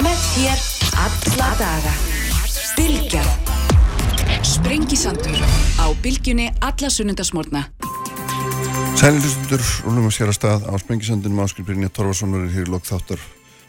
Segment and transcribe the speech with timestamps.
[0.00, 0.60] Með þér
[0.96, 1.90] alla daga.
[2.78, 3.20] Bilgja.
[4.46, 5.42] Sprengisandur
[5.76, 7.66] á Bilgjunni alla sunnundasmórna.
[8.96, 13.20] Sælilustundur, rúlum að sér að stað á Sprengisandinum áskilbyrjunni Torfarsson verður hér í lok þáttar.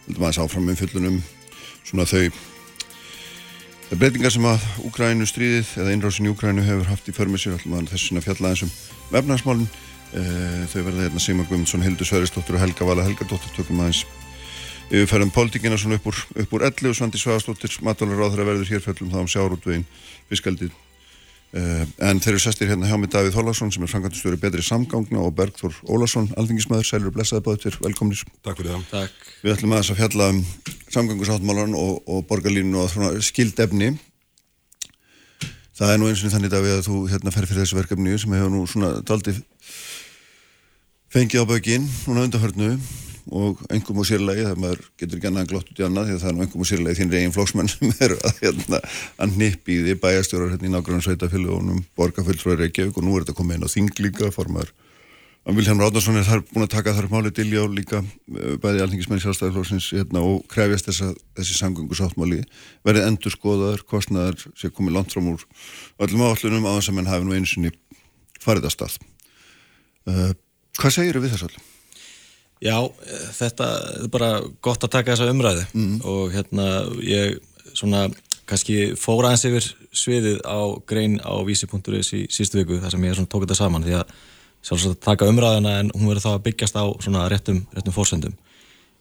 [0.05, 1.19] Vildum aðeins áfram með fyllunum
[1.83, 2.31] svona þau
[3.99, 8.25] breytingar sem að Úgrænu stríðið eða innrásin í Úgrænu hefur haft í alltaf þess að
[8.29, 8.73] fjalla aðeins um
[9.11, 9.69] vefnarsmálinn.
[10.11, 14.03] Uh, þau verða hérna Sima Guðmundsson, Hildur Sverrisdóttur og Helga Vala Helgadóttur tökum aðeins
[14.91, 18.71] yfirferðum pólitíkina svona upp úr, upp úr elli og Svandi Svagastóttir, matalur á þeirra verður
[18.71, 19.85] hér fjöllum þá um sjárútvegin,
[20.29, 24.65] fiskaldið uh, en þeir eru sestir hérna hjá mig Davíð Hólarsson sem er frangatistjóri betri
[24.67, 28.23] samgangna og Bergþór Ólarsson, alþingismæður, sælur og blessaði báðið til, velkomnir.
[28.43, 28.87] Takk fyrir það.
[28.91, 29.27] Takk.
[29.41, 30.45] Við ætlum aðeins að fjalla um
[30.91, 33.93] samgangusáttmálan og, og borgarlínu og skildefni
[35.81, 38.33] Það er nú eins og þannig Davíð að þú hérna fer fyrir þessu verkefni sem
[38.35, 39.39] hefur nú svona daldið
[41.09, 42.75] fengið á bögin núna undanhörnu
[43.29, 46.21] og engum og sérlegi það maður getur ekki annað glott út í annað því að
[46.23, 48.79] það er nú engum og sérlegi þín reygin flóksmenn sem eru að, hérna,
[49.21, 53.37] að nippi í því bæjastjórar hérna í nákvæmlega sveitafélagunum borgarfjöldfröður Reykjavík og nú er þetta
[53.37, 54.73] komið inn á þing líka formar
[55.41, 58.83] að Vilhelm Ráðnarsson er þar búin að taka þar málið til já líka eh, bæði
[58.83, 62.43] alþingismenn sjálfstæðarflóksins hérna, og krefjast þessa, þessi sangungu sáttmáli
[62.85, 65.47] verið endur skoðaður, kostnaðar sem komið langt fram úr
[66.05, 67.73] öllum áallunum þess að menn hafi nú einu sinni
[68.41, 69.01] farið að stað
[70.13, 70.31] uh,
[70.77, 71.70] Hvað segir við þess allir?
[72.61, 72.77] Já,
[73.33, 73.67] þetta
[74.03, 75.95] er bara gott að taka þessa umræði mm.
[76.05, 76.67] og hérna
[77.01, 77.39] ég
[77.73, 78.05] svona
[78.49, 83.23] kannski fóra eins yfir sviðið á grein á vísi.is í sístu viku þar sem ég
[83.25, 84.13] tók þetta saman því að
[84.61, 88.35] sjálfsagt að taka umræðina en hún verður þá að byggjast á svona réttum, réttum fórsendum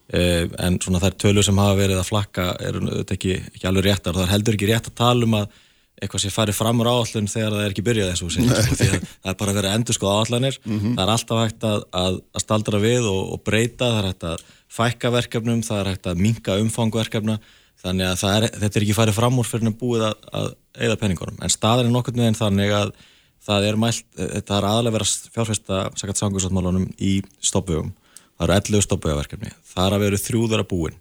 [0.08, 3.88] eh, en svona þær tölur sem hafa verið að flakka er þetta ekki, ekki alveg
[3.90, 4.14] réttar.
[4.14, 5.58] Og það er heldur ekki rétt að tala um að
[6.00, 9.36] eitthvað sem farir fram úr áallun þegar það er ekki byrjað eins og það er
[9.40, 10.94] bara að vera endur sko áallanir, mm -hmm.
[10.96, 14.26] það er alltaf hægt að, að, að staldra við og, og breyta, það er hægt
[14.30, 17.38] að fækka verkefnum, það er hægt að minka umfangverkefna,
[17.82, 20.50] þannig að er, þetta er ekki farið fram úr fyrir að búið að, að
[20.86, 22.92] eða penningunum, en staðar er nokkur með þannig að
[23.40, 27.92] það er mælt, þetta er aðalega verið að fjárfesta sakat sangursatmálunum í stoppugum,
[28.36, 30.98] það eru 11 stoppugaverkefni, það er að veru þrjúðara búin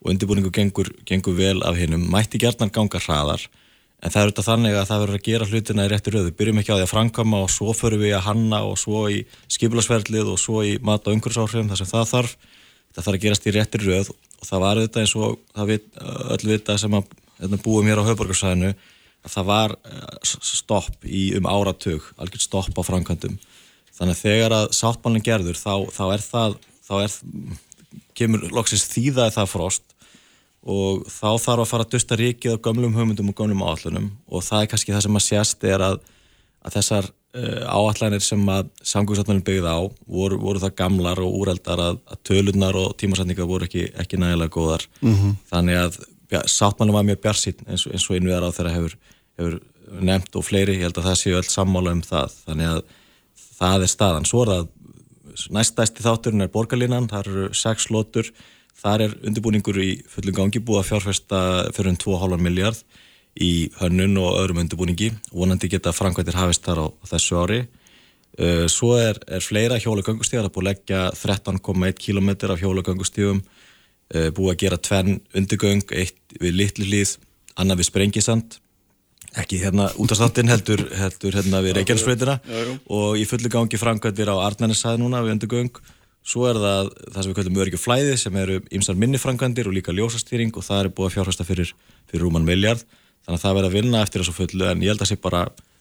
[0.00, 3.42] og undirbúningu gengur, gengur vel af hinnum, mætti gertnan ganga hraðar
[4.00, 6.60] en það er auðvitað þannig að það verður að gera hlutina í rétti röðu, byrjum
[6.62, 9.18] ekki á því að framkama og svo förum við að hanna og svo í
[9.52, 12.36] skipilagsverðlið og svo í mat- og umhverfsáhrifum þar sem það þarf,
[12.94, 15.90] það þarf að gerast í rétti röð og það var auðvitað eins og það vit,
[16.00, 17.12] öll vita sem að
[17.42, 18.72] hérna, búum hér á höfborgarsæðinu
[19.20, 23.36] að það var eh, stopp í um áratug, algjörð stopp á framkvæmdum.
[23.98, 26.56] Þannig að þegar að sáttmálinn gerður þá, þá er það,
[26.88, 27.16] þá er,
[28.16, 29.96] kemur loksins þýðaði það frost
[30.60, 34.44] og þá þarf að fara að dusta ríkið á gömlum hugmyndum og gömlum áallunum og
[34.44, 35.96] það er kannski það sem að sérst er að,
[36.60, 41.84] að þessar uh, áallanir sem að samgóðsáttunum byggði á voru, voru það gamlar og úreldar
[41.86, 44.84] að, að tölunar og tímasætningar voru ekki, ekki nægilega góðar.
[45.00, 45.36] Mm -hmm.
[45.52, 46.00] þannig að
[46.30, 48.96] ja, sáttmálum var mjög bjarsýn eins, eins og innviðar á þeirra hefur,
[49.38, 49.60] hefur
[50.00, 52.82] nefnt og fleiri, ég held að það séu öll sammála um það, þannig að
[53.58, 54.68] það er staðan, svo er það
[55.56, 58.30] næstæsti þátturinn er borgarlínan, það eru sex lótur
[58.80, 61.40] Þar er undirbúningur í fullum gangi búið að fjárfesta
[61.76, 62.84] fyrir um 2,5 miljard
[63.40, 65.10] í hönnun og öðrum undirbúningi.
[65.32, 67.60] Vonandi geta framkvæmtir hafist þar á þessu ári.
[68.40, 74.28] Uh, svo er, er fleira hjólagöngustíðar að búið að leggja 13,1 km af hjólagöngustíðum, uh,
[74.36, 77.16] búið að gera tvenn undirgöng, eitt við litlu hlýð,
[77.60, 78.60] annað við sprengisand,
[79.38, 82.38] ekki hérna út af stattinn heldur, heldur hérna við Reykjanesfröytina
[82.90, 85.82] og í fullu gangi framkvæmtir á Arnænisæði núna við undirgöng
[86.26, 89.94] Svo er það það sem við kallum öryggjum flæði sem eru ymsar minnifrangandir og líka
[89.96, 91.72] ljósastýring og það er búið að fjárhasta fyrir,
[92.10, 92.84] fyrir rúman miljard.
[93.24, 95.22] Þannig að það verður að vinna eftir þessu fullu en ég held að það sé
[95.24, 95.40] bara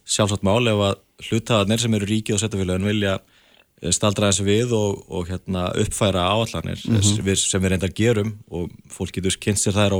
[0.09, 4.73] sjálfsagt máli ef að hlutaðarnir sem eru ríkið og setjafélagin vilja eh, staldra þessu við
[4.77, 7.35] og, og hérna, uppfæra áallanir mm -hmm.
[7.35, 9.99] sem við reyndar gerum og fólk getur kynst sér þær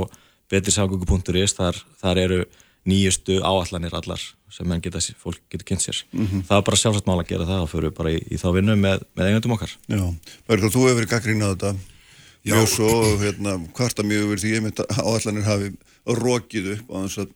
[0.50, 2.44] betriságöku.is þar, þar eru
[2.90, 6.42] nýjustu áallanir allar sem menn geta, fólk getur kynnt sér mm -hmm.
[6.48, 8.76] það er bara sjálfsagt mál að gera það og fyrir bara í, í þá vinnu
[8.76, 10.04] með, með eigendum okkar Já,
[10.48, 11.74] Bergur, þú hefur verið gaggrín á þetta
[12.40, 12.54] Já.
[12.56, 12.90] mjög svo,
[13.20, 14.62] hérna, hvarta mjög verið því ég
[14.98, 15.72] áallanir hafi
[16.06, 17.28] rokið upp á þess að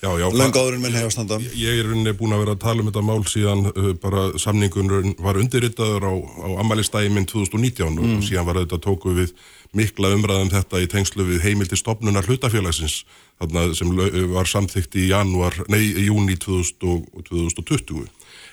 [0.00, 3.24] lengáðurinn menn hefur standa Ég er unni búin að vera að tala um þetta mál
[3.28, 8.14] síðan uh, bara samningun var undirritaður á, á amalistægi minn 2019 mm.
[8.16, 9.34] og síðan var þetta tóku við
[9.76, 13.02] mikla umræðum um þetta í tengslu við heimildi stopnunar hlutafélagsins
[13.40, 13.92] sem
[14.34, 18.08] var samþygt í janúar, nei, í júni 2020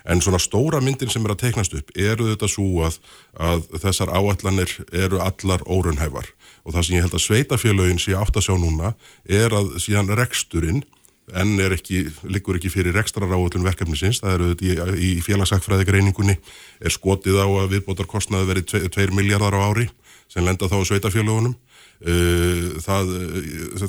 [0.08, 3.00] en svona stóra myndin sem er að teiknast upp eru þetta svo að,
[3.36, 6.30] að þessar áallanir eru allar órunhæfar
[6.64, 8.94] og það sem ég held að sveitafélagin sé átt að sjá núna
[9.26, 10.86] er að síðan reksturinn
[11.36, 14.76] en er ekki, liggur ekki fyrir ekstra ráðullun verkefnisins, það eru í,
[15.10, 16.38] í félagsakfræði greiningunni
[16.80, 19.90] er skotið á að viðbótarkostnaði verið 2 miljardar á ári
[20.32, 21.56] sem lenda þá sveitafélagunum
[21.98, 23.14] það,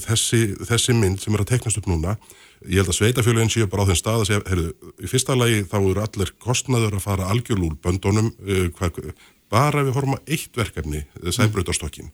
[0.06, 2.14] þessi, þessi mynd sem er að teknast upp núna
[2.64, 5.64] ég held að sveitafjölugin séu bara á þeim stað að segja, heyrðu, í fyrsta lagi
[5.69, 9.12] þá eru allir kostnaður að fara algjörlúl böndunum, uh,
[9.52, 12.11] bara við horfum að eitt verkefni, sæbröytarstokkin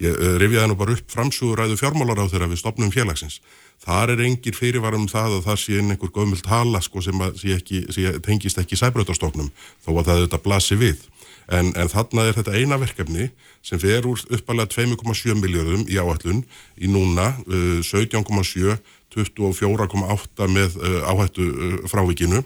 [0.00, 3.40] ég uh, rifjaði nú bara upp framsúðuræðu fjármálar á þeirra við stopnum félagsins
[3.82, 7.56] þar er engir fyrirvarum það að það sé einhver gömul tala sko, sem, að, sé
[7.58, 9.50] ekki, sé, tengist ekki sæbröytarstoknum
[9.82, 11.02] þó að það þetta blasi við
[11.50, 13.28] en, en þarna er þetta eina verkefni
[13.66, 16.44] sem fer úr uppalega 2,7 miljardum í áætlun
[16.78, 18.78] í núna uh, 17,7
[19.12, 21.48] 24,8 með uh, áhættu
[21.90, 22.42] frávikinu.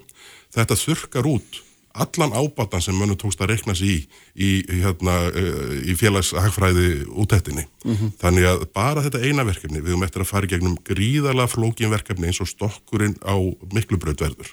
[0.54, 1.60] Þetta þurkar út
[2.04, 3.98] allan ábatan sem mönnum tókst að rekna sér í
[4.36, 4.50] í,
[4.82, 7.66] hérna, uh, í félagshagfræði útættinni.
[7.84, 8.10] Mm -hmm.
[8.20, 11.90] Þannig að bara þetta eina verkefni, við höfum eftir að fara í gegnum gríðala flókin
[11.90, 13.36] verkefni eins og stokkurinn á
[13.72, 14.52] miklubrautverður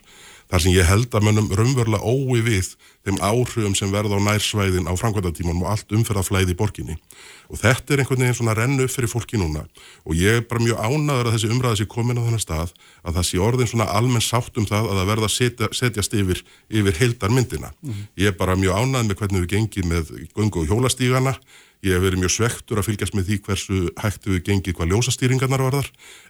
[0.53, 2.75] þar sem ég held að mönnum raunverulega ói við
[3.07, 6.97] þeim áhrifum sem verða á nærsvæðin á framkvæmdatímanum og allt umferðaflæði í borginni.
[7.49, 9.65] Og þetta er einhvern veginn svona rennu upp fyrir fólki núna
[10.05, 13.17] og ég er bara mjög ánaður að þessi umræða sé komin á þennan stað að
[13.17, 16.99] það sé orðin svona almenn sátt um það að það verða setja, setjast yfir, yfir
[17.01, 17.73] heildar myndina.
[17.81, 18.07] Mm -hmm.
[18.21, 21.35] Ég er bara mjög ánað með hvernig við gengið með gungu og hjólastígana
[21.83, 23.79] Ég hef verið mjög svektur að fylgjast með því hversu
[24.29, 25.89] við gengið hvað ljósastýringarnar varðar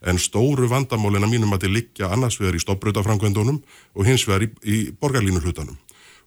[0.09, 3.59] en stóru vandamálina mínum að til liggja annars vegar í stoppröytafrangvendunum
[3.93, 5.77] og hins vegar í, í borgarlínu hlutanum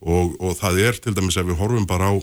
[0.00, 2.14] og, og það er til dæmis ef við horfum bara á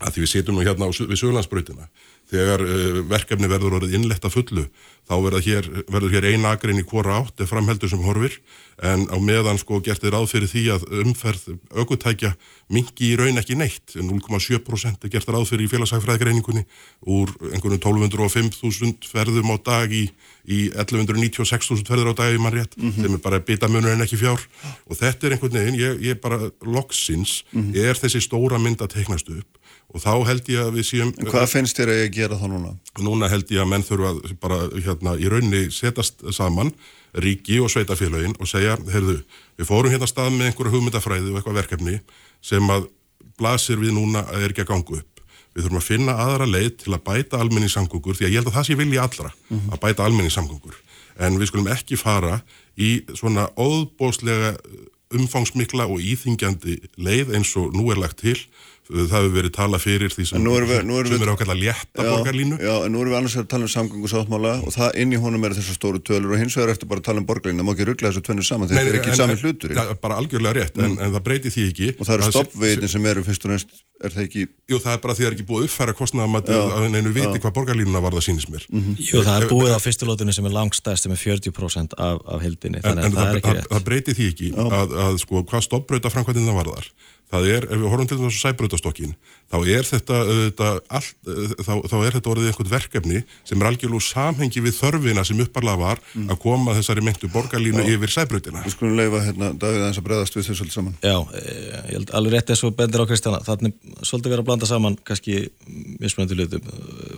[0.00, 1.90] að því við setjum nú hérna á, við Söglandsbröytina
[2.30, 4.66] þegar uh, verkefni verður orðið innletta fullu
[5.10, 8.36] þá hér, verður hér eina agrein í hvora átt eða framheldur sem horfir.
[8.80, 12.30] En á meðan sko gert þið ráð fyrir því að umferð aukutækja
[12.72, 13.96] mingi í raun ekki neitt.
[13.98, 16.64] 0,7% er gert ráð fyrir í félagsæfræðgreiningunni
[17.10, 20.06] úr einhvern 1205.000 ferðum á dag í,
[20.46, 23.02] í 1196.000 ferður á dag í mannrétt mm -hmm.
[23.02, 24.40] sem er bara bitamunur en ekki fjár.
[24.88, 27.76] Og þetta er einhvern veginn, ég, ég bara loksins mm -hmm.
[27.76, 29.59] er þessi stóra mynd að teiknast upp
[29.90, 31.10] og þá held ég að við séum...
[31.18, 32.72] En hvað finnst þér að ég gera þá núna?
[33.02, 36.70] Núna held ég að menn þurfa bara hérna í raunni setast saman
[37.24, 39.18] ríki og sveitafélagin og segja, heyrðu,
[39.58, 41.96] við fórum hérna stað með einhverju hugmyndafræði og eitthvað verkefni
[42.44, 42.86] sem að
[43.40, 45.24] blasir við núna að er ekki að gangu upp.
[45.50, 48.58] Við þurfum að finna aðra leið til að bæta almenningssamgöngur því að ég held að
[48.60, 49.72] það sé vilja allra mm -hmm.
[49.74, 50.76] að bæta almenningssamgöngur.
[51.18, 52.40] En við skulum ekki fara
[52.78, 54.54] í svona óðbóslega
[55.10, 58.38] umfangsmikla og íþingjandi leið eins og nú er lagt til
[58.90, 62.58] það hefur verið tala fyrir því sem, við, sem við, er ákveðlega létta já, borgarlínu
[62.60, 65.46] Já, en nú erum við annars að tala um samgöngusáttmála og það inn í honum
[65.46, 67.74] er þessar stóru tölur og hins vegar eftir bara að tala um borgarlínu, það má
[67.76, 69.76] ekki ruggla þessu tvennu saman þetta er ekki sami hlutur.
[69.76, 70.88] Ja, bara algjörlega rétt, mm.
[70.88, 71.92] en, en það breyti því ekki.
[71.96, 75.00] Og það eru stoppveitin sem eru fyrst og næst er það ekki Jú, það er
[75.02, 78.02] bara því að það er ekki búið að uppfæra kostnaðamætti að neinu viti hvað borgarlínuna
[78.04, 78.66] var það sínist mér.
[78.70, 79.00] Mm -hmm.
[79.02, 82.80] Jú, það er búið á fyrstulótunni sem er langstæðst sem er 40% af, af hildinni,
[82.84, 83.70] þannig að það er ekki rétt.
[83.74, 86.86] Það breyti því ekki að sko hvað stoppbreyta framkvæmdina varðar
[87.30, 89.14] það er, ef við horfum til þessu sæbröðastokkin,
[89.50, 91.08] þá er þetta, þetta all,
[91.66, 95.80] þá, þá er þetta orðið einhvern verkefni sem er algjörlúg samhengi við þörfina sem upparlega
[95.80, 97.94] var að koma þessari meintu borgarlínu Já.
[97.94, 98.64] yfir sæbröðina.
[98.66, 100.98] Við skulum leifa hérna Davíð að bregðast við þessu alls saman.
[101.02, 101.58] Já, eh,
[101.90, 104.98] ég held alveg rétt eins og bendir á Kristjana, þannig svolítið verið að blanda saman
[105.06, 105.42] kannski
[106.02, 106.70] mismunandi hlutum.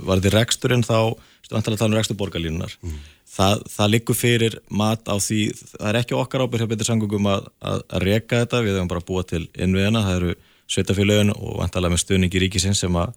[0.08, 2.78] Var þetta reksturinn þá, stundum að tala um rekstur borgarlínunar.
[2.82, 3.00] Mm
[3.32, 5.40] það, það likur fyrir mat á því,
[5.72, 8.92] það er ekki okkar ábyrg hjá betur sangungum að, að, að reyka þetta, við hefum
[8.92, 10.34] bara búið til innviðina, það eru
[10.72, 13.12] sveitafélögin og vantalega með stuðningi ríkisins sem að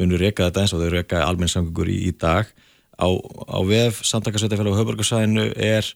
[0.00, 2.50] munur reyka þetta eins og þau reyka almenn sangungur í, í dag.
[3.00, 5.88] Á, á vef samtakarsveitafélag og höfburgarsæðinu er,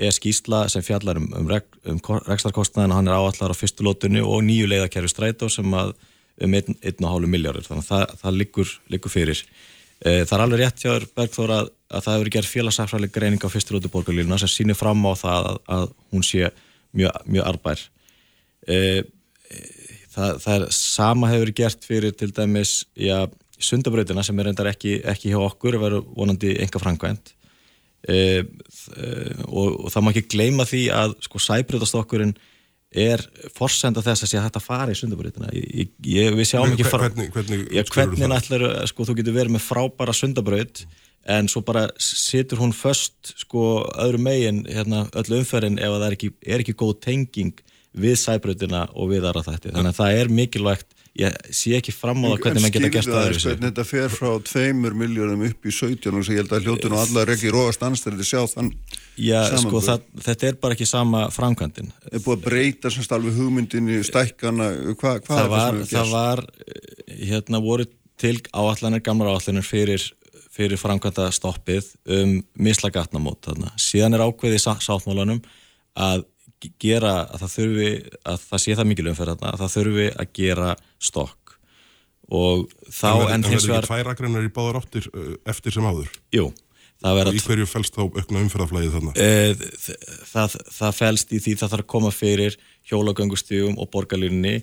[0.00, 4.24] er skýsla sem fjallar um, um, rek, um rekstarkostnaðin og hann er áallar á fyrstulótunni
[4.24, 5.94] og nýju leiðakerfi strætó sem að
[6.44, 9.38] um 1,5 miljárir, þannig að það, það likur, likur fyrir.
[10.04, 13.48] Eh, það er alveg rétt hjá Bergþór að, að það hefur gerð félagsafræðileg greining á
[13.48, 16.50] fyrsturlóti borgarlínuna sem sýnir fram á það að, að hún sé
[16.96, 17.84] mjög, mjög arbær.
[18.68, 18.78] E,
[20.12, 23.24] það, það er sama hefur gert fyrir til dæmis já,
[23.56, 27.32] sundabrautina sem er reyndar ekki, ekki hjá okkur, verður vonandi enga framkvæmt
[28.08, 28.18] e,
[29.48, 32.36] og, og það má ekki gleyma því að sko sæbröðastokkurinn
[32.94, 33.22] er
[33.56, 37.64] forsenda þess að sé að þetta fara í sundabröðina við sjáum ekki fara hvernig, hvernig,
[37.74, 40.84] ég, hvernig ætlar, sko, þú getur verið með frábæra sundabröð
[41.26, 46.16] en svo bara situr hún först sko öðru megin hérna, öll umferðin ef það er
[46.18, 47.64] ekki, er ekki góð tenging
[47.96, 49.72] við sæbröðina og við aðra þætti.
[49.72, 53.10] Þannig að það er mikilvægt ég sé ekki fram á það hvernig maður geta gert
[53.10, 56.96] það öðru þetta fer frá 2 miljónum upp í 17 og ég held að hljóttun
[56.96, 58.72] og allar ekki róast anstæðið sjá þann
[59.16, 61.88] Já, sko, það, þetta er bara ekki sama framkvæmdin.
[62.10, 66.42] Er búið að breyta semst alveg hugmyndinni stækkana, hva, hvað það var, það var
[67.22, 67.86] hérna voru
[68.20, 70.04] til áallanir, gamlar áallanir fyrir,
[70.52, 73.48] fyrir framkvæmda stoppið um mislagatnamót
[73.80, 75.40] síðan er ákveðið sáttmálanum
[75.96, 76.26] að
[76.82, 77.88] gera að það þurfi
[78.32, 80.70] að það sé það mikil umferð að það þurfi að gera
[81.10, 81.56] stokk
[82.36, 85.10] og þá En, en hins verður vegar ekki tvær akreinar í báðar áttir
[85.46, 86.08] eftir sem áður?
[86.34, 86.48] jú,
[87.04, 89.12] það í hverju fælst þá aukna umferðaflæðið þarna?
[89.20, 89.52] Eh,
[89.84, 90.00] þ-
[90.32, 92.58] það, það felst í því það þarf að koma fyrir
[92.90, 94.56] hjólagöngustígum og borgarlínni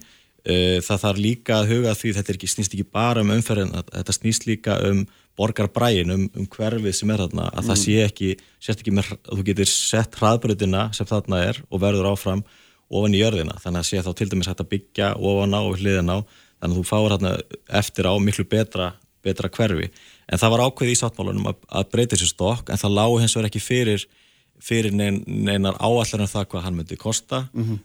[0.83, 4.43] það þarf líka að huga því þetta ekki, snýst ekki bara um umferðin þetta snýst
[4.49, 5.05] líka um
[5.39, 8.29] borgarbræin um, um hverfið sem er þarna að það sé ekki,
[8.61, 12.43] sérst ekki með að þú getur sett hraðbrutina sem þarna er og verður áfram
[12.93, 13.55] ofan í jörðina.
[13.63, 16.17] Þannig að sé þá til dæmis hægt að byggja ofan á og hliðin á,
[16.61, 17.31] þannig að þú fáir þarna
[17.81, 18.89] eftir á miklu betra,
[19.25, 19.89] betra hverfi.
[20.29, 23.37] En það var ákveð í sáttmálunum að, að breyta þessu stokk en það lág hins
[23.37, 24.05] vegar ekki fyrir
[24.63, 27.41] fyrir nein, neinar áallar en það hvað hann myndi kosta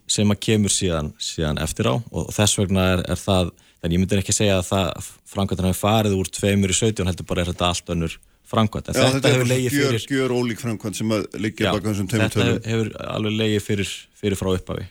[0.07, 1.95] sem að kemur síðan, síðan eftir á.
[2.13, 5.81] Og þess vegna er, er það, þannig ég myndi ekki segja að það framkvæmdan hefur
[5.83, 8.19] farið úr tveimur í 17 heldur bara er þetta allt önnur
[8.49, 11.93] framkvæmt en Já, þetta, hefur gjör, fyrir gjör ólík framkvæmt sem að liggja já, baka
[11.93, 12.61] þessum tveimur þetta tölum.
[12.65, 14.87] hefur, hefur alveg legið fyrir, fyrir frá upphafi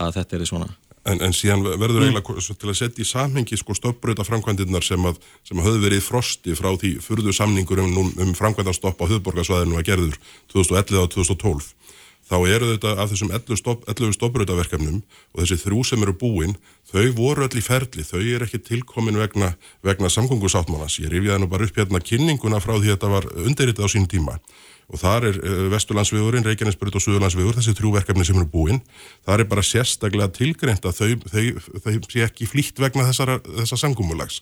[0.00, 0.70] að þetta er því svona.
[1.10, 5.06] En, en síðan verður eiginlega svo til að setja í samhengi sko stoppröta framkvæmdirnar sem
[5.08, 9.08] að, sem að höfðu verið í frosti frá því furðu samningur um, um framkvæmdarstopp á
[9.08, 10.18] höfðborgarsvæðinu að gerður
[10.52, 11.70] 2011 og 2012
[12.30, 16.56] þá eru þetta af þessum 11, stopp, 11 stopprötaverkefnum og þessi þrjú sem eru búin
[16.90, 19.52] þau voru öll í ferli, þau eru ekki tilkomin vegna,
[19.86, 21.00] vegna samgöngusáttmálans.
[21.02, 24.10] Ég rifjaði nú bara upp hérna kynninguna frá því að þetta var undirritað á sín
[24.10, 24.38] tíma.
[24.90, 28.80] Og þar er uh, Vesturlandsvegurinn, Reykjanesbrut og Suðurlandsvegur, þessi þrjú verkefni sem eru búin,
[29.26, 31.44] þar er bara sérstaklega tilgreint að þau, þau,
[31.84, 34.40] þau sé ekki flýtt vegna þessara, þessa sangumulags.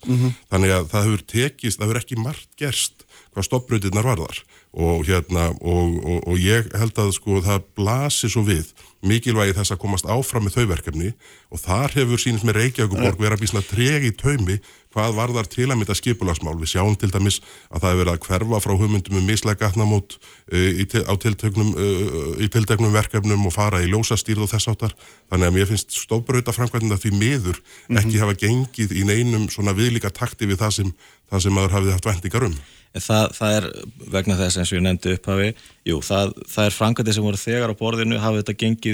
[0.49, 3.05] Þannig að það hefur tekist, það hefur ekki margt gerst
[3.35, 4.41] hvað stoppbrautirnar varðar
[4.79, 8.71] og hérna, og, og, og ég held að sko það blasi svo við
[9.07, 11.13] mikilvægi þess að komast áfram með þau verkefni
[11.55, 14.59] og þar hefur sínist með Reykjavíkuborg verið að bísna tregi í taumi
[14.95, 16.57] hvað varðar til að mynda skipulagsmál.
[16.59, 17.39] Við sjáum til dæmis
[17.69, 22.33] að það hefur verið að hverfa frá hugmyndum um mislega gatnamót uh, á tilteknum, uh,
[22.43, 24.97] í tilteknum verkefnum og fara í ljósastýrð og þess áttar.
[25.31, 27.63] Þannig að mér finnst stofbrauta framkvæmdina því miður
[28.01, 30.91] ekki hafa gengið í neinum svona viðlíka takti við það sem,
[31.31, 32.59] það sem maður hafið haft vendingar um.
[32.99, 33.67] Það, það er
[34.15, 35.49] vegna þess eins og ég nefndi upphafi,
[35.87, 38.88] jú, það, það er framkvæmdi sem voru þegar á borðinu, hafði þetta gengið,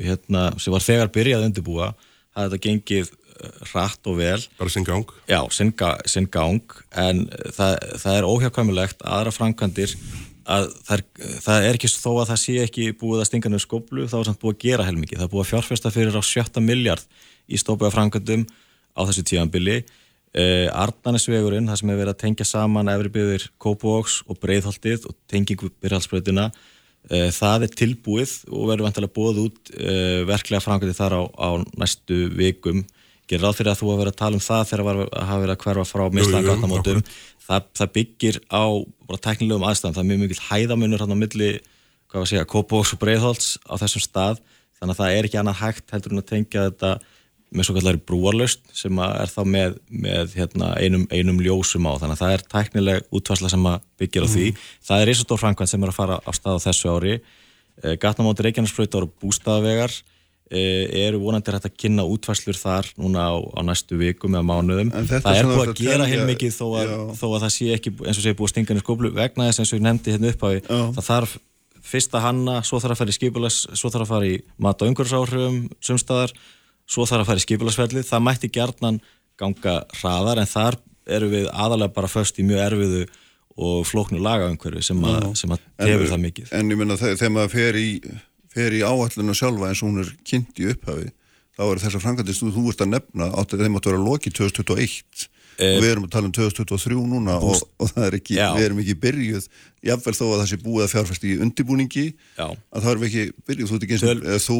[0.00, 1.92] hérna, sem var þegar byrjað undirbúa,
[2.36, 4.40] hafði þetta gengið eh, hratt og vel.
[4.58, 5.14] Bara sinn gang?
[5.30, 7.24] Já, sinn, ga, sinn gang, en
[7.54, 9.96] það, það er óhjákvæmulegt aðra framkvæmdir
[10.52, 11.02] að það er,
[11.44, 14.28] það er ekki þó að það sé ekki búið að stinga nefnir skoblu, þá er
[14.28, 15.20] samt búið að gera heilmikið.
[15.20, 18.46] Það er búið að fjárfesta fyrir á sjötta miljard í stópaða framkvæmdum
[18.98, 19.82] á þessu tíanbili
[20.32, 25.16] Uh, Arnanesvegurinn, það sem hefur verið að tengja saman efri byggðir Kópavóks og Breiðholtið og
[25.28, 26.62] tengingu byrjaldsbreytina uh,
[27.10, 31.48] það er tilbúið og verður vantilega búið út uh, verklega framkvæmdi þar á, á
[31.80, 32.84] næstu vikum.
[33.30, 35.42] Gerir ráð fyrir að þú að vera að tala um það þegar var að hafa
[35.42, 37.02] verið að hverfa frá mislangatnamótum
[37.46, 38.64] það, það byggir á
[39.08, 41.50] bara teknilegum aðstæðan, það er mjög mikil hæðamunur hann á milli,
[42.10, 44.42] hvað var að segja, Kópavóks og Breiðholts á þessum stað,
[44.78, 46.92] þannig að það er ekki annað hægt heldur en að tengja þetta
[47.52, 52.16] með svo kallari brúarlaust sem er þá með, með hérna, einum, einum ljósum á þannig
[52.16, 53.68] að það er tæknileg útvarsla sem
[54.00, 54.46] byggir á því.
[54.52, 54.70] Mm.
[54.88, 58.46] Það er Ísastór Frankvænt sem er að fara á stað á þessu ári eh, Gatnamóti
[58.46, 59.94] Reykjanesbröytar og bústaðavegar
[60.52, 64.92] eh, eru vonandi hægt að kynna útvarslur þar núna á, á næstu vikum eða mánuðum.
[65.12, 66.66] Það er búið að gera heilmikið þó,
[67.20, 69.64] þó að það sé ekki eins og sé búið að stinga henni skóplu vegna þess
[69.64, 71.40] eins og ég nefndi hérna upp á því það þarf
[71.82, 74.82] fyrst að hanna, svo þarf að fara í skipulas svo þarf að fara í mat-
[74.82, 76.34] og umhverfisáhrifum sumstaðar
[76.92, 79.00] svo þarf að fara í skipilagsferðlið, það mætti gjarnan
[79.40, 80.78] ganga hraðar en þar
[81.16, 83.02] eru við aðalega bara först í mjög erfiðu
[83.62, 85.00] og flóknu lagaumhverfi sem,
[85.36, 86.52] sem að tefur það mikið.
[86.56, 87.88] En ég menna þegar maður fer í,
[88.52, 91.10] fer í áallinu sjálfa eins og hún er kynnt í upphafi,
[91.56, 94.38] þá er þess að framkvæmdist þú ert að nefna átt að þeim að vera lokið
[94.40, 95.31] 2021 e
[95.62, 98.46] og við erum að tala um 2023 núna og, og það er ekki, Já.
[98.56, 99.46] við erum ekki byrjuð
[99.88, 102.46] jáfnveil þó að það sé búið að fjárfæst í undibúningi Já.
[102.46, 103.72] að það er ekki byrjuð.
[103.72, 104.18] Þú, ekki Töl...
[104.46, 104.58] þú,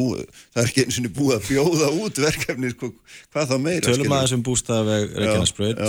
[0.55, 2.91] það er ekki eins og búið að bjóða út verkefni sko,
[3.33, 5.85] hvað þá meira Tölum að þessum bústafeg Reykjanesbröð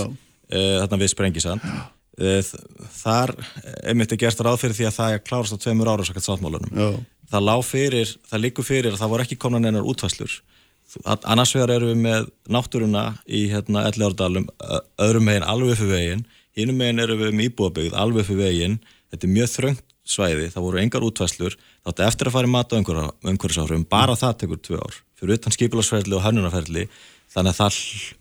[0.54, 1.68] þarna við Sprengisand.
[2.94, 3.32] Þar
[3.90, 6.28] einmitt er gert ráð fyrir því að það er klárast á tveimur ára svo kallt
[6.28, 10.36] sáttmálunum það lág fyrir, það líkur fyrir að það voru ekki konan einar útfæslur
[11.04, 14.46] annars vegar eru við með náttúruna í hérna Ellegárdalum
[15.02, 16.26] öðrum meginn alveg fyrir veginn.
[16.54, 18.78] Hinnum meginn eru við með íbúabegð alveg fyrir veginn.
[19.10, 22.74] Þetta er mjög þröngt svæði það voru engar útvæslur þátti eftir að fara í mat
[22.76, 22.90] og
[23.24, 24.98] umhverfisáfrum bara það tekur tvö ár.
[25.16, 26.84] Fyrir utan skipilagsferðli og hannunarferðli
[27.34, 27.78] þannig að það,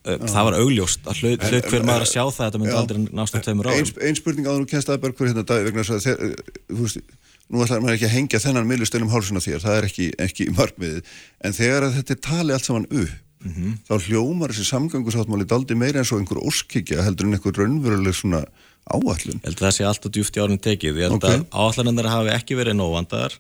[0.08, 3.36] uh, það var augljóst að hlut, hver maður að sjá það þetta myndi aldrei nást
[3.38, 3.84] um tveimur árum.
[3.84, 7.04] Einn ein spurning áður og kennst aðberg hver hérna dag vegna þess að
[7.52, 11.14] nú ætlar maður ekki að hengja þennan millustelum hálsuna þér, það er ekki, ekki markmiðið,
[11.44, 13.76] en þegar þetta er tali allt saman upp, mm -hmm.
[13.90, 18.46] þá hljómar þessi samgangusáttmáli daldi meira eins og einhver óskikja heldur en einhver raunveruleg svona
[18.88, 19.40] áallun.
[19.40, 21.44] Ég held að það sé alltaf djúft í árun tekið, ég held okay.
[21.44, 23.38] að áallanendar hafi ekki verið nóvandar,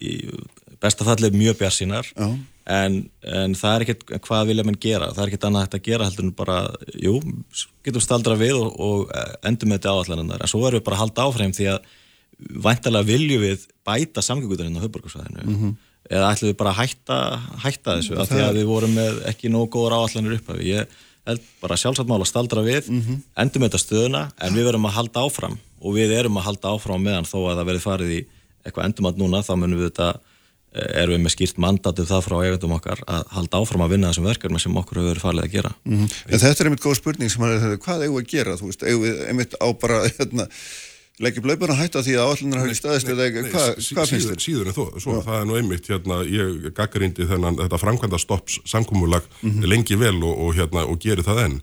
[0.00, 0.30] í
[0.82, 2.06] besta fallið mjög bjart sínar,
[2.66, 5.86] en, en það er ekkert hvað vilja mann gera, það er ekkert annað hægt að
[5.88, 6.58] gera heldur en bara,
[6.94, 7.14] jú,
[7.82, 9.10] getum staldra við og, og
[9.46, 11.90] endum þetta áallanandar en svo erum við bara að halda áfram því að
[12.66, 15.72] væntalega viljum við bæta samgönguturinn á höfburgarsvæðinu mm -hmm.
[16.10, 17.18] eða ætlum við bara að hætta,
[17.64, 20.86] hætta þessu af því að við vorum með ekki nóg góður áallanir upp ég
[21.26, 23.22] held bara sjálfsagt mála staldra við mm -hmm.
[23.36, 27.02] endum þetta stöðuna en við verum að halda áfram og við erum að halda áfram
[27.02, 28.20] meðan þó að það verði farið í
[28.64, 30.20] eitthvað endum að núna þá munum við þetta
[30.72, 34.08] Eh, erum við með skýrt mandatu það frá eigandum okkar að halda áfram að vinna
[34.08, 36.14] þessum verkefni sem okkur hefur verið farið að gera mm -hmm.
[36.32, 38.84] en Þetta er einmitt góð spurning sem er hvað eigum við að gera, þú veist,
[38.88, 40.46] eigum við einmitt á bara hérna,
[41.20, 44.40] leggjum löpun að hætta því að allunar hafi staðist eða hvað hva finnst þér?
[44.40, 48.60] Síður en þó, svo, það er nú einmitt hérna, ég gaggarindi þennan þetta framkvæmda stopps
[48.64, 49.68] samkúmulag mm -hmm.
[49.68, 51.60] lengi vel og, og, hérna, og gerir það enn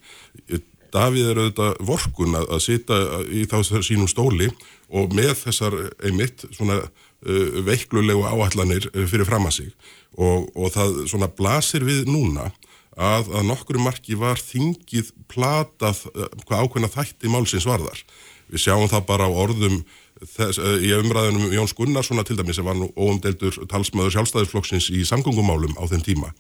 [0.94, 2.98] Davíð er auðvitað vorkun að, að sita
[3.30, 4.50] í þá sínum stóli
[4.90, 9.70] og með þessar einmitt svona uh, veiklulegu áallanir uh, fyrir fram að sig
[10.18, 12.50] og, og það svona blasir við núna
[12.98, 18.02] að, að nokkru marki var þingið platað uh, hvað ákveðna þætti málsins varðar.
[18.50, 19.82] Við sjáum það bara á orðum
[20.24, 25.04] þess, uh, í umræðunum Jóns Gunnarssona til dæmis sem var nú óumdeldur talsmaður sjálfstæðisflokksins í
[25.08, 26.34] samgöngumálum á þeim tíma.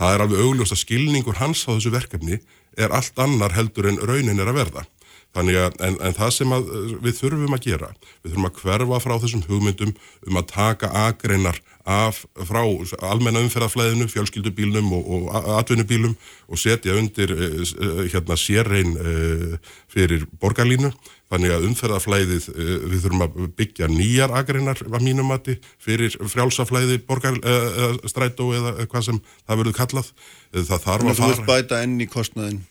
[0.00, 2.40] Það er alveg augljóst að skilningur hans á þessu verkefni
[2.78, 4.86] er allt annar heldur en raunin er að verða.
[5.30, 6.70] Þannig að, en, en það sem að,
[7.04, 7.90] við þurfum að gera,
[8.24, 9.92] við þurfum að hverfa frá þessum hugmyndum
[10.26, 12.58] um að taka agreinar af, frá
[13.06, 16.16] almenna umferðaflæðinu, fjölskyldubílnum og, og atvinnubílum
[16.50, 20.90] og setja undir eh, eh, hérna sérrein eh, fyrir borgarlínu.
[21.30, 26.98] Þannig að umferðaflæðið, eh, við þurfum að byggja nýjar agreinar af mínum mati fyrir frjálsaflæði,
[27.06, 30.10] borgarstrætó eða hvað sem það verður kallað.
[30.50, 31.14] Það þarf að fara...
[31.20, 32.64] Þú vilt bæta enn í kostnaðin?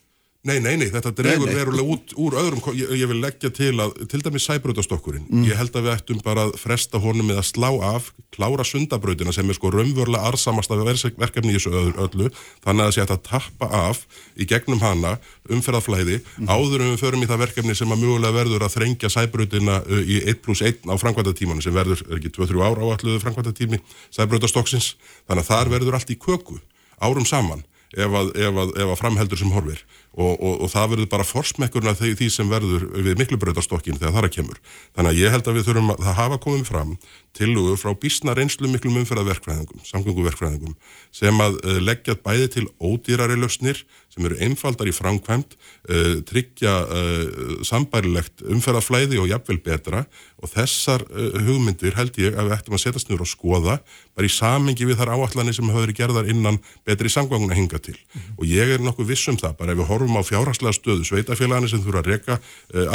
[0.48, 3.98] Nei, nei, nei, þetta dregur verulega út úr öðrum, ég, ég vil leggja til að,
[4.08, 5.42] til dæmis sæbröðastokkurinn, mm.
[5.50, 9.34] ég held að við ættum bara að fresta honum með að slá af, klára sundabröðina
[9.36, 12.30] sem er sko raunvörlega arsamast af verkefni í þessu öllu,
[12.64, 14.00] þannig að það sé að tappa af
[14.40, 15.18] í gegnum hana
[15.52, 16.48] umferðaflæði, mm.
[16.48, 20.22] áður en við förum í það verkefni sem að mjögulega verður að þrengja sæbröðina í
[20.24, 23.84] 1 plus 1 á framkvæmdatímanu sem verður, er ekki 2-3 ára áalluðu framkvæmdatími
[24.16, 24.94] sæbröðastokksins,
[25.28, 26.62] þannig að þar verður allt í köku
[27.04, 29.82] árum saman ef að, ef að, ef að framheldur sem horfir
[30.18, 34.22] og, og, og það verður bara forsmekkurna því, því sem verður við miklubröðarstokkin þegar það
[34.22, 34.62] er að kemur.
[34.98, 36.96] Þannig að ég held að við þurfum að það hafa komið fram
[37.38, 40.76] tilugur frá bísna reynslu miklum umferðarverkfræðingum, samgönguverkfræðingum
[41.16, 43.84] sem að uh, leggja bæði til ódýrari lausnir
[44.20, 45.56] sem eru einfaldar í framkvæmt,
[45.90, 50.04] uh, tryggja uh, sambærilegt umferðarflæði og jafnvel betra
[50.40, 51.04] og þessar
[51.44, 53.74] hugmyndir held ég að við ættum að setjast nýra og skoða
[54.16, 57.98] bara í samengi við þar áallanir sem hafa verið gerðar innan betri samganguna hinga til
[57.98, 58.38] mm -hmm.
[58.40, 61.84] og ég er nokkuð vissum það bara ef við horfum á fjárhagslega stöðu sveitafélagani sem
[61.84, 62.40] þurfa að reyka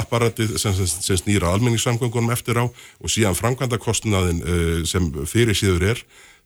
[0.00, 4.84] apparatið sem, sem, sem snýra almenningssamgangunum eftir á og síðan framkvæmda kostnaði markaðin uh, eh,
[4.86, 6.04] sem fyrir síður er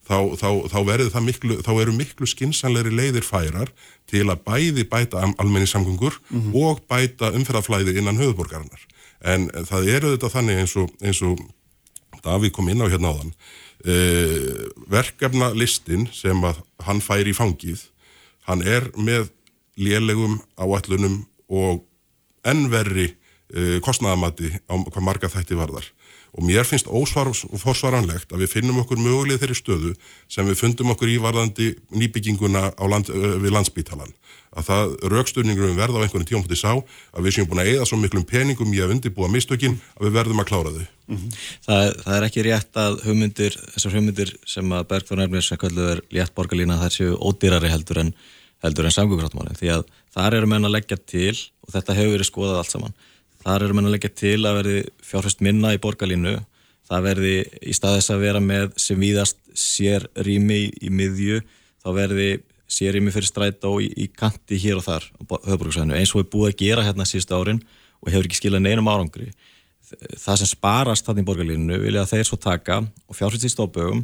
[0.09, 3.71] þá, þá, þá miklu þá eru miklu skinsanleiri leiðir færar
[4.09, 6.55] til að bæði bæta almenni samgöngur mm -hmm.
[6.63, 8.81] og bæta umferðaflæði innan höfuborgarinnar
[9.21, 11.39] en það eru þetta þannig eins og, eins og
[12.23, 13.33] Davík kom inn á hérna áðan
[13.85, 17.85] uh, verkefna listin sem að hann fær í fangið
[18.49, 19.29] hann er með
[19.79, 21.85] lélegum áallunum og
[22.43, 23.13] ennverri
[23.55, 25.85] uh, kostnæðamatti á hvað marga þætti varðar
[26.33, 29.93] og mér finnst óforsvaranlegt að við finnum okkur möguleg þeirri stöðu
[30.29, 34.13] sem við fundum okkur ívarðandi nýbygginguna land, við landsbítalan
[34.49, 37.85] að það rauksturningur við verða á einhvern tíum sá að við séum búin að eða
[37.89, 40.85] svo miklum peningum í að undirbúa mistökin að við verðum að klára þau.
[41.09, 41.35] Mm -hmm.
[41.67, 45.91] það, það er ekki rétt að hugmyndir, þessar hugmyndir sem að Bergþór Nærmir sem kalluð
[45.93, 48.13] er létt borgarlína þær séu ódýrari heldur en,
[48.63, 52.61] en samgöngráttmáli því að þar eru menn að leggja til og þetta hefur verið skoðað
[52.61, 52.97] allt saman
[53.43, 56.35] þar eru mann að leggja til að verði fjárfæst minna í borgarlínu.
[56.89, 61.41] Það verði í staðis að vera með sem víðast sér rými í, í miðju,
[61.83, 62.29] þá verði
[62.69, 65.05] sér rými fyrir stræta og í, í kanti hér og þar
[65.97, 67.61] eins og við búið að gera hérna síðustu árin
[67.99, 69.31] og hefur ekki skilað neinum árangri.
[69.89, 74.03] Það sem sparast þarna í borgarlínu vilja að þeir svo taka og fjárfæst í stópögum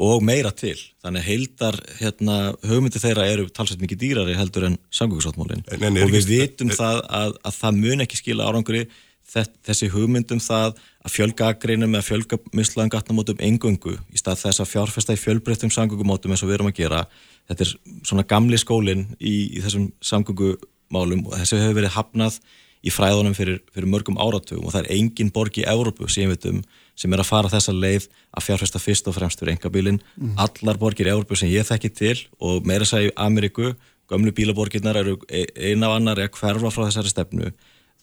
[0.00, 0.78] og meira til.
[1.04, 6.72] Þannig heildar hérna, hugmyndi þeirra eru talsveit mikið dýrari heldur en samgöngusáttmálinn og við vitum
[6.72, 8.86] það að, að það mun ekki skila árangri
[9.30, 14.70] þessi hugmyndum það að fjölga agreinum eða fjölga mislaðan gatnamótum engöngu í stað þess að
[14.72, 17.04] fjárfesta í fjölbreyttum samgöngumótum eins og við erum að gera.
[17.50, 17.74] Þetta er
[18.08, 22.40] svona gamli skólinn í, í þessum samgöngumálum og þessi hefur verið hafnað
[22.80, 26.38] í fræðunum fyrir, fyrir mörgum áratugum og það er engin borg í Európu sem við
[26.38, 26.62] veitum
[27.00, 30.00] sem er að fara þessa leið að fjárfesta fyrst og fremst fyrir engabílin.
[30.18, 30.34] Mm.
[30.44, 33.72] Allar borgir í Európu sem ég þekki til og meira sæði Ameríku,
[34.10, 37.52] gömlu bílaborgirnar eru e, eina af annar að hverfa frá þessari stefnu.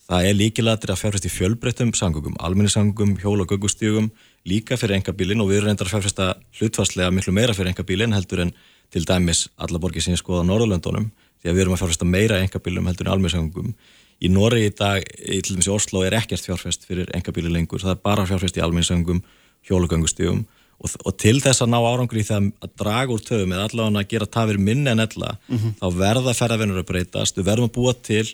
[0.08, 4.08] Það er líkilatir að fjárfesta í fjölbreyttum sangungum, alminnisangungum, hjól- og göggustígum,
[4.48, 8.46] líka fyrir engabílin og við erum reyndar að fjárfesta hlutvarslega miklu meira fyrir engabílin heldur
[8.46, 8.54] en
[8.88, 11.10] til dæmis alla borgir sem ég skoða á Norðurlöndunum
[11.42, 13.74] því að við erum að fjárfesta meira engabílum heldur en almenningssangum
[14.18, 17.82] í Norri í dag, í til dæmis í Oslo er ekkert fjárfest fyrir engabíli lengur.
[17.82, 19.22] Það er bara fjárfest í almenningssangum,
[19.68, 20.44] hjólugöngustígum
[20.78, 24.02] og, og til þess að ná árangur í það að draga úr töfum eða allavega
[24.02, 25.74] að gera tafir minni en ella mm -hmm.
[25.80, 28.26] þá verða ferðarvinnur að breytast, við verðum að búa til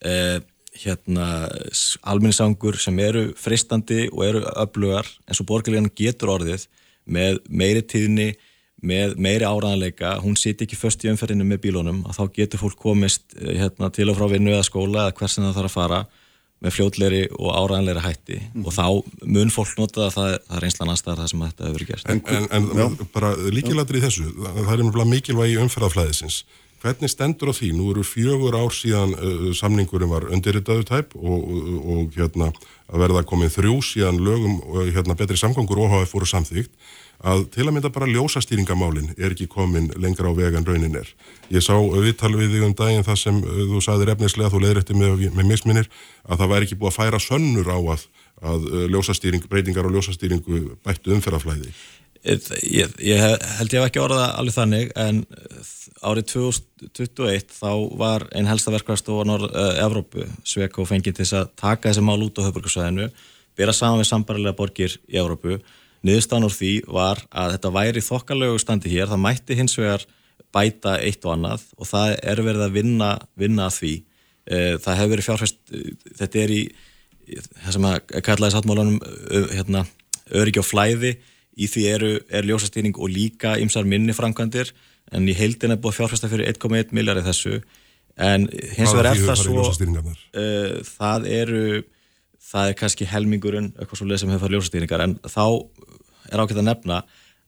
[0.00, 0.38] eh,
[0.76, 1.48] hérna
[2.02, 6.66] almenningssangur sem eru fristandi og eru öflugar eins og borgarlegan getur orðið
[7.06, 8.34] með meiri tíðni
[8.84, 12.78] með meiri áraðanleika, hún siti ekki först í umferðinu með bílunum, að þá getur fólk
[12.80, 16.02] komist eh, hérna, til og frá vinnu eða skóla eða hversin það þarf að fara
[16.64, 18.62] með fljótleiri og áraðanleiri hætti mm.
[18.64, 18.84] og þá
[19.28, 22.12] mun fólk nota að það, það er einslan aðstæðar það sem þetta hefur gerst.
[22.12, 26.38] En, en, en bara líkilættir í þessu, það er mjög mikilvægi umferðaflæðisins.
[26.86, 27.70] Hvernig stendur á því?
[27.74, 32.50] Nú eru fjögur ár síðan uh, samningurum var undirritaðu tæp og, og, og hérna
[32.86, 36.72] að verða komið þrjú síðan lögum uh, hérna betri samgangur OHF voru samþýgt
[37.24, 41.08] að til að mynda bara ljósastýringamálin er ekki komin lengra á vegan raunin er.
[41.52, 44.96] Ég sá viðtal við þig um daginn það sem uh, þú saðir efnislega, þú leiðrætti
[44.98, 45.90] með, með misminir,
[46.28, 48.08] að það væri ekki búið að færa sönnur á að,
[48.52, 51.72] að uh, ljósastýring, breytingar og ljósastýringu bættu umferðaflæði.
[52.26, 55.20] Ég, ég held ég hef ekki orðað alveg þannig en
[56.02, 59.14] árið 2021 þá var einn helsta verkvæmst á
[59.84, 63.06] Evrópu, Sveko fengið til að taka þessi mál út á höfbrukarsvæðinu,
[63.56, 65.60] bera saman við sambarilega borgir í Evrópu
[66.04, 70.04] niðurstaðan úr því var að þetta væri þokkalögu standi hér, það mætti hins vegar
[70.54, 73.94] bæta eitt og annað og það er verið að vinna, vinna að því.
[74.46, 75.58] Eh, það hefur verið fjárfæst
[76.20, 76.60] þetta er í
[77.26, 79.00] það sem að kallaði sáttmálanum
[79.54, 79.86] hérna,
[80.36, 81.16] öryggi og flæði.
[81.56, 84.74] Í því eru, er ljósastýring og líka ymsar minni framkvæmdir
[85.16, 87.60] en í heildin er búið fjárfæsta fyrir 1,1 miljard í þessu.
[88.20, 91.62] En hins vegar er það svo uh, það eru
[92.46, 95.46] það er kannski helmingurinn eitthvað svo leið sem hefur ljósastýringar en þá
[96.30, 97.00] er ákveðt að nefna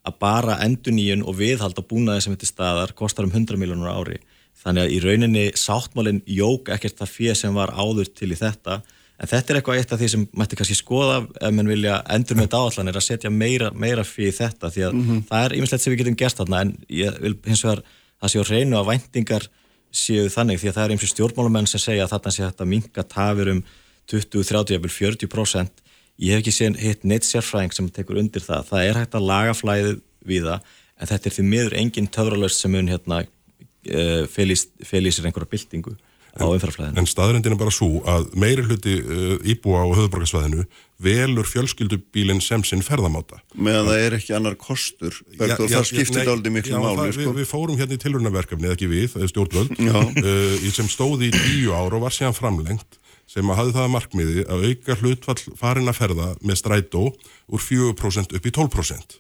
[0.07, 4.21] að bara enduníun og viðhald á búnaði sem þetta staðar kostar um 100 miljónur ári.
[4.59, 8.81] Þannig að í rauninni sáttmálinn jók ekkert það fyrir sem var áður til í þetta.
[9.19, 12.39] En þetta er eitthvað eitt af því sem mætti kannski skoða ef mann vilja endur
[12.39, 15.25] með þetta áallan er að setja meira, meira fyrir þetta því að mm -hmm.
[15.31, 16.61] það er yfirleitt sem við getum gert þarna.
[16.63, 17.83] En ég vil hins vegar
[18.21, 19.49] það séu reynu að væntingar
[19.91, 22.65] séu þannig því að það er eins og stjórnmálumenn sem segja að þarna sé þetta
[22.69, 23.63] minga tafir um
[24.09, 25.85] 20, 30, 40%
[26.19, 29.31] ég hef ekki séð hitt neitt sérfræðing sem tekur undir það, það er hægt að
[29.31, 34.23] laga flæðið við það, en þetta er því miður engin töfralöst sem mun hérna uh,
[34.33, 35.95] fel í sér einhverja byltingu
[36.39, 37.01] á umfæraflæðinu.
[37.01, 40.67] En staðrindin er bara svo að meiri hluti uh, íbúa á höfuborgarsvæðinu
[41.03, 43.41] velur fjölskyldubílinn sem sinn ferðamáta.
[43.55, 47.11] Meðan það er ekki annar kostur, Bergur, og það skiptir aldrei miklu máli.
[47.15, 47.25] Sko.
[47.31, 51.99] Við, við fórum hérna í tilhörnaverkefni, ekki við, stjórnvöld, uh, sem stóði í tíu ára
[51.99, 56.29] og var síðan framlengt sem að hafi það markmiði að auka hlutfall farin að ferða
[56.41, 59.19] með strætó úr 4% upp í 12%.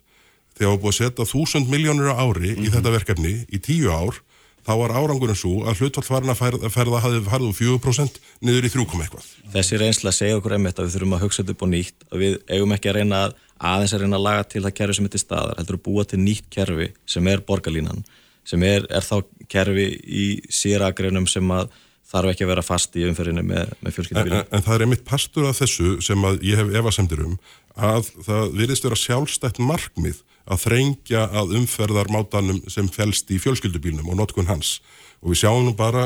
[0.58, 2.64] Þegar við búum að setja 1000 miljónur á ári mm -hmm.
[2.64, 2.74] í mhm.
[2.74, 4.22] þetta verkefni í 10 ár,
[4.66, 8.70] þá var árangurinn svo að hlutfall farin að ferða hafi farið úr 4% niður í
[8.72, 9.28] 3, eitthvað.
[9.52, 12.18] Þessi reynsla segja okkur einmitt að við þurfum að hugsa þetta upp og nýtt, að
[12.18, 15.08] við eigum ekki að reyna að aðeins að reyna að laga til það kerfi sem
[15.08, 18.04] er staðar, heldur að búa til nýtt kerfi sem er borgarlínan,
[18.44, 19.16] sem er, er þá
[19.48, 21.70] kerfi í síragreinum sem að
[22.08, 24.38] þarf ekki að vera fast í umferðinu með, með fjölskyldubílum.
[24.40, 27.36] En, en það er einmitt pastur af þessu sem ég hef evasemdir um
[27.78, 34.18] að það virðist vera sjálfstætt markmið að þrengja að umferðarmátanum sem fælst í fjölskyldubílnum og
[34.22, 34.78] notkun hans
[35.18, 36.04] og við sjáum nú bara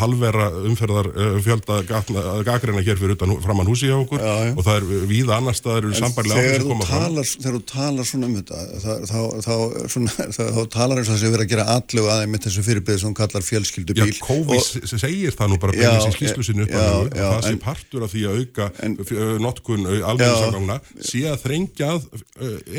[0.00, 4.18] halvera umferðar uh, fjölda gagreina hér fyrir utan framann húsi á okkur.
[4.18, 4.54] Já, já.
[4.56, 7.20] og það er víða annar staðar eru sambarlega áður sem koma fram.
[7.30, 9.54] Þegar þú talar svona um þetta þá, þá, þá,
[9.94, 10.26] svona,
[10.58, 13.16] þá talar eins og það sé verið að gera allu aðeins með þessu fyrirbyrð sem
[13.20, 17.42] kallar fjölskyldubíl Já, Kóvis segir það nú bara beinir sér skýslu sinni upp að það
[17.46, 18.98] sé partur af því að auka en,
[19.46, 21.94] notkun alveg sé að þrengja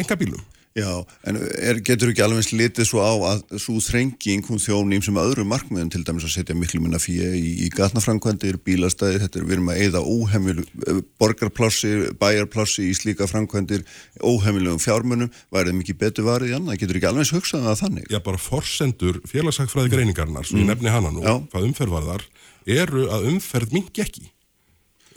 [0.01, 4.61] enga bílum Já, en er, getur ekki alveg slitið svo á að svo þrenging hún
[4.63, 9.19] þjóným sem öðru markmiðum til dæmis að setja miklu minna fyrir í, í gatnafrankvæmdir, bílastæðir,
[9.25, 10.63] þetta er við erum að eigða óheimil
[11.19, 13.83] borgarplássi, bæjarplássi í slíka frankvæmdir,
[14.23, 18.07] óheimilegum fjármunum, værið mikið betur varið í annað, getur ekki alveg hugsað að þannig?
[18.07, 20.71] Já, bara forsendur félagsækfræði greiningarnar, svo ég mm.
[20.71, 21.35] nefni hana nú, Já.
[21.51, 22.29] hvað umferðvarðar,
[22.79, 24.31] eru að umferð mingi ekki.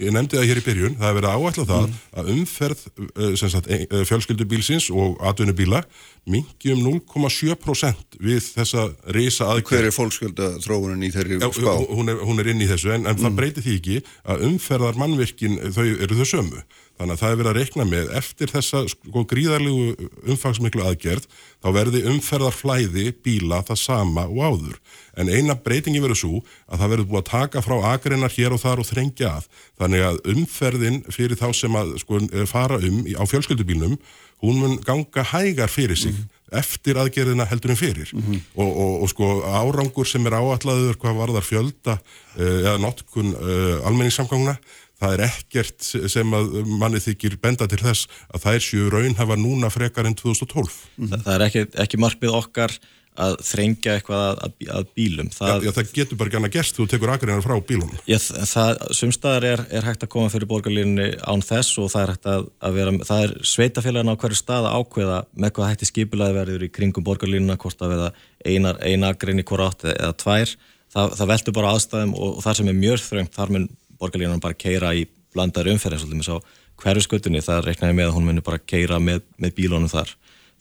[0.02, 1.98] Ég nefndi það hér í byrjun, það hefur verið áætlað það mm.
[2.18, 5.85] að umferð eh, sagt, eh, fjölskyldubílsins og atvinnubíla
[6.26, 9.70] mingi um 0,7% við þessa reysa aðkvæm.
[9.70, 11.70] Hver er fólksköldaþróunin í þeirri spá?
[11.94, 13.22] Hún er, hún er inn í þessu en, en mm.
[13.22, 14.00] það breytir því ekki
[14.35, 16.64] að umferðar mannverkin þau eru þau sömu.
[16.94, 21.24] Þannig að það er verið að rekna með eftir þessa sko gríðarlegu umfangsmiklu aðgerð
[21.59, 24.76] þá verði umferðarflæði bíla það sama og áður.
[25.18, 28.62] En eina breytingi verður svo að það verður búið að taka frá agreinar hér og
[28.62, 29.48] þar og þrengja að.
[29.83, 33.98] Þannig að umferðin fyrir þá sem að sko fara um á fjölskyldubílnum
[34.44, 36.30] hún mun ganga hægar fyrir sig mm.
[36.61, 38.40] eftir aðgerðina heldur en fyrir Mhm.
[38.54, 43.87] og, og, og sko árangur sem er áallaður hvað varðar fjölda uh, eða notkun uh,
[43.88, 44.59] almenningssamgangna
[45.04, 49.38] það er ekkert sem að manni þykir benda til þess að þær séu raun hafa
[49.40, 52.78] núna frekar en 2012 Þa, það er ekki, ekki markmið okkar
[53.14, 55.28] að þrengja eitthvað að, að, bílum.
[55.30, 58.00] Það, Já, já, það getur bara gana gerst þú tekur akriðan frá bílunum.
[58.10, 62.12] Já, það, sumstaðar er, er hægt að koma fyrir borgarlínunni án þess og það er
[62.14, 65.90] hægt að, að vera, það er sveitafélagin á hverju stað að ákveða með hvað hætti
[65.92, 68.10] skipulaði verður í kringum borgarlínuna, hvort að verða
[68.42, 70.56] einar, einar grein í hvora átt eða, eða tvær,
[70.96, 73.70] það, það veldur bara aðstæðum og, og það sem er mjög þröngt, þar mun
[74.04, 76.40] borgarlínunan bara keira í blandar umferðin, svolítið með svo
[76.82, 80.12] hverju skutunni, það reiknaði með að hún muni bara keira með, með bílónum þar.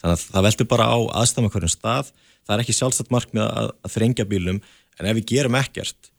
[0.01, 2.09] Þannig að það veldur bara á aðstæðum hverjum stað,
[2.43, 4.63] það er ekki sjálfstætt markmið að, að þrengja bílum,
[4.99, 6.09] en ef við gerum ekkert,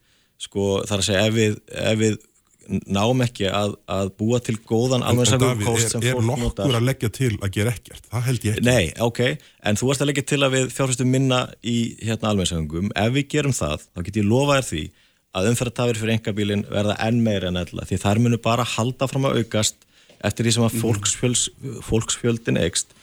[0.44, 2.22] sko þar að segja ef við, ef við
[2.88, 6.86] náum ekki að, að búa til góðan En, en alveg Davíð, er, er nokkur að
[6.88, 8.06] leggja til að gera ekkert?
[8.10, 8.66] Það held ég ekki.
[8.68, 9.20] Nei, ok,
[9.68, 12.92] en þú varst að leggja til að við fjárhustum minna í hérna almennsöngum.
[13.04, 14.84] Ef við gerum það, þá get ég lofa þér því
[15.34, 19.26] að umferðartafir fyrir engabílin verða enn meira en eðla, því þær munu bara halda fram
[19.28, 19.88] að aukast
[20.24, 21.46] eftir því sem að fólksfjöls,
[21.84, 22.94] fólksfjöldin eikst.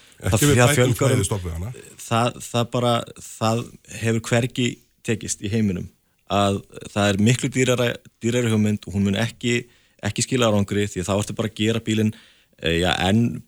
[1.28, 1.74] Stoppið hana.
[2.02, 2.94] Það, það bara,
[3.26, 3.64] það
[4.02, 4.68] hefur hvergi
[5.06, 5.90] tekist í heiminum
[6.32, 6.62] að
[6.94, 7.88] það er miklu dýrara,
[8.24, 9.66] dýrara hugmynd og hún mun ekki,
[10.06, 12.14] ekki skila árangri því þá ertu bara að gera bílinn
[12.62, 13.42] ja, enn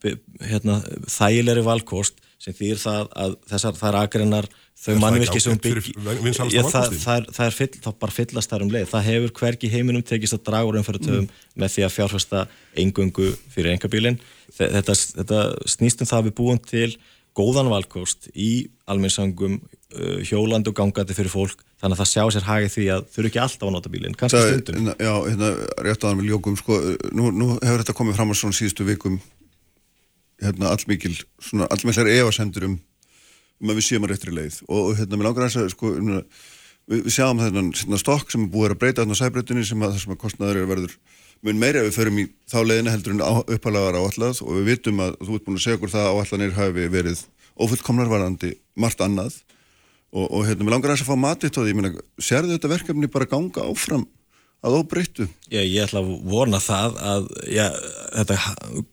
[0.44, 4.50] hérna, þægilegri valkost sem þýr það að þessar þær agreinar
[4.84, 5.92] þau mannvirki sem bygg
[6.52, 8.88] ja, það, það, það er fyll, þá bara fyllast þær um leið.
[8.92, 11.42] Það hefur hvergi heiminum tekist að draga úr umfyrirtöfum mm.
[11.64, 12.46] með því að fjárfesta
[12.84, 14.20] engöngu fyrir engabílinn
[14.58, 15.44] þetta, þetta
[15.76, 16.90] snýstum það að við búum til
[17.38, 22.48] góðan valkost í almennsangum uh, hjólandi og gangandi fyrir fólk þannig að það sjá sér
[22.48, 24.92] hagið því að þau eru ekki alltaf að nota bílinn, kannski Það, stundum.
[24.94, 25.50] Já, hérna,
[25.88, 26.78] rétt aðan með ljókum sko,
[27.12, 29.18] nú, nú hefur þetta komið fram á svona síðustu vikum
[30.44, 32.70] hérna, allmikil svona allmiklar efasendur
[33.72, 34.60] að við séum að réttri leið.
[34.68, 36.14] Og, og hérna, mér langar að sko, um,
[36.90, 39.94] við, við sjáum þennan hérna, stokk sem er búið að breyta á sæbreytunni sem að
[39.94, 40.98] það sem að kostnaður er verður
[41.44, 45.02] mun meira ef við förum í þá leiðina heldur en upphælaðar áallad og við vitum
[45.04, 47.24] að þú ert búin að segja okkur það að áallanir hafi verið
[47.64, 49.36] ofullkomnar varandi margt annað.
[50.14, 53.28] Og, og hérna, mér langar að fá matið tóði, ég meina, sérðu þetta verkefni bara
[53.30, 54.06] ganga áfram
[54.64, 55.28] að óbreyttu?
[55.52, 57.66] Ég, ég ætla að vona það að já,
[58.14, 58.38] þetta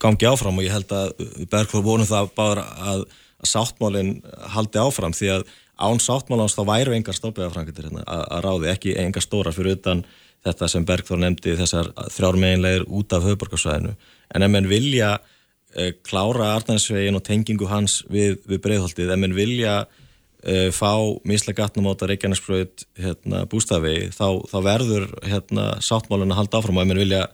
[0.02, 1.12] gangi áfram og ég held að
[1.52, 3.04] Bergfór vonum það bara að,
[3.40, 4.14] að sáttmálinn
[4.54, 5.44] haldi áfram því að
[5.80, 10.04] án sáttmálans þá væru engar stofbegafrangitir hérna, að, ráði, ekki engar stórar fyrir utan
[10.44, 13.94] þetta sem Bergþór nefndi þessar þrjármeginleir út af höfuborgarsvæðinu
[14.34, 15.14] en ef menn vilja
[15.74, 19.74] e, klára Arnarsvegin og tengingu hans við, við breyðholtið, ef menn vilja
[20.42, 20.92] e, fá
[21.28, 26.80] mislega gatnumóta Reykjanesbröð hérna, bústafi þá, þá verður hérna, sáttmálun að halda áfram.
[26.80, 27.26] Og ef menn vilja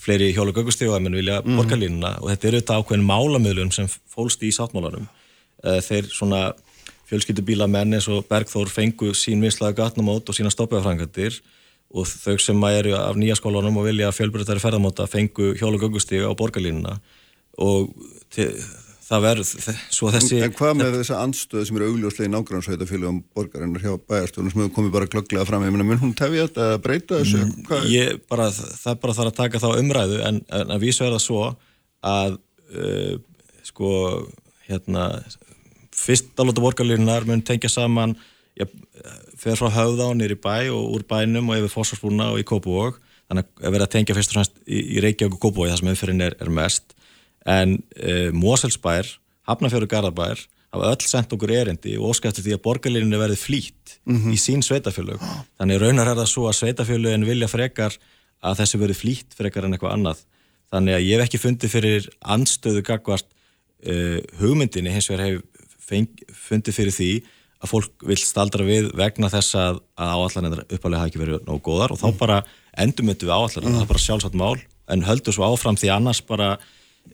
[0.00, 1.56] fleiri hjóla gögustíu og ef menn vilja mm.
[1.60, 2.16] borgarlínuna.
[2.20, 5.19] Og þetta eru þetta ákveðin málamöðlun sem fólst í sáttmálunum e,
[5.60, 6.50] þeir svona
[7.10, 11.40] fjölskyldubíla menn eins og Bergþór fengu sín mislega gatnumót og sína stoppiðafrangandir
[11.90, 16.32] og þau sem eru af nýja skólanum og vilja fjölbreytari ferðamóta fengu hjóla gögustíu á
[16.38, 17.00] borgarlínuna.
[17.58, 17.90] Og
[19.10, 19.48] það verður
[19.90, 20.38] svo þessi...
[20.46, 24.76] En hvað með þessa andstöð sem eru augljóslega í nágrannsveitafélagum borgarinnar hjá bæjarstjónum sem hefur
[24.76, 27.42] komið bara glögglega fram, ég meina, mun hún tefja þetta að breyta þessu?
[27.42, 31.06] Mm, ég, bara, það er bara þar að taka þá umræðu en, en að vísu
[31.06, 31.42] er það svo
[32.06, 32.38] að
[32.70, 33.16] uh,
[33.66, 33.90] sko,
[34.70, 35.10] hérna
[36.00, 38.16] fyrst alveg borgarlínunar mun tengja saman
[38.58, 38.66] já,
[39.40, 43.00] fer frá höfða og nýri bæ og úr bænum og yfir fósfarsbúna og í Kópavóg
[43.30, 45.92] þannig að verða að tengja fyrst og fremst í, í Reykjavík og Kópavói þar sem
[45.92, 46.96] umferðin er, er mest.
[47.48, 49.08] En uh, Moselsbær,
[49.48, 54.16] Hafnafjörður Garðabær hafa öll sendt okkur erindi og óskæfti því að borgarlinni verði flýtt mm
[54.16, 54.34] -hmm.
[54.34, 55.22] í sín sveitafjölug
[55.58, 57.96] þannig raunar er það svo að sveitafjölugin vilja frekar
[58.40, 60.22] að þessi verði flýtt frekar en eitthvað annað.
[60.70, 65.42] Þannig að ég hef ekki fundið fyrir anstöðu gagvart uh, hugmyndinni hins vegar hef
[65.90, 67.12] fundið fyrir því
[67.60, 71.64] að fólk vil staldra við vegna þess að, að áallanir uppalega hafa ekki verið nógu
[71.66, 72.42] góðar og þá bara
[72.80, 73.76] endumöndu við áallanir, mm.
[73.76, 74.54] það er bara sjálfsagt mál
[74.90, 76.54] en höldur svo áfram því annars bara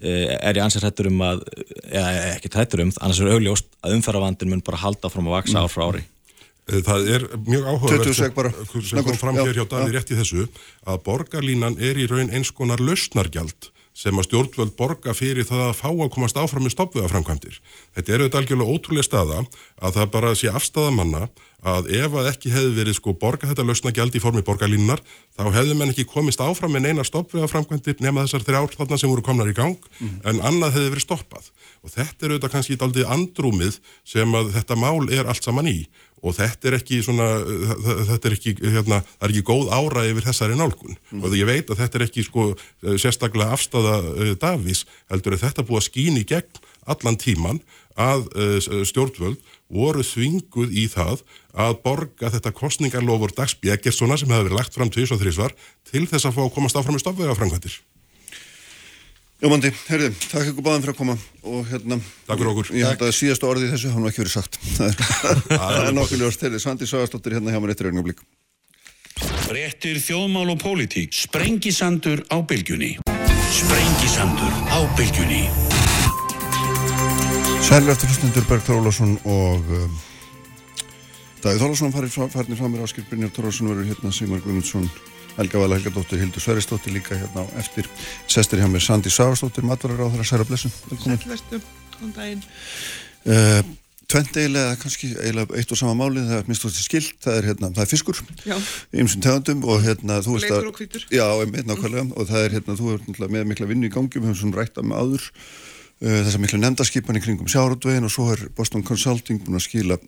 [0.00, 1.42] er ég ansið hrættur um að
[1.86, 5.62] eða ekki hrættur um, annars er augljóst að umferðavandin mun bara halda fram að vaksa
[5.62, 6.02] ár frá ári.
[6.66, 10.48] Það er mjög áhugavert sem kom fram hér hjá Dali rétt í þessu
[10.84, 15.78] að borgarlínan er í raun eins konar lausnargjald sem að stjórnvöld borga fyrir það að
[15.78, 17.60] fá að komast áfram með stoppvöðaframkvæmdir.
[17.96, 19.42] Þetta er auðvitað algjörlega ótrúlega staða
[19.80, 21.28] að það bara sé afstafa manna
[21.66, 25.00] að ef að ekki hefði verið sko borga þetta lausnagjald í formi borgarlínunar
[25.34, 29.24] þá hefði menn ekki komist áfram með neina stoppvöðaframkvæmdir nema þessar þrjár þarna sem voru
[29.26, 30.20] komnar í gang mm.
[30.28, 31.48] en annað hefði verið stoppað
[31.82, 35.78] og þetta er auðvitað kannski aldrei andrúmið sem að þetta mál er allt saman í
[36.24, 37.26] og þetta er ekki svona,
[38.08, 41.24] þetta er ekki, hérna, það er ekki góð ára yfir þessari nálgun mm.
[41.24, 42.46] og ég veit að þetta er ekki sko
[42.96, 47.60] sérstaklega afstafa uh, Davís, heldur að þetta búið að skýna í gegn allan tíman
[47.96, 49.40] að uh, stjórnvöld
[49.72, 51.24] voru þvinguð í það
[51.56, 55.56] að borga þetta kostningarlofur dagsbjeggersona sem hefur verið lagt fram tvís og þrísvar
[55.90, 57.80] til þess að fá að komast áfram í stofvega framkvæmtir.
[59.36, 62.70] Jómandi, herði, takk ykkur báðum fyrir að koma og hérna, Takk fyrir okkur.
[62.72, 64.56] ég held að síðast orðið þessu hann var ekki verið sagt.
[65.50, 68.22] Það er nokkuð ljóst, herði, Svandi Sáastóttir hérna hjá mér eftir auðvitað blík
[69.46, 71.12] Frettir þjóðmál og pólitík.
[71.14, 72.94] Sprengisandur á bylgjunni.
[73.52, 75.42] Sprengisandur á bylgjunni.
[77.66, 80.00] Sæli eftir hlustundur Berg Þórlásson og um,
[81.44, 84.88] farir farnir frá mér Áskil Brynjar Þórlásson verður hérna Sigmar Guðmundsson
[85.36, 87.88] Helga Vala Helgadóttir, Hildur Sveristóttir líka hérna á eftir.
[88.26, 90.72] Sestir hjá mér Sandi Sáastóttir, matvarar á þeirra Særa Blessun.
[90.90, 91.18] Velkomin.
[91.20, 91.60] Sælverstu,
[91.96, 92.46] góðan daginn.
[93.28, 93.60] uh,
[94.06, 97.38] Tvent eiginlega, kannski eiginlega eitt og sama máli, það er minnst þú þetta skilt það
[97.40, 98.20] er, hérna, það er fiskur
[98.94, 101.06] í ymsum tegundum og hérna þú veist Bleikur og hvítur.
[101.10, 102.04] Já, einmitt nákvæmlega.
[102.14, 104.60] Og það er hérna, þú er náttúrulega með mikla vinnu í gangi við höfum svona
[104.60, 109.42] rætta með áður uh, þessar mikla nefndaskipan í kringum sjáratvegin og svo er Boston Consulting
[109.42, 109.98] búin að skila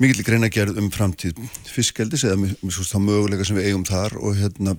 [0.00, 4.76] mikill greinagerð um framtíð fiskeldis eða þá möguleika sem við eigum þar og hérna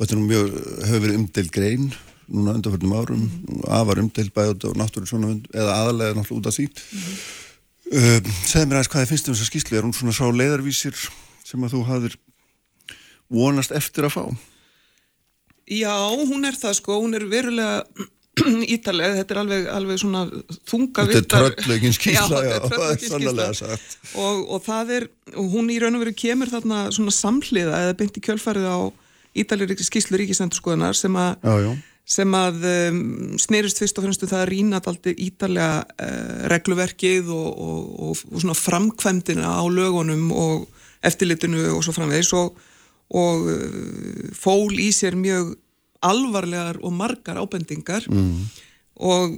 [0.00, 0.52] og þetta er nú mjög,
[0.86, 1.90] hefur verið umdeild grein
[2.30, 3.24] núna undanförnum árum
[3.66, 6.66] afar umdeild bæði og náttúrulega svona eða aðalega náttúrulega út af því.
[7.90, 11.00] Uh, segð mér aðeins hvað þið finnst um þessa skýslu er hún svona sá leiðarvísir
[11.42, 12.16] sem að þú hafðir
[13.34, 14.24] vonast eftir að fá?
[15.70, 15.94] Já,
[16.30, 17.82] hún er það sko, hún er verulega
[18.76, 20.24] ítaleg, þetta er alveg, alveg svona
[20.70, 24.00] þunga Þetta er trölllegin skýsla, já, það er sannlega sagt.
[24.14, 28.00] og, og það er, og hún í raun og veru kemur þarna svona samhliða eða
[28.00, 28.78] beint í kjölfarið á
[29.40, 31.78] ítalegri skýslu ríkisendurskoðunar sem að
[32.10, 33.00] sem að um,
[33.38, 38.22] snerist fyrst og fremst um það að rýna alltaf ítalega uh, regluverkið og, og, og,
[38.32, 40.66] og svona framkvæmdina á lögunum og
[41.06, 42.58] eftirlitinu og svo framvegis og,
[43.14, 45.54] og uh, fól í sér mjög
[46.06, 48.08] alvarlegar og margar ábendingar.
[48.10, 48.44] Mm.
[49.00, 49.36] og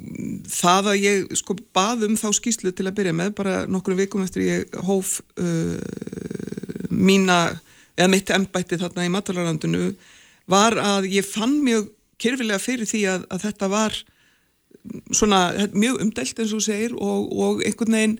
[0.50, 4.24] það að ég sko bað um þá skýslu til að byrja með bara nokkru vikum
[4.24, 5.78] eftir ég hóf uh,
[6.90, 7.60] mína
[7.94, 9.92] eða mitt embætti þarna í matalalandinu
[10.50, 13.98] var að ég fann mjög kyrfilega fyrir því að, að þetta var
[15.14, 15.40] svona
[15.76, 18.18] mjög umdelt eins og segir og, og einhvern veginn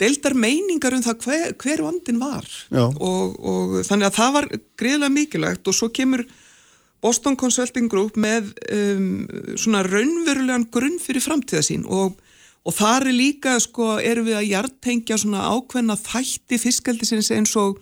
[0.00, 2.46] deildar meiningar um það hver, hver vandin var.
[2.72, 4.46] Og, og þannig að það var
[4.80, 5.68] greiðlega mikilvægt.
[5.68, 6.24] Og svo kemur
[7.00, 9.26] Boston Consulting Group með um,
[9.58, 12.18] svona raunverulegan grunn fyrir framtíða sín og,
[12.64, 17.80] og þar er líka sko erum við að hjartengja svona ákveðna þætti fiskaldisins eins og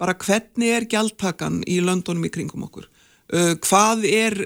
[0.00, 4.40] bara hvernig er gjaldtakan í löndunum í kringum okkur uh, hvað er,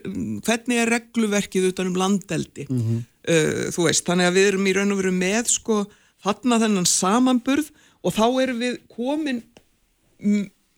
[0.47, 3.07] hvernig er regluverkið utan um landeldi mm -hmm.
[3.31, 5.85] uh, þú veist, þannig að við erum í raun og veru með sko
[6.25, 7.71] þarna þennan samanburð
[8.03, 9.43] og þá erum við komin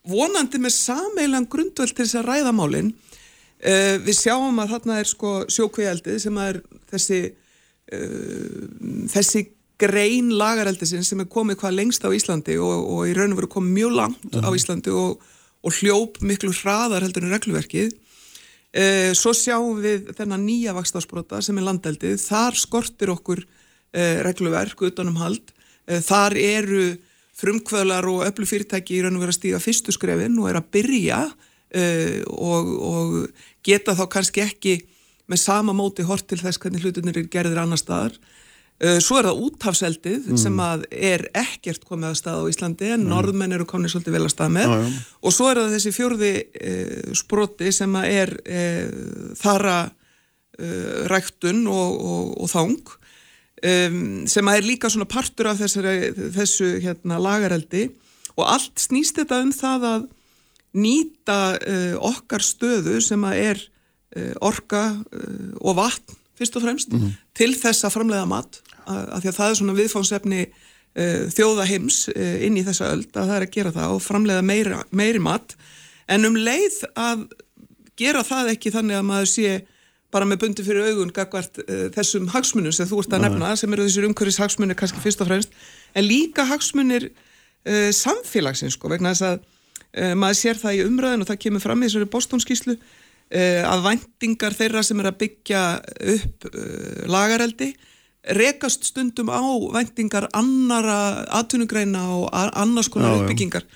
[0.05, 2.93] vonandi með sameilan grundvöld til þess að ræða málinn
[3.61, 6.61] uh, við sjáum að þarna er sko sjókvegjaldið sem er
[6.93, 8.63] þessi uh,
[9.13, 9.45] þessi
[9.81, 13.53] grein lagareldisinn sem er komið hvað lengst á Íslandi og, og í raun og veru
[13.55, 15.23] komið mjög langt á Íslandi og,
[15.65, 17.95] og hljóp miklu hraðar heldur en regluverkið.
[18.71, 23.47] Uh, svo sjáum við þennan nýja vakstársbrota sem er landeldið, þar skortir okkur
[23.91, 25.49] regluverk utanum hald.
[25.91, 26.85] Þar eru
[27.41, 30.69] frumkvölar og öllu fyrirtæki í raun og veru að stíga fyrstu skrefin og er að
[30.77, 33.17] byrja uh, og, og
[33.67, 34.77] geta þá kannski ekki
[35.31, 38.17] með sama móti hort til þess hvernig hlutunir er gerðir annar staðar.
[38.81, 40.41] Uh, svo er það úthafseldið mm.
[40.41, 43.11] sem að er ekkert komið að stað á Íslandi en mm.
[43.13, 45.03] norðmenn eru komið svolítið vel að stað með já, já.
[45.21, 48.37] og svo er það þessi fjörði uh, sproti sem að er
[49.41, 49.81] þara
[51.09, 52.91] ræktun og, og, og þang
[53.61, 57.91] Um, sem að er líka svona partur af þessari, þessu hérna, lagareldi
[58.39, 60.07] og allt snýst þetta um það að
[60.77, 66.93] nýta uh, okkar stöðu sem að er uh, orka uh, og vatn fyrst og fremst
[66.93, 67.17] mm -hmm.
[67.37, 68.63] til þess að framleiða mat.
[68.87, 70.47] Af því að það er svona viðfánsefni
[71.37, 74.79] þjóða heims inn í þessa öld að það er að gera það og framleiða meiri,
[74.91, 75.55] meiri mat.
[76.09, 77.29] En um leið að
[77.95, 79.67] gera það ekki þannig að maður sé
[80.11, 81.61] bara með bundi fyrir augun gagvart
[81.95, 85.29] þessum hagsmunum sem þú ert að nefna, sem eru þessir umhverfis hagsmunir kannski fyrst og
[85.29, 85.53] fremst,
[85.95, 87.11] en líka hagsmunir
[87.93, 89.45] samfélagsins sko, vegna þess að
[89.97, 92.81] uh, maður sér það í umræðin og það kemur fram í þessari bóstónskíslu
[93.31, 95.59] að vendingar þeirra sem er að byggja
[96.17, 96.47] upp
[97.07, 97.69] lagareldi
[98.35, 99.39] rekast stundum á
[99.71, 100.97] vendingar annara
[101.39, 103.69] atvinnugreina og annars konar uppbyggingar.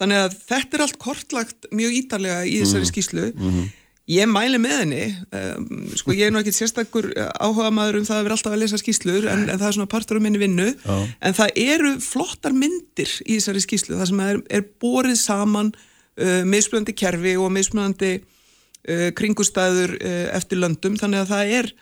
[0.00, 3.68] Þannig að þetta er allt kortlagt mjög ítarlega í þessari skíslu mm -hmm
[4.10, 5.04] Ég mæli með henni,
[5.38, 7.06] um, sko ég er nú ekkit sérstakur
[7.38, 9.90] áhuga maður um það að vera alltaf að lesa skýslur en, en það er svona
[9.92, 10.96] partur um minni vinnu Já.
[11.22, 15.70] en það eru flottar myndir í þessari skýslu það sem er, er borið saman
[16.18, 21.72] uh, mismunandi kerfi og mismunandi uh, kringustæður uh, eftir löndum þannig að það er,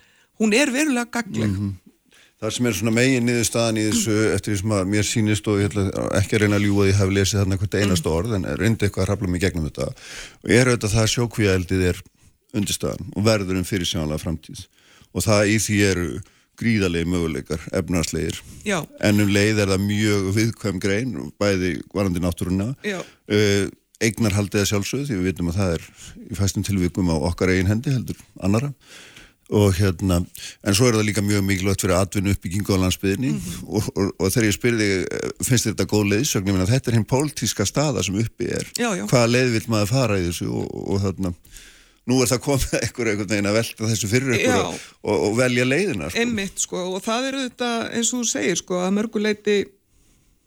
[0.42, 1.56] hún er verulega gagleg.
[2.40, 5.48] Það sem er svona megin niður staðan í þessu eftir því sem að mér sýnist
[5.52, 7.74] og ég ætla ekki að reyna að ljúa því að ég hef lesið þarna hvert
[7.76, 11.10] einasta orð en reyndi eitthvað að rafla mig gegnum þetta og er auðvitað það að
[11.14, 12.00] sjókvíaeldið er
[12.56, 14.62] undirstaðan og verður um fyrir sjánlega framtíð.
[15.12, 16.06] Og það í því eru
[16.60, 18.78] gríðalegi möguleikar, efnarslegir Já.
[19.04, 23.68] en um leið er það mjög viðkvæm grein, bæði varandi náttúruna uh,
[24.00, 25.86] eignarhaldið sjálfsögð því við vitum að það er
[26.24, 28.72] í fæstum tilvikum á okkar eigin hendi heldur annara
[29.50, 30.20] og hérna,
[30.62, 33.32] en svo er það líka mjög mikilvægt fyrir atvinnu uppbyggingu á landsbyðinni
[33.66, 34.90] og, og, og þegar ég spyrði
[35.42, 38.68] finnst þér þetta góð leiðsögn, ég meina þetta er hinn pólitíska staða sem uppi er
[38.78, 39.02] Já, já.
[39.10, 41.34] hvaða leið vil maður fara í þessu og, og þarna
[42.10, 44.86] nú er það komið ekkur einhvern veginn að velta þessu fyrir ykkur Já.
[45.02, 46.22] og, velja leiðina sko.
[46.22, 49.58] Einmitt sko og það eru þetta eins og þú segir sko að mörguleiti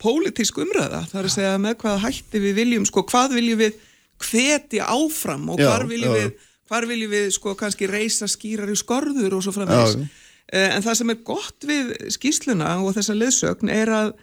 [0.04, 3.78] pólitísk umræða það er að segja með hvaða hætti við viljum sko hvað viljum við
[4.24, 6.24] hvetja áfram og hvar viljum já.
[6.24, 10.08] við hvar viljum við sko kannski reysa skýrar í skorður og svo framvegis Já, já.
[10.54, 14.14] Eh, en það sem er gott við skýsluna og þessa leðsögn er að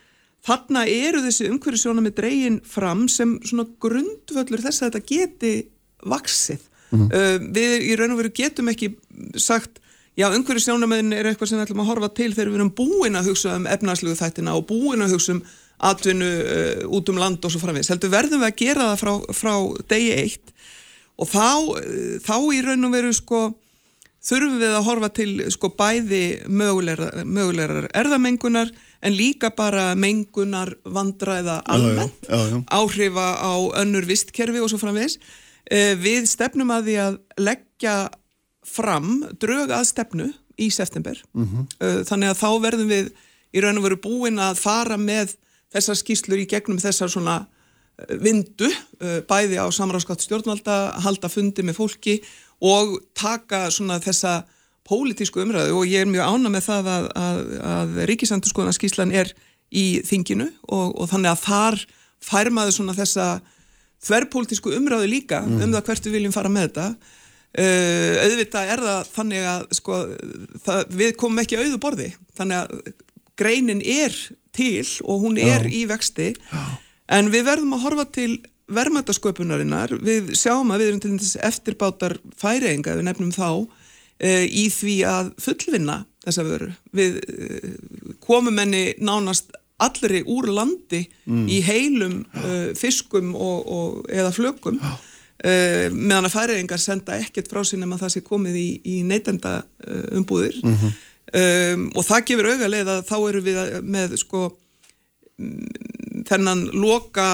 [0.46, 5.54] þarna eru þessi umhverfisjóna með dregin fram sem svona grundvöllur þess að þetta geti
[6.06, 7.06] vaksið Mhm.
[7.14, 8.88] uh, við í raun og veru getum ekki
[9.38, 9.76] sagt
[10.18, 13.28] já, umhverfisjónamenn er eitthvað sem við ætlum að horfa til þegar við erum búin að
[13.30, 15.42] hugsa um efnarslegu þættina og búin að hugsa um
[15.86, 19.12] atvinnu uh, út um land og svo framvegis heldur verðum við að gera það frá,
[19.38, 19.54] frá
[19.92, 20.50] degi eitt
[21.20, 21.46] og þá,
[22.24, 23.40] þá í raun og veru sko
[24.24, 31.60] þurfum við að horfa til sko bæði mögulegar, mögulegar erðamengunar en líka bara mengunar vandræða
[31.72, 32.58] almennt, já, já.
[32.68, 35.16] áhrifa á önnur vistkerfi og svo framvegis.
[35.70, 37.94] Eh, Við stefnum að því að leggja
[38.66, 40.28] fram drög að stefnu
[40.60, 41.16] í september.
[41.80, 43.12] Eh, Þannig að þá verðum við
[43.56, 45.32] í raun og veru búin að fara með
[45.72, 47.38] þessar skýslur í gegnum þessar svona
[48.22, 48.70] vindu,
[49.00, 52.20] eh, bæði á samráðskátt stjórnvalda, halda fundi með fólki
[52.60, 54.44] og taka svona þessa
[54.88, 55.76] pólitísku umræðu.
[55.78, 57.40] Og ég er mjög ána með það að, að,
[57.74, 59.32] að ríkisendurskoðan skýslan er
[59.70, 61.80] í þinginu og, og þannig að þar
[62.20, 63.26] fær maður svona þessa
[64.04, 67.16] þverrpólitísku umræðu líka um það hvert við viljum fara með þetta.
[67.50, 69.96] Uh, auðvitað er það þannig að sko,
[70.64, 72.10] það, við komum ekki auðu borði.
[72.38, 72.92] Þannig að
[73.40, 74.14] greinin er
[74.56, 76.32] til og hún er í vexti
[77.10, 78.32] en við verðum að horfa til
[78.70, 84.68] verðmættasköpunarinnar við sjáum að við erum til þess eftirbátar færiðinga, við nefnum þá uh, í
[84.72, 86.70] því að fullvinna þessa vöru.
[86.96, 91.06] Við uh, komum henni nánast allri úr landi
[91.48, 94.82] í heilum uh, fiskum og, og, eða flökum
[95.40, 99.54] meðan að færiðingar senda ekkert frá sín nema það sé komið í, í neytenda
[100.12, 100.58] umbúðir.
[101.32, 104.42] Um, og það gefur auðvitað að þá eru við með sko
[105.40, 107.28] mm, þennan loka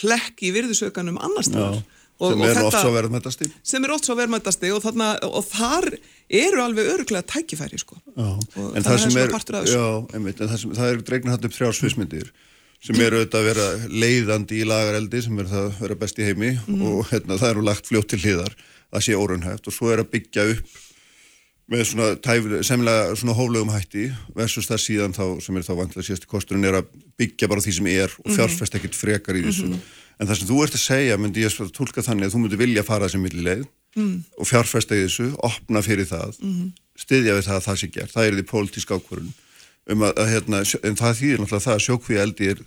[0.00, 1.76] hlekk í virðisaukanum annars þar
[2.16, 5.88] sem er oft svo verðmættasti sem er oft svo verðmættasti og, og þar
[6.40, 7.98] eru alveg öruglega tækifæri sko.
[8.16, 9.84] og en það að sem það er, er já,
[10.16, 12.32] einmitt, en það, sem, það er dregna hætt upp þrjár svismyndir
[12.86, 13.66] sem eru auðvitað að vera
[14.04, 16.82] leiðandi í lagareldi sem er það að vera best í heimi Mhm.
[16.88, 18.56] og hérna, það eru lagt fljótt til hliðar
[18.96, 20.74] að sé órunhæft og svo er að byggja upp
[21.66, 24.04] með svona tæfli, semlega svona hóflegum hætti
[24.36, 27.72] versus það síðan þá sem er þá vantilega síðasti kosturinn er að byggja bara því
[27.78, 28.36] sem er og Mhm.
[28.36, 29.72] fjárfest ekkert frekar í þessu
[30.20, 32.56] en það sem þú ert að segja myndi ég að tólka þannig að þú myndi
[32.60, 33.64] vilja fara þessi millileið
[33.96, 34.22] mm.
[34.38, 36.70] og fjárfesta í þessu, opna fyrir það Mhm.
[36.96, 39.32] styðja við það að það sé gert það er því pólitísk ákvörun
[39.88, 42.58] um að, að hérna, en það þýðir náttúrulega það að sjókvíu eldi er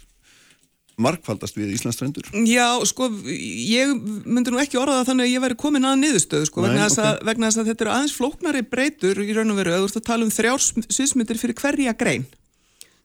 [1.01, 3.93] markfaldast við Íslandsstrendur Já, sko, ég
[4.25, 7.03] myndi nú ekki orða þannig að ég væri komin að niðurstöðu, sko, Nei, vegna, þess
[7.05, 10.01] að, vegna þess að þetta eru aðeins flóknari breytur í raun og veru, þú ert
[10.01, 12.27] að tala um þrjár sviðsmyndir fyrir hverja grein.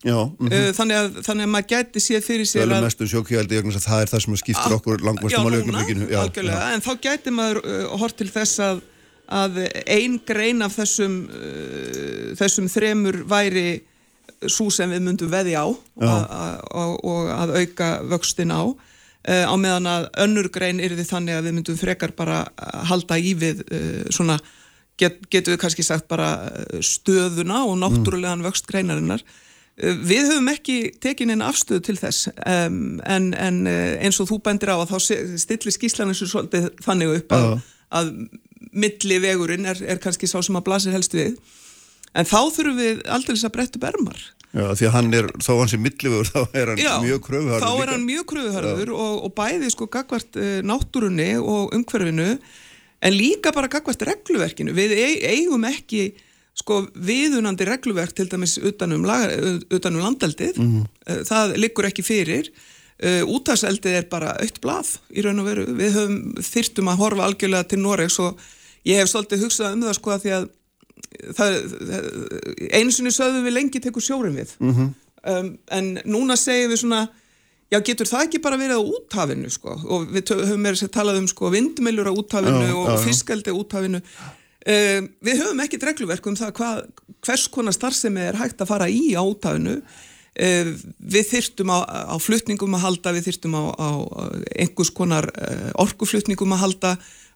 [0.05, 2.83] Já, mm Uh, þannig, að, þannig að maður gæti séð fyrir sér að...
[2.85, 7.33] þess að það er það sem skiptir Ah, okkur langmestum á algjörlega, en þá gæti
[7.33, 8.83] maður uh, hort til þess að,
[9.25, 13.65] að ein grein af þessum, uh, þessum þremur væri
[14.51, 18.63] svo sem við myndum veði á og að auka vöxtin á.
[19.25, 22.83] Uh, á meðan að önnur grein er því þannig að við myndum frekar bara að
[22.91, 24.37] halda í við uh, svona
[25.01, 26.29] get, getum við kannski sagt bara
[26.77, 29.25] stöðuna og náttúrulegan vöxt greinarinnar.
[29.75, 34.71] Við höfum ekki tekin einn afstöðu til þess um, en, en eins og þú bendir
[34.71, 34.99] á að þá
[35.41, 37.49] stillir og svolítið þannig upp að,
[37.99, 38.13] að
[38.71, 41.35] milli vegurinn er, er kannski sá sem að blasir helst við
[42.15, 44.21] en þá þurfum við aldrei að bretta upp ermar.
[44.55, 47.81] Já, því að hann er, þó hann sé millivegur þá er hann mjög kröfuharður þá
[47.83, 52.29] er hann mjög kröfuharður og, og bæði sko gagvart uh, náttúrunni og umhverfinu
[53.05, 54.71] en líka bara gagvart regluverkinu.
[54.75, 54.95] Við
[55.27, 56.07] eigum ekki
[56.55, 59.35] sko viðunandi regluverk til dæmis utanum, laga,
[59.75, 60.61] utanum landeldið.
[61.03, 62.49] Eh, það liggur ekki fyrir.
[62.95, 67.25] Uh, útafseldið er bara aukt blað í raun og veru, við höfum þyrtum að horfa
[67.25, 68.39] algjörlega til Noregs og
[68.87, 70.45] ég hef svolítið hugsað um það sko að því að
[71.37, 72.07] það, það,
[72.71, 74.55] einu sinni sögðum við lengi tekur sjórum við.
[75.25, 77.05] Um, en núna segjum við svona
[77.73, 79.75] já getur það ekki bara verið á úthafinu sko?
[79.89, 83.05] Og við höfum meira sér talað um sko vindmilur á úthafinu Já, og, já, og
[83.05, 84.01] fiskaldi á úthafinu.
[84.65, 86.83] Um, við höfum ekki regluverk um það hvað,
[87.25, 89.79] hvers konar starfsemi er hægt að fara í á úthafinu.
[90.35, 91.77] Um, við þyrtum á,
[92.11, 93.89] á flutningum að halda, við þyrtum á, á
[94.61, 96.95] einhvers konar uh, orkuflutningum að halda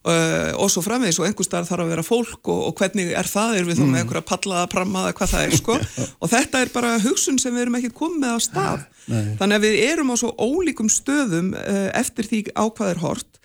[0.10, 3.28] Uh, og svo framvegis og einhver starf þarf að vera fólk og, og hvernig er
[3.30, 5.76] það, er við þá með einhverja pallaða, prammaða, hvað það er sko?
[6.24, 8.88] Og þetta er bara hugsun sem við erum ekkert komið á stað.
[9.10, 13.40] Þannig að við erum á svo ólíkum stöðum uh, eftir því á hvað er hort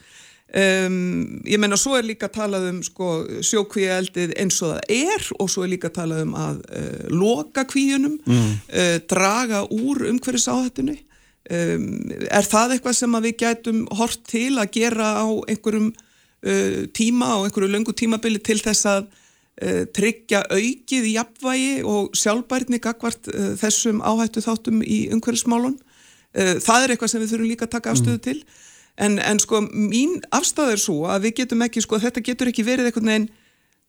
[0.54, 3.10] um, ég menna svo er líka talað um sko
[3.44, 8.18] sjókvíeldið eins og það er og svo er líka talað um að uh, loka kvíunum
[8.28, 10.98] uh, draga úr umhverfis áhættunni
[11.50, 11.86] um,
[12.30, 15.92] er það eitthvað sem við gætum hort til að gera á einhverjum
[16.96, 22.80] tíma og einhverju löngu tímabili til þess að uh, tryggja aukið í jafnvægi og sjálfbærni
[22.84, 25.78] gagvart uh, þessum áhættu þáttum í umhverfismálun.
[26.34, 28.36] Uh, það er eitthvað sem við þurfum líka að taka afstöðu til.
[28.94, 32.66] En, en sko mín afstæð er svo að við getum ekki, sko þetta getur ekki
[32.66, 33.32] verið einhvern veginn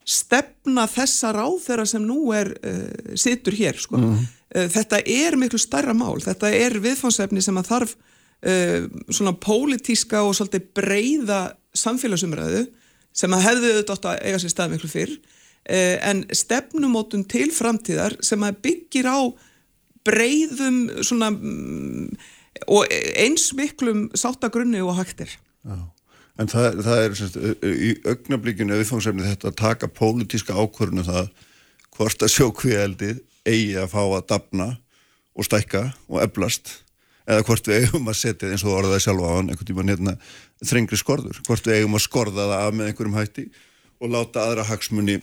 [0.06, 3.99] stefna þessa ráðherra sem nú er uh, situr hér sko.
[3.99, 4.18] uh,
[4.53, 10.38] þetta er miklu stærra mál þetta er viðfánsefni sem að þarf uh, svona pólitíska og
[10.38, 11.41] svolítið breyða
[11.80, 12.65] samfélagsumræðu
[13.15, 18.17] sem að hefðu auðvitað að eiga sér stað miklu fyrr uh, en stefnumótun til framtíðar
[18.26, 19.19] sem að byggir á
[20.05, 22.09] breyðum svona mm,
[22.71, 25.32] og eins miklum sáttagrunni og hægtir
[25.65, 25.82] Já.
[26.36, 31.30] En það, það er semst, í augnablíkinu viðfangsefni þetta að taka pólitíska ákvörnu það
[31.95, 34.67] hvort að sjókvíeldið eigi að fá að dafna
[35.36, 36.73] og stækka og eblast
[37.26, 40.15] eða hvort við eigum að setja eins og orðaði sjálfa á hann einhvern tíma nefna
[40.70, 43.47] þrengri skorður hvort við eigum að skorða það af með einhverjum hætti
[44.01, 45.20] og láta aðra hagsmunni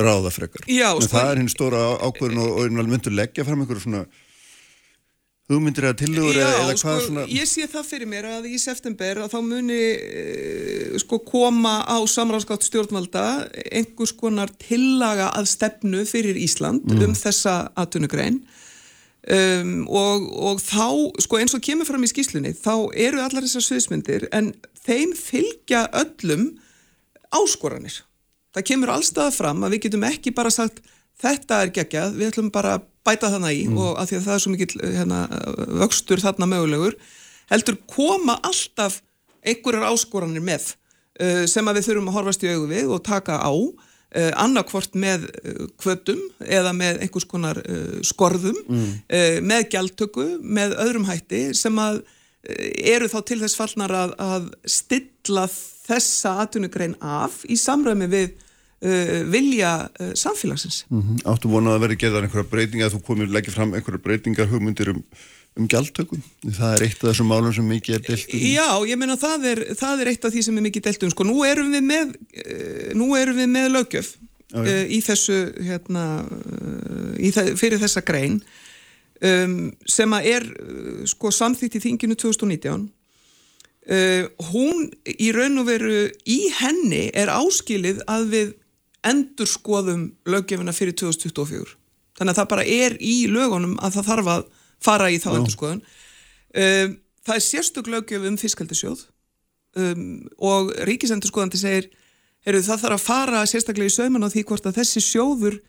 [0.00, 0.64] ráða frekar.
[0.70, 4.04] Já, en sko- það er hinn stóra ákvörðun og, og myndur leggja fram einhverju svona
[5.50, 8.58] hugmyndir eða tillögur eða, eða sko, hvað svona ég sé það fyrir mér að í
[8.62, 13.24] september að þá muni e, sko koma á samráðskátt stjórnvalda
[13.66, 18.44] einhvers konar tillaga að stefnu fyrir Ísland um þessa atvinnugrein
[19.28, 20.86] um, og, og þá,
[21.24, 24.52] sko eins og kemur fram í skýslunni, þá eru allar þessar sviðsmyndir en
[24.84, 26.54] þeim fylgja öllum
[27.36, 28.00] áskoranir.
[28.54, 30.80] Það kemur allstað fram að við getum ekki bara sagt
[31.20, 34.34] þetta er geggjað, við ætlum bara að bæta þarna í og að því að það
[34.34, 35.20] er svo mikill hérna,
[35.80, 36.96] vöxtur þarna mögulegur
[37.50, 39.00] heldur koma alltaf
[39.40, 40.72] einhverjar áskoranir með
[41.20, 43.52] uh, sem að við þurfum að horfast í augu við og taka á
[44.10, 45.28] annarkvort með
[45.78, 52.02] kvötum eða með einhvers konar uh, skorðum uh, með gjaldtöku, með öðrum hætti sem að
[52.40, 59.20] eru þá til þess fallnar að, að stilla þessa atvinnugrein af í samræmi við uh,
[59.30, 60.84] vilja uh, samfélagsins.
[60.88, 61.20] Mhm.
[61.28, 65.04] Áttu vonað að vera gerðar einhverja breytinga þú komir leggja fram einhverja breytingar hugmyndir um,
[65.58, 66.22] um gjaldtökum.
[66.46, 68.44] Það er eitt af þessum málum sem mikið er deilt um.
[68.52, 71.12] Já, ég meina það er, það er eitt af því sem er mikið delt um.
[71.14, 74.12] Sko, nú erum við með, uh, nú erum við með lögjöf
[74.50, 74.62] Já, já.
[74.62, 78.38] uh, í þessu, hérna, uh, í þe fyrir þessa grein
[79.26, 79.58] um,
[79.90, 80.48] sem að er
[81.10, 82.88] sko samþýtt í þinginu 2019.
[83.90, 88.56] Uh, hún í raun og veru í henni er áskilið að við
[89.08, 91.76] endur skoðum löggefina fyrir 2024.
[92.20, 94.42] Þannig að það bara er í lögunum að það þarf að
[94.84, 95.80] fara í þá endur skoðun.
[96.50, 99.02] Um, það er sérstök löggjöf um fiskaldisjóð
[99.78, 100.06] um,
[100.42, 101.90] og ríkisendurskoðandi segir
[102.46, 105.60] heyrðu, það þarf að fara sérstaklega í sauman á því hvort að þessi sjóður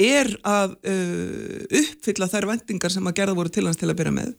[0.00, 4.14] er að uh, uppfylla þær vendingar sem að gerða voru til hans til að byrja
[4.18, 4.34] með.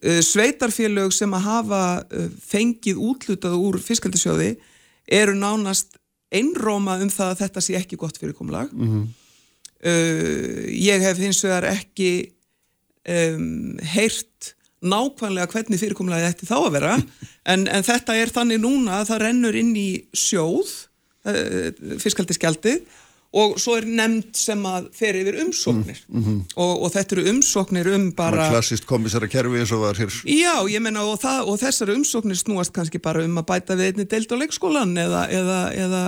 [0.00, 4.54] Uh, sveitarfélög sem að hafa uh, fengið útlutað úr fiskaldisjóði
[5.10, 5.98] eru nánast
[6.32, 9.08] einróma um það að þetta sé ekki gott fyrirkomlag mm
[9.80, 12.10] ég hef hins vegar ekki
[13.08, 16.94] um, heyrt nákvæmlega hvernig fyrirkomlega þetta þá að vera.
[17.44, 20.72] En, en þetta er þannig núna að það rennur inn í sjóð
[21.28, 21.70] uh,
[22.00, 22.82] fiskaldiskjaldið
[23.30, 26.00] og svo er nefnd sem að fer yfir umsóknir.
[26.56, 30.10] Og, og þetta eru umsóknir um bara klassist komissara kerfi eins og var hér.
[30.26, 34.08] Já, ég menna og, og þessar umsóknir snúast kannski bara um að bæta við einni
[34.10, 36.02] deild á leikskólan eða, eða, eða,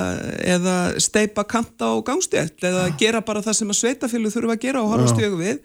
[0.57, 4.83] eða steipa kanta á gangstétt eða gera bara það sem að sveitafélag þurfa að gera
[4.83, 5.63] og horfast í augu við.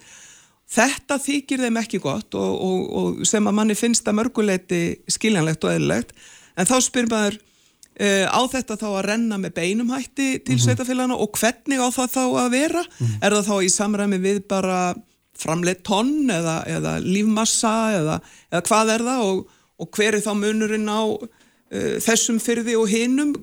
[0.68, 5.63] Þetta þykir þeim ekki gott og, og, og sem að manni finnst að mörguleiti skiljanlegt
[5.63, 6.11] og eðlilegt.
[6.59, 11.15] En þá spyr maður uh, á þetta þá að renna með beinum hætti til mm
[11.15, 12.84] og hvernig á það þá að vera?
[13.22, 14.95] Er það þá í samræmi við bara
[15.38, 18.20] framleitt tonn eða, eða lífmassa eða,
[18.51, 19.24] eða hvað er það?
[19.24, 19.47] Og,
[19.78, 23.36] og hver er þá munurinn á uh, þessum fyrði og hinum?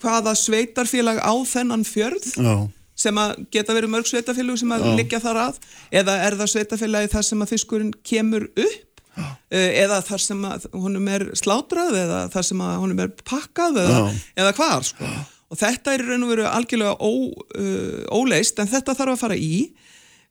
[0.00, 2.26] Hvaða sveitarfélag á þennan fjörð?
[2.34, 2.56] Já.
[2.96, 5.62] Sem að geta verið mörg sveitarfélag sem að liggja þar að?
[6.00, 8.82] Eða er það sveitarfélagi þar sem að fiskurinn kemur upp?
[9.16, 13.78] Uh, eða þar sem að honum er slátrað eða þar sem að honum er pakkað
[13.80, 14.00] eða,
[14.36, 15.08] eða hvar sko.
[15.48, 19.38] og þetta er raun og veru algjörlega ó, uh, óleist en þetta þarf að fara
[19.40, 19.70] í.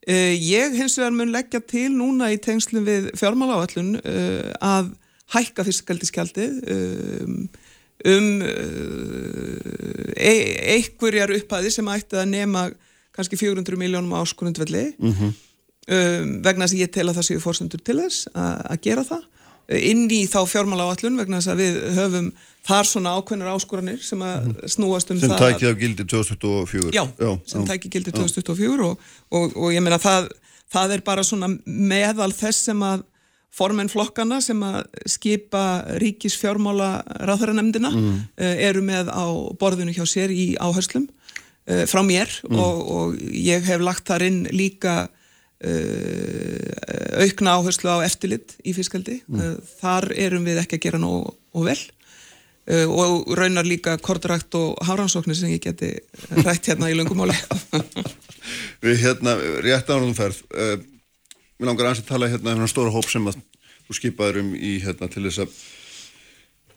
[0.05, 4.93] Uh, ég hins vegar mun leggja til núna í tengslum við fjármálaáallun uh, að
[5.33, 7.39] hækka fiskaldískjaldið um,
[8.05, 10.33] um uh, e
[10.75, 12.67] einhverjar upphæði sem ætti að nema
[13.15, 15.31] kannski 400 miljónum áskonundvelli um,
[16.43, 19.23] vegna þess að ég tel að það séu fórsöndur til þess að gera það.
[19.81, 22.27] Inn í þá fjármála áallun vegna þess að við höfum
[22.65, 25.21] þar svona ákveðnar áskoranir sem að snúast um Mhm.
[25.21, 27.03] sem það tækið af gildi 2024 Já,
[27.49, 28.99] sem tæki gildi 2024 og,
[29.31, 30.29] og, og ég meina það,
[30.73, 33.03] það er bara svona meðal þess sem að
[33.55, 35.63] formenn flokkana sem að skipa
[36.01, 36.89] ríkis fjármála
[37.23, 38.17] ráðhæranemdina mm.
[38.67, 39.25] eru með á
[39.59, 44.41] borðinu hjá sér í áherslum uh, frá mér og, og ég hef lagt þar inn
[44.51, 45.13] líka uh,
[47.23, 51.21] aukna áherslu á eftirlit í fiskaldi uh, þar erum við ekki að gera nóg
[51.55, 55.89] og vel uh, og raunar líka kortrakt og háransóknir sem ég geti
[56.43, 57.37] rætt hérna í lungumáli
[58.85, 59.31] Við hérna,
[59.65, 60.77] rétt ánum ferð uh,
[61.55, 63.39] Mér langar aðeins að tala hérna um stóra hóp sem að
[63.85, 65.57] þú skipaður um í hérna til þess að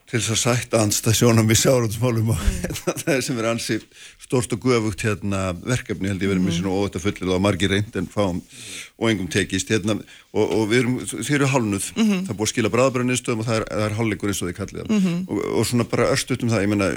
[0.09, 3.75] til þess að sætta anstað sjónum í sjárótsmálum og hérna, það er sem er ansi
[4.23, 7.75] stórst og guðavugt hérna verkefni held ég verið með sín og að fullir og margir
[7.75, 12.33] reynd en fáum og engum tekist hérna og, og við erum, þið eru hálnuð það
[12.33, 15.13] er búið að skila bráðbræðnistöðum og það er, er hálfleikur eins og þið kallið það
[15.21, 16.91] og, og svona bara örstuðt um það, ég meina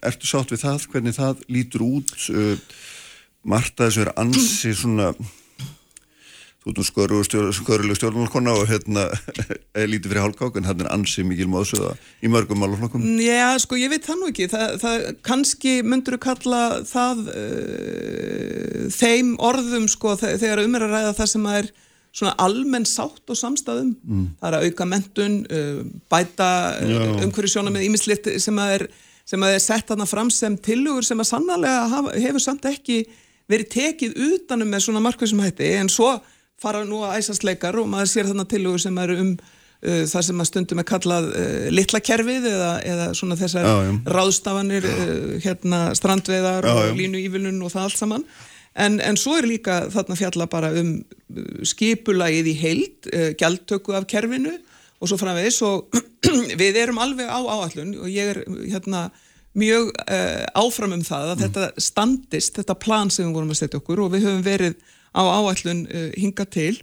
[0.00, 2.16] ertu sátt við það, hvernig það lítur út?
[2.32, 2.56] Uh,
[3.44, 5.12] Marta þessu er ansi svona
[6.64, 9.02] þú ert nú sköruleg stjórnmálkona og hérna
[9.80, 11.90] er lítið fyrir hálkák en hann er ansi mikil móðsöða
[12.24, 13.04] í mörgum málaflokkum.
[13.20, 14.46] Já, sko, ég veit það nú ekki.
[14.52, 20.94] Það, það kannski myndur kalla það uh, þeim orðum, sko, þe- þegar um er að
[20.96, 21.70] ræða það sem að er
[22.14, 23.88] svona almenn sátt og samstæðum
[24.38, 25.80] það er að auka mentun, uh,
[26.12, 28.84] bæta uh, umhverju sjóna með ímislitt sem að er,
[29.26, 33.00] sem að er sett þarna fram sem tillögur sem að sannarlega hafa, hefur samt ekki
[33.50, 35.66] verið tekið utanum með svona markvæsum hætti.
[35.76, 36.14] En svo
[36.62, 40.26] fara nú að æsast leikar og maður sér þarna tillögur sem eru um uh, það
[40.28, 43.92] sem að stundum er kallað uh, litla kerfið eða, eða svona þessar Já, já.
[44.16, 48.26] ráðstafanir uh, hérna strandveiðar Já, og línu ívilun og það allt saman.
[48.74, 53.94] En, en svo er líka þarna fjalla bara um uh, skipulagið í heild uh, gjaldtöku
[53.94, 54.56] af kerfinu
[55.04, 55.94] og svo framvegis og
[56.62, 58.42] við erum alveg á áallun og ég er
[58.72, 59.08] hérna
[59.54, 63.78] mjög uh, áfram um það að þetta standist, þetta plan sem við vorum að setja
[63.78, 64.74] okkur og við höfum verið
[65.14, 66.74] á áallun uh, hinga til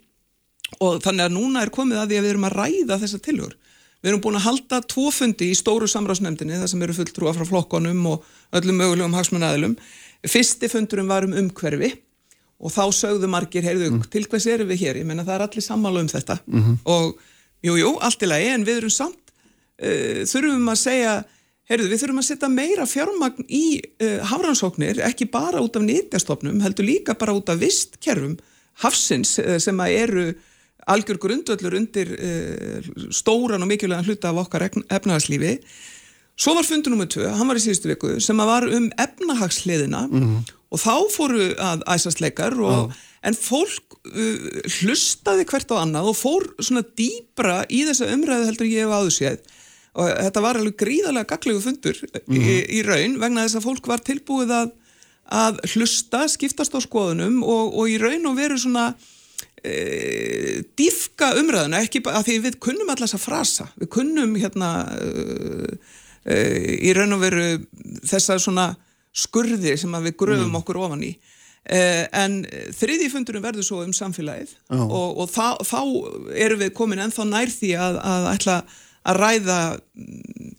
[0.79, 3.57] og þannig að núna er komið að því að við erum að ræða þessa tilhör.
[4.01, 7.43] Við erum búin að halda tvo fundi í stóru samráðsnefndinni þar sem eru fulltrúa frá
[7.45, 8.23] flokkonum og
[8.57, 9.75] öllum mögulegum hagsmunnaðilum.
[10.25, 11.91] Fyrsti fundurum var um umhverfi
[12.61, 15.01] og þá sögðu margir, heyrðu, til hvers erum við hér?
[15.01, 16.37] Ég menna það er allir sammála um þetta
[16.85, 17.19] og
[17.65, 19.33] jú, jú, allt í lagi en við erum samt,
[19.81, 21.15] uh, þurfum að segja,
[21.69, 26.61] heyrðu, við þurfum að setja meira fjármagn í uh, hafrannsóknir, ekki bara út af nýtjastofnum,
[26.63, 28.37] heldur líka bara út af vistkerfum
[28.83, 30.25] hafsins uh, sem að eru
[30.89, 35.59] algjör grundvöllur undir uh, stóran og mikilvægan hluta af okkar efnahagslífi.
[36.41, 40.07] Svo var fundur nummið tvö, hann var í síðustu viku, sem að var um efnahagsliðina
[40.71, 46.17] og þá fóru að æsast leikar og, en fólk uh, hlustaði hvert á annað og
[46.17, 49.59] fór svona dýbra í þessa umræðu heldur ég hef áður séð
[49.99, 51.97] og þetta var alveg gríðarlega gaglegu fundur
[52.31, 52.43] í,
[52.77, 54.69] í raun vegna þess að fólk var tilbúið að,
[55.41, 58.91] að hlusta, skiptast á skoðunum og, og í raun og veru svona
[59.63, 65.75] e, dýfka umræðuna, ekki að því við kunnum alltaf þessa frasa, við kunnum hérna e,
[66.23, 66.39] e,
[66.87, 67.51] í raun og veru
[68.07, 68.71] þessa svona
[69.11, 71.11] skurði sem við gröfum okkur ofan í.
[71.61, 72.39] Eh, en
[72.73, 75.81] þriði fundurum verður svo um samfélagið og, og þá, þá
[76.33, 78.55] erum við komin ennþá nær því að, að ætla
[79.07, 80.51] að ræða mm,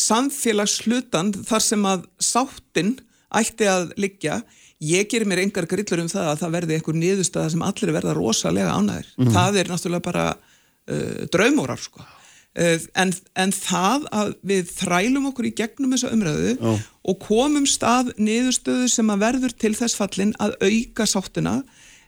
[0.00, 2.94] samfélagslutan þar sem að sáttin
[3.36, 4.40] ætti að liggja.
[4.82, 8.16] Ég gerir mér engar grillur um það að það verði einhver niðurstaða sem allir verða
[8.16, 12.04] rosalega ánæður það er náttúrulega bara uh, draumórar sko.
[12.56, 16.74] Uh, en, en það að við þrælum okkur í gegnum þessa umræðu Já.
[17.08, 21.56] og komum stað niðurstöðu sem að verður til þess fallin að auka sáttina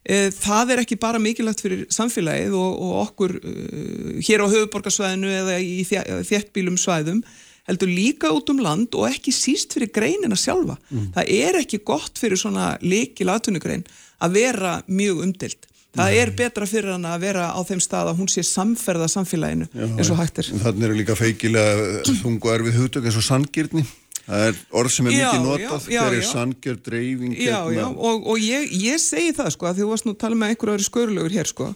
[0.05, 5.59] það er ekki bara mikilvægt fyrir samfélagið og, og okkur uh, hér á höfuborgarsvæðinu eða
[5.61, 7.23] í þéttbýlum svæðum
[7.69, 10.79] heldur líka út um land og ekki síst fyrir greinina sjálfa.
[11.17, 13.85] Það er ekki gott fyrir svona leikil atvinnugrein
[14.25, 15.69] að vera mjög umdilt.
[15.99, 19.69] Það er betra fyrir hana að vera á þeim stað að hún sé samferða samfélaginu
[19.75, 20.51] eins og hægt er.
[20.65, 23.85] Þannig eru líka feikilega þungu erfið hugtök eins og sangirni.
[24.29, 28.27] Það er orð sem er Já, mikið notað, hver er sangjör, dreifing, Já, já, og,
[28.29, 30.87] og ég, ég segi það sko að þú varst nú að tala með einhverju öðru
[30.89, 31.71] skörlugur hér sko.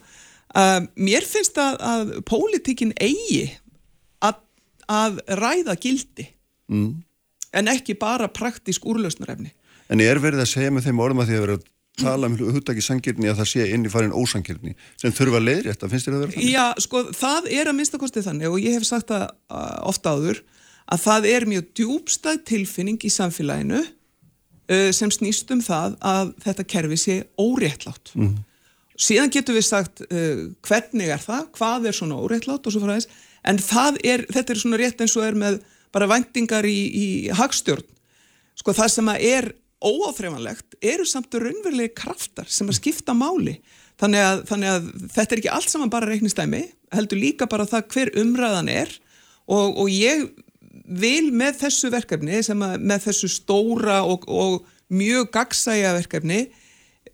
[0.53, 3.47] Uh, mér finnst að, að pólitíkin eigi
[4.21, 4.43] að,
[4.93, 6.29] að ræða gildi.
[6.73, 7.03] Mm.
[7.53, 9.51] en ekki bara praktísk úrlausnarefni.
[9.93, 11.57] En ég er verið að segja með þeim orðum að því að vera
[12.01, 15.91] tala um hugtaki sangirni að það sé inn í farin ósangirni sem þurfa að leiðrétta,
[15.93, 16.55] finnst þér að vera þannig?
[16.55, 20.15] Já, sko, það er að minnsta kostið þannig og ég hef sagt það uh, ofta
[20.17, 20.41] áður
[20.91, 26.69] að það er mjög djúbstæð tilfinning í samfélaginu uh, sem snýst um það að þetta
[26.75, 28.15] kerfi sé óréttlátt.
[29.03, 32.97] Síðan getum við sagt uh, hvernig er það, hvað er svona óréttlátt og svo frá
[32.97, 33.59] þess, en
[34.05, 35.63] er, þetta er svona rétt eins og er með
[35.93, 37.07] bara væntingar í, í
[37.37, 37.85] hagstjórn.
[38.59, 39.53] Sko það sem er
[39.83, 43.57] óáþreifanlegt eru samt raunverulegi kraftar sem að skipta máli.
[44.01, 46.63] Þannig að, þannig að þetta er ekki allt saman bara reiknistæmi,
[46.95, 48.93] heldur líka bara það hver umræðan er
[49.47, 50.29] og, og ég
[50.93, 54.63] vil með þessu verkefni, að með þessu stóra og, og
[54.93, 56.47] mjög gagsæja verkefni,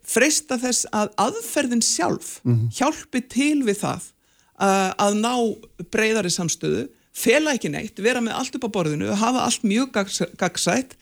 [0.09, 2.39] freista þess að aðferðin sjálf
[2.75, 4.07] hjálpi til við það
[4.59, 5.33] uh, að ná
[5.93, 10.21] breyðari samstöðu, fela ekki neitt, vera með allt upp á borðinu, hafa allt mjög gags,
[10.39, 10.95] gagsætt,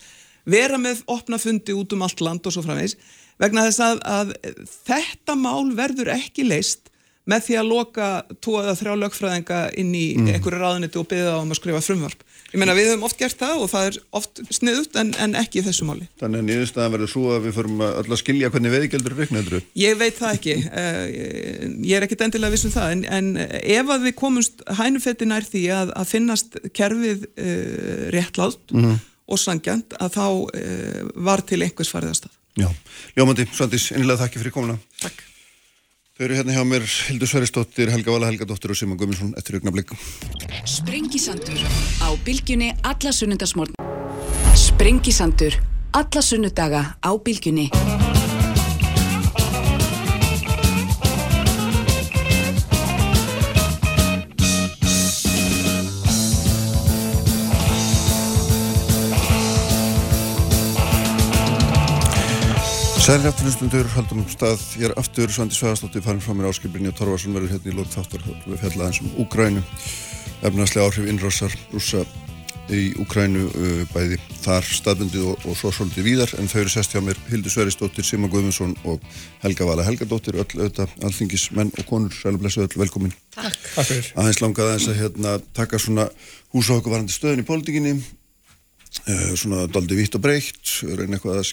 [0.48, 2.98] vera með opna fundi út um allt land og svo framvegs,
[3.42, 4.36] vegna þess að, að
[4.88, 6.92] þetta mál verður ekki leist
[7.28, 8.08] með því að loka
[8.44, 12.24] tvo eða þrjá lögfræðinga inn í einhverju ráðuniti og byggja á um að skrifa frumvarp.
[12.48, 15.60] Ég meina við höfum oft gert það og það er oft sniðut en, en ekki
[15.60, 16.08] í þessu máli.
[16.22, 19.68] Þannig að niðurstaðan verður svo að við förum öll að skilja hvernig veiðgjaldur er reiknaður.
[19.82, 21.04] Ég veit það ekki, uh,
[21.84, 25.48] ég er ekkit endilega viss um það, en, en ef að við komumst hænufetti nær
[25.48, 28.76] því að, að finnast kerfið uh, réttlátt
[29.28, 32.38] og sangjant, að þá uh, var til einhvers farið að stað.
[32.58, 32.70] Já,
[33.20, 34.80] Ljómandi, Svandís, innilega þakki fyrir komuna.
[35.04, 35.20] Takk.
[36.18, 39.92] Þau eru hérna hjá mér Hildur Sveristóttir, Helga Vala Helgadóttir og Simon Guðmundsson eftir augnablik.
[40.66, 41.62] Sprengisandur
[42.02, 43.78] á bylgjunni alla sunnundasmórn
[44.58, 45.54] Sprengisandur
[45.94, 47.70] alla sunnudaga á bylgjunni
[63.08, 65.32] Sælir afturlustundur, haldum stað, ég er aftur.
[65.32, 68.26] Svandi Svæðastóttir, farin frá mér áskiprinni og Torfarsson verður hérna í lók þáttar.
[68.44, 69.62] Við fjalla aðeins um Úgrænu,
[70.50, 72.02] efnarslega áhrif innrossar rússa
[72.68, 76.36] í Úgrænu uh, bæði þar staðbundið og, og svo svolítið víðar.
[76.36, 79.08] En þau eru sest hjá mér Hildur Sveristóttir, Sima Guðmundsson og
[79.46, 83.16] Helga Vala Helgadóttir, öll auðvitað alþingismenn og konur, sælublesu öll velkomin.
[83.40, 83.72] Takk.
[83.88, 84.12] Fyrir.
[84.20, 86.12] Aðeins langaði að hérna, taka svona
[86.52, 88.02] húsa okkur varandi stöðin í pólitíkinni.
[88.02, 88.27] uh,
[89.38, 91.48] svona daldi vitt og breytt reyna eitthvað að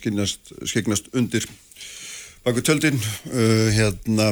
[0.70, 1.46] skignast undir
[2.44, 3.00] baku tjöldin.
[3.30, 4.30] Uh, hérna,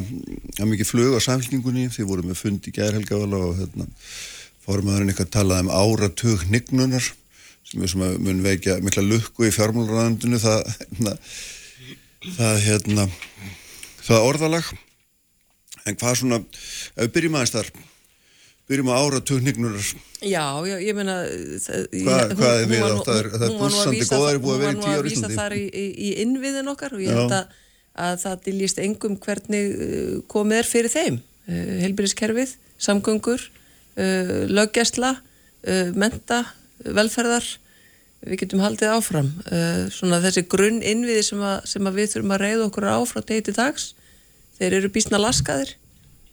[0.52, 3.88] það er mikið flög á samfélkingunni, þið voru með fund í gærhelgavala og hérna
[4.66, 7.08] fórumæðurinn eitthvað talaði um áratug hnignunar
[7.66, 11.14] sem er að mun veikja mikla lukku í fjármálurræðandinu það, hérna,
[12.36, 13.06] það hérna
[14.02, 14.68] það orðalag.
[15.88, 17.72] En hvað svona, ef við byrjum aðeins þar
[18.70, 19.82] byrjum á áratug hnignunar
[20.22, 21.16] Já, já, ég meina
[21.58, 23.06] það- Hvað- hún- hvað er hún við var átt?
[23.08, 25.02] Það er- er hún var vísa- góðæri búið að vera í Hún tíu ár var
[25.02, 27.46] í nú að vísa þar í, í, í innviðin okkar og ég held að,
[28.06, 31.18] að það diljist engum hvernig uh, komið er fyrir þeim.
[31.48, 33.42] Uh, heilbyrðiskerfið, samgöngur
[33.98, 35.10] uh, löggjæsla
[35.66, 36.38] uh, menta,
[36.86, 37.44] velferðar.
[38.22, 39.32] Við getum haldið áfram.
[39.50, 42.98] Uh, svona þessi grunn innviði sem, að, sem að við þurfum að reyða okkur á
[43.10, 43.94] frá degi til dags
[44.60, 45.74] þeir eru býstna laskaðir.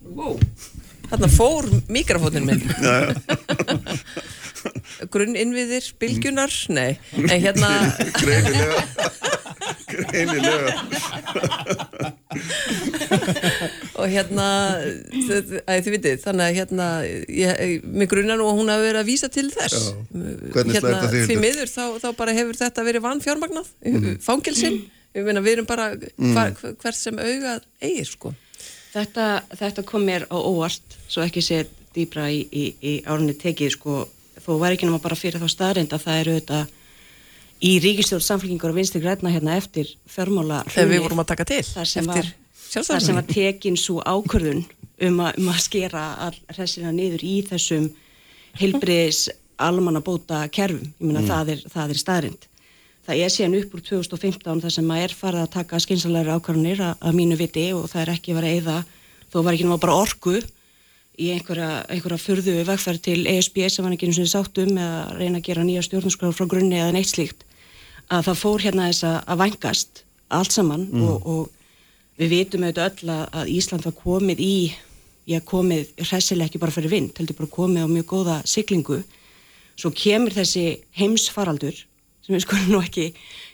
[0.05, 0.38] Wow.
[1.10, 2.64] Þarna fór mikrofónin minn.
[5.14, 7.70] Grunn innviðir, bylgjunar nei, en hérna
[8.20, 8.82] greinilega.
[9.89, 10.72] Greinilega.
[13.99, 14.45] Og hérna
[14.80, 14.82] æ,
[15.80, 17.51] þið vitið, þannig að hérna ég,
[17.88, 19.80] mig grunna nú að hún hafi verið að vísa til þess.
[20.12, 21.41] Hvernig slær þetta þig, því Hildur?
[21.45, 24.05] miður þá, þá bara hefur þetta verið vanfjármagnað mm.
[24.28, 24.78] fangilsinn,
[25.16, 26.34] við, meina, við erum bara Mhm.
[26.36, 26.49] hvar,
[26.84, 28.30] hvert sem augað eigir sko
[28.90, 33.76] Þetta, þetta kom mér á óvart, svo ekki sér dýbra í, í, í árunni tekið,
[33.76, 34.02] sko,
[34.42, 36.76] þó var ekki náma bara fyrir þá staðrind að það eru auðvitað
[37.60, 41.64] í ríkistjórn samfélkingur og vinstri græna hérna eftir fjármála þegar við vorum að taka til
[41.68, 42.30] þar sem var,
[42.72, 47.36] þar sem var tekin svo ákvörðun um, a, um að skera all hressina niður í
[47.50, 47.90] þessum
[48.60, 49.28] heilbriðis
[49.60, 52.48] almanna bóta kerfum, ég meina það er, það er staðrind.
[53.10, 56.82] Það er síðan upp úr 2015 þar sem að er farið að taka skynsalæri ákvarðanir
[56.86, 58.76] að, mínu viti og það er ekki verið að eyða,
[59.34, 60.34] þó var ekki náttúrulega bara orku
[61.18, 65.41] í einhverja, einhverja furðu vegferð til ESB sem hann ekki eins og sáttum eða reyna
[65.41, 67.41] að gera nýja stjórnarskráð frá grunni eða neitt slíkt
[68.14, 73.18] að það fór hérna þess að, vangast allt saman og, og við vitum auðvitað öll
[73.18, 74.53] að, Ísland var komið í
[75.34, 79.01] ég komið hressilega ekki bara fyrir vind heldur bara komið á mjög góða siglingu.
[79.74, 81.89] Svo kemur þessi heimsfaraldur
[82.30, 83.07] sem við skulum nú ekki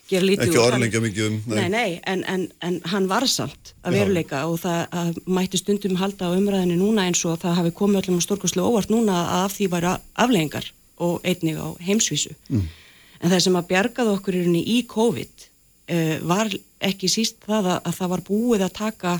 [0.09, 0.65] gera lítið Ekki úr.
[0.67, 1.55] orðlengja mikið um, nei.
[1.55, 5.95] Nei, nei, en, en, en hann var samt að veruleika og það að mætti stundum
[6.01, 9.55] halda á umræðinu núna eins og það hafi komið öllum stórkostlega óvart núna að af
[9.55, 9.93] því væri
[10.25, 10.69] afleggingar
[11.05, 12.35] og einnig á heimsvísu.
[12.51, 15.47] En það sem að bjargaði okkur í COVID
[15.89, 16.53] uh, var
[16.85, 19.17] ekki síst það að, að það var búið að taka,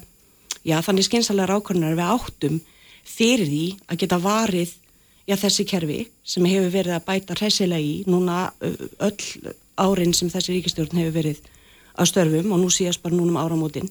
[0.68, 2.60] já þannig skynsalega ákvörðunar við áttum
[3.06, 4.76] fyrir því að geta varið
[5.26, 10.56] já, þessi kerfi sem hefur verið að bæta hressilega í núna öll árin sem þessi
[10.56, 11.42] ríkistjórn hefur verið
[11.96, 13.90] að störfum og nú síðast bara núna um áramótin.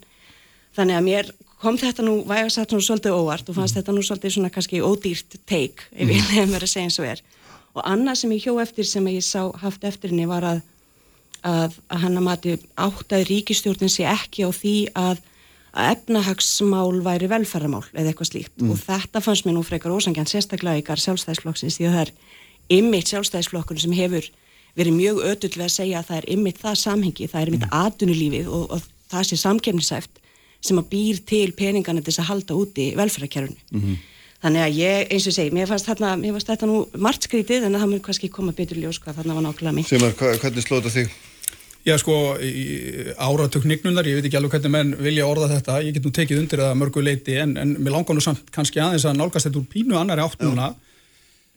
[0.74, 1.30] Þannig að mér
[1.62, 4.52] kom þetta nú, væg að þetta nú svolítið óvart og fannst þetta nú svolítið svona
[4.52, 7.22] kannski ódýrt take, ef ég nefnir mér að segja eins og er.
[7.74, 10.60] Og annað sem ég hjó eftir sem ég sá haft eftir henni var að,
[11.42, 15.22] að, að hann að mati áttaði ríkistjórnin sé ekki á því að
[15.74, 20.82] að efnahagsmál væri velferðamál eða eitthvað slíkt og þetta fannst mér nú frekar ósangjan sérstaklega
[20.82, 22.12] ykkar sjálfstæðisflokksins því að það er
[22.78, 24.28] ymmit sjálfstæðisflokkurinn sem hefur
[24.78, 27.66] verið mjög ötull við að segja að það er ymmit það samhengi, það er ymmit
[27.66, 27.76] mm.
[27.84, 30.22] atunulífið og, og það sé samkefnisæft
[30.64, 33.96] sem að býr til peningana til þess að halda úti velferðarkerfunu.
[34.44, 37.64] Þannig að ég, eins og segi, mér fannst, þarna, mér fannst þetta nú margt skrítið
[37.68, 39.88] en það mun kannski koma betur ljós hvað þarna var nákvæmlega.
[39.88, 41.14] Sigmar, hva- hvernig slóta þig?
[41.84, 42.14] Já, sko,
[43.20, 46.62] áratöknignunar, ég veit ekki alveg hvernig menn vilja orða þetta, ég get nú tekið undir
[46.62, 49.60] það að mörgu leiti, en, en mér langar nú samt kannski aðeins að nálgast þetta
[49.60, 50.70] úr pínu annari átt núna,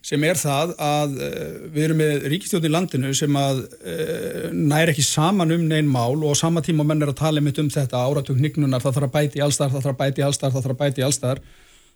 [0.03, 4.91] sem er það að uh, við erum með ríkistjóð í landinu sem að uh, næri
[4.91, 7.71] ekki saman um neinn mál og á sama tíma menn er að tala mitt um
[7.71, 10.67] þetta áratöknignunar, það þarf að bæti í allstar, það þarf að bæti í allstar, það
[10.67, 11.43] þarf að bæti í allstar,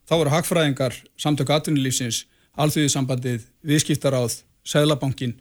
[0.07, 2.25] þá eru hagfræðingar, samtök atvinnulífsins,
[2.55, 4.39] alþjóðisambandið, viðskiptaráð,
[4.71, 5.35] Seðlabankin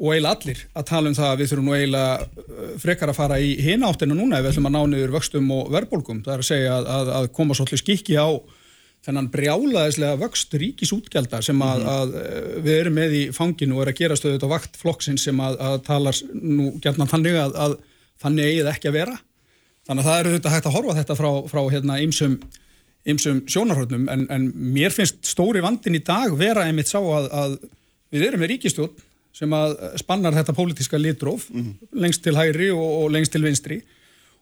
[0.00, 3.18] og eiginlega allir að tala um það að við þurfum nú eiginlega uh, frekar að
[3.18, 6.22] fara í hina áttinu núna ef við ætlum að ná niður vöxtum og verðbólgum.
[6.24, 8.28] Það er að segja að, að, að koma svolítið skikki á
[9.04, 13.92] þennan brjálaðislega vöxt ríkisútgjalda sem að, að uh, við erum með í fanginu og er
[13.92, 17.76] að gera stöðut á vakt flokksins sem að, að talar nú gætna þannig að, að
[18.24, 19.18] þannig eigið ekki að vera.
[19.88, 22.40] Þannig að það eru þetta hægt að horfa þetta frá, frá hérna ymsum
[23.08, 27.54] ymsum sjónarhörnum en, en mér finnst stóri vandin í dag vera einmitt sá að, að
[28.12, 29.06] við erum með ríkistjórn
[29.40, 31.48] sem að spannar þetta pólitíska litróf
[31.96, 33.80] lengst til hægri og, og lengst til vinstri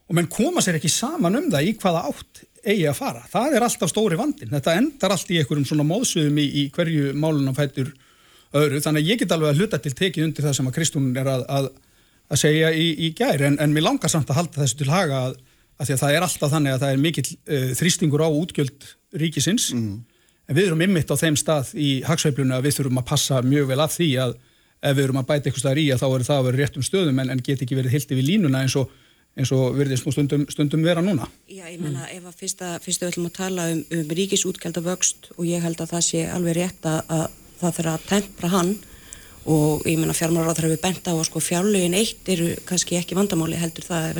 [0.09, 3.21] og menn koma sér ekki saman um það í hvaða átt eigi að fara.
[3.29, 4.49] Það er alltaf stóri vandin.
[4.51, 7.93] Þetta endar allt í einhverjum svona móðsöðum í, í hverju málunum fættur
[8.57, 8.81] öðru.
[8.83, 11.29] Þannig að ég get alveg að hluta til tekið undir það sem að Kristún er
[11.29, 11.69] að, að,
[12.33, 15.21] að segja í, í gær en, en mér langar samt að halda þessu til haga
[15.29, 15.37] að,
[15.77, 18.89] að því að það er alltaf þannig að það er mikill uh, þrýstingur á útgjöld
[19.23, 19.69] ríkisins
[20.49, 23.69] en við erum ymmit á þeim stað í hagsveiflunum að við þurfum að passa mjög
[23.69, 24.35] vel af því að
[24.79, 26.85] ef við erum að bæta eitthvað staðar í að þá er það að vera réttum
[26.85, 28.93] stöðum en, en get ekki verið hildi við línuna eins og,
[29.35, 31.27] eins og verðist nú stundum, stundum vera núna.
[31.51, 35.43] Já, ég menna ef að fyrsta, fyrstu öllum að tala um, um ríkisútgælda vöxt og
[35.49, 37.27] ég held að það sé alveg rétt að, að
[37.59, 38.73] það þurfa að tempra hann
[39.49, 42.99] og ég menna fjármálar á það hefur bent á að sko fjárlögin eitt eru kannski
[42.99, 44.19] ekki vandamáli heldur það ef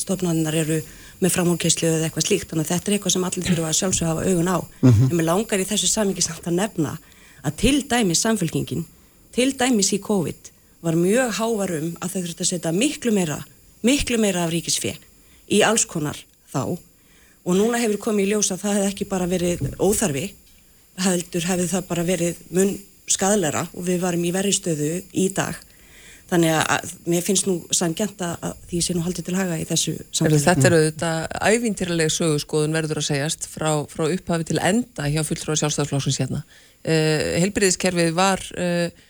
[0.00, 0.80] stofnaðinnar eru
[1.22, 2.50] með framhólkeislu eða eitthvað slíkt.
[2.50, 4.58] Þannig að þetta er eitthvað sem allir þurfa að sjálfsög hafa augun á.
[4.84, 6.96] En mér langar í þessu samingi samt að nefna
[7.46, 8.84] að til dæmis samfélkingin
[9.36, 10.50] til dæmis í COVID
[10.86, 13.38] var mjög hávar um að þau þurftu að setja miklu meira
[13.84, 14.96] miklu meira af ríkisfé
[15.52, 16.18] í alls konar
[16.52, 16.62] þá
[17.46, 20.26] og núna hefur komið í ljós að það hefði ekki bara verið óþarfi
[21.04, 22.76] heldur hefði það bara verið mun
[23.06, 25.58] skadalera og við varum í verri stöðu í dag
[26.30, 29.92] þannig að mér finnst nú sangjant að því sé nú haldið til haga í þessu
[30.10, 30.42] samfélagi.
[30.46, 35.60] Þetta eru auðvitað ævintýraleg sögurskoðun verður að segjast frá, frá upphafi til enda hjá fulltróða
[35.62, 36.42] sjálfstæðarflóksins hérna.
[36.82, 39.06] Uh, Helbriðiskerfið var uh,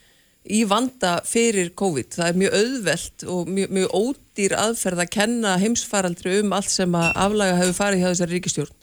[0.53, 2.15] í vanda fyrir COVID.
[2.17, 6.99] Það er mjög auðvelt og mjög, mjög ódýr aðferð að kenna heimsfaraldri um allt sem
[6.99, 8.75] að aflaga hefur farið hjá þessari ríkistjórn.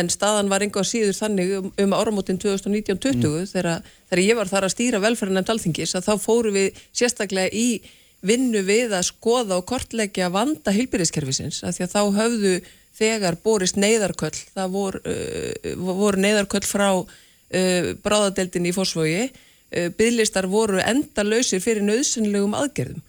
[0.00, 3.48] En staðan var einhvað síður þannig um, um áramótin 2019-20 mm.
[3.50, 7.80] þegar, þegar ég var þar að stýra velferðarnefnd alþingis að þá fóru við sérstaklega í
[8.22, 12.54] vinnu við að skoða og kortleggja vanda heilbyrðiskerfisins að því að þá höfðu
[13.00, 19.38] þegar borist neyðarköll, það voru, uh, voru neyðarköll frá uh, bráðadeldin í uh,
[19.70, 23.04] bygglistar voru enda lausir fyrir nöðsynlegum aðgerðum.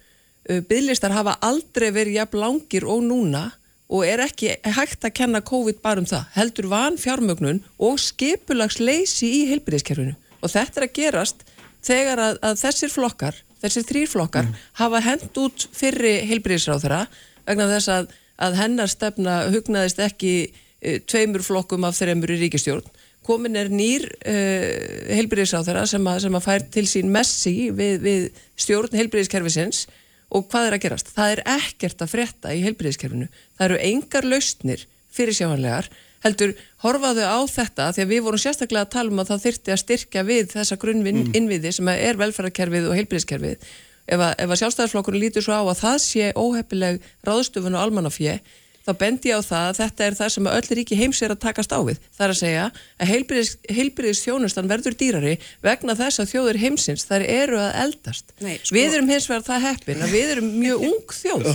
[0.49, 3.49] Uh, bygglistar hafa aldrei verið jafn langir og núna
[3.91, 9.27] og er ekki hægt að kenna COVID bara um það, heldur van fjármögnun og skipulagsleysi
[9.41, 11.43] í heilbyrðiskerfinu og þetta er að gerast
[11.85, 14.63] þegar að, að þessir flokkar, þessir þrýr flokkar mm.
[14.79, 17.03] hafa hend út fyrri heilbyrðisráðara
[17.47, 18.11] vegna þess að,
[18.47, 22.87] að hennar stefna hugnaðist ekki e, tveimur flokkum af þreymur í ríkistjórn
[23.25, 28.97] komin er nýr uh, heilbyrðisáþara sem, sem að fær til sín messi við, við stjórn
[28.99, 29.85] heilbyrðiskerfisins
[30.31, 31.11] og hvað er að gerast?
[31.11, 33.27] Það er ekkert að frétta í heilbyrðiskerfinu.
[33.57, 35.91] Það eru engar lausnir fyrir sjáanlegar
[36.21, 36.53] heldur
[36.83, 39.81] horfaðu á þetta því að við vorum sérstaklega að tala um að það þyrti að
[39.81, 43.71] styrkja við þessa grunnvinn innviði sem er velferðarkerfið og heilbyrðiskerfið
[44.11, 48.37] ef að, að sjálfstæðarflokkurinn lítur svo á að það sé óheppileg ráðstöfun og almannafjö
[48.81, 51.39] þá bendi ég á það að þetta er það sem öll ríki heims er að
[51.45, 51.99] takast á við.
[52.17, 55.33] Það er að segja að heilbyrðis, heilbyrðis þjónustan verður dýrari
[55.65, 58.33] vegna þess að þjóður heimsins þær eru að eldast.
[58.41, 61.49] Nei, sko- Við erum hins vegar það heppin að við erum mjög ung þjóð.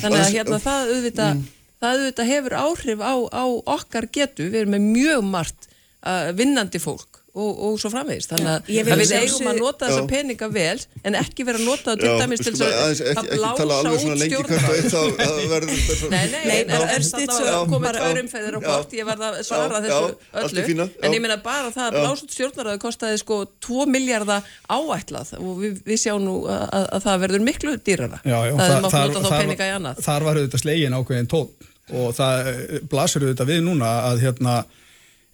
[0.00, 1.42] Þannig að hérna það auðvitað,
[1.80, 3.44] það auðvitað hefur áhrif á, á
[3.76, 4.48] okkar getu.
[4.52, 5.68] Við erum með mjög margt
[6.06, 8.30] uh, vinnandi fólk og, og svo framvegist.
[8.32, 11.60] Þannig að, Ég vil að við eigum að nota þessa peninga vel en ekki vera
[11.60, 14.60] að nota það til dæmis til þess að blása alveg út svona lengi stjórnarna.
[14.60, 17.62] hvert og eitt þá það verður þetta svona Nei, nei, Nei, en er þetta svo-
[17.70, 18.66] komið á Já.
[18.66, 21.94] bort, ég var að svara Já, þessu öllu, fína, en ég meina bara það að
[21.94, 22.02] Já.
[22.04, 27.06] blásut stjórnarraði kostaði sko 2 miljardar áætlað og við, við sjáum nú að, að, að
[27.06, 28.20] það verður miklu dýrara.
[28.24, 30.02] Já, já, það er maður þar- að nota þá þar- peninga í annað.
[30.10, 31.48] Þar var auðvitað slegin ákveðin tón
[31.90, 32.50] og það
[32.90, 34.58] blasir auðvitað við núna að hérna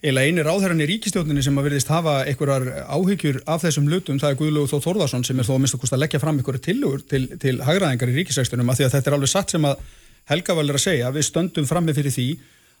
[0.05, 4.33] eila eini ráðherran í ríkistjóninni sem að verðist hafa einhverjar áhyggjur af þessum hlutum, það
[4.33, 7.05] er Guðlúð Þó Þórðarsson sem er þó að mista kost að leggja fram einhverju tillögur
[7.09, 9.81] til, til hagraðingar í ríkisækstunum af því að þetta er alveg satt sem að
[10.27, 12.27] Helga var að segja, við stöndum frammi fyrir því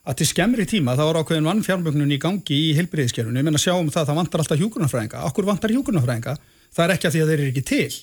[0.07, 3.87] að til skemmri tíma það var ákveðin vannfjármögnun í gangi í heilbriðiskerfunu, ég menna sjáum
[3.87, 6.35] það, það vantar alltaf hjúkurnafræðinga, okkur vantar hjúkurnafræðinga
[6.75, 7.97] það er ekki að því að þeir eru ekki til.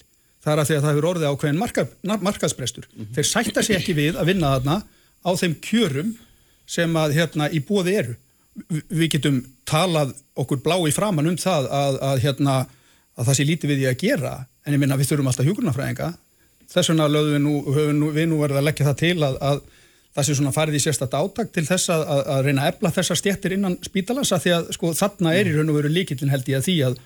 [0.44, 1.84] Það er að því að það hefur orðið ákveðin marka,
[2.24, 2.88] markaðsbrestur.
[3.16, 4.76] Þeir sætta sig ekki við að vinna þarna
[5.24, 6.10] á þeim kjörum
[6.68, 8.16] sem að hérna í bóði eru.
[8.70, 12.56] Vi- Við getum talað okkur blá í framann um það að, að, hérna,
[13.18, 14.34] að það sé lítið við því að gera.
[14.66, 16.12] En ég minna við þurfum alltaf hjúkurnafræðinga
[16.74, 17.54] þess vegna við nú,
[17.94, 19.58] nú, við nú verið að leggja það til að, að
[20.14, 22.02] það sé svona farið í sérstætt átak til þess að,
[22.46, 25.72] reyna að efla þessar stjettir innan spítalans að því að sko þarna er í raun
[25.74, 26.96] og veru líkillin held ég að því að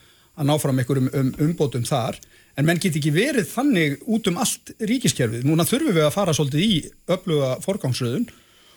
[0.47, 2.21] ná fram einhverjum um, umbótum þar.
[2.59, 5.43] En menn get ekki verið þannig út um allt ríkiskerfið.
[5.49, 6.79] Núna þurfum við að fara svolítið í
[7.17, 8.29] öfluga forgangsröðun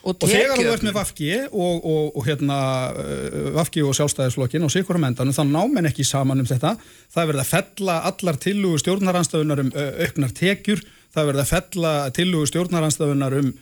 [0.02, 2.56] Og, og þegar þú ert með Vafki og, og, og hérna
[2.90, 6.72] uh, Vafki og sjálfstæðisflokkin og sikurum endanum þá ná menn ekki saman um þetta.
[7.12, 10.82] Það er verið að fella allar tillugu stjórnaranstöðunar um uh, auknar tekjur.
[11.14, 13.52] Það er verið að fella tillugu stjórnaranstöðunar um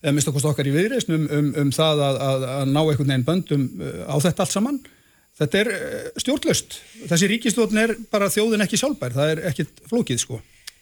[0.00, 3.10] eða mista kost okkar í viðreisn um, um, um það að, að, að ná einhvern
[3.10, 3.66] veginn böndum
[4.08, 4.78] á þetta allt saman.
[5.36, 5.70] Þetta er
[6.20, 6.78] stjórnlaust.
[7.10, 9.12] Þessi ríkistjórn er bara þjóðin ekki sjálfbær.
[9.18, 10.40] Það er ekkit flókið sko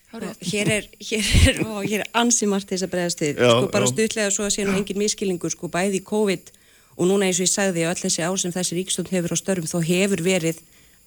[0.09, 3.69] Hér er, hér er, og hér er ansi margt til þess að bregðast Já, sko
[3.75, 6.53] bara stutlega svo að sé nú engin miskilningur, sko bæði COVID
[6.97, 9.39] og núna eins og ég sagði að öll þessi ár sem þessi ríkistofn hefur á
[9.39, 10.63] störfum þó hefur verið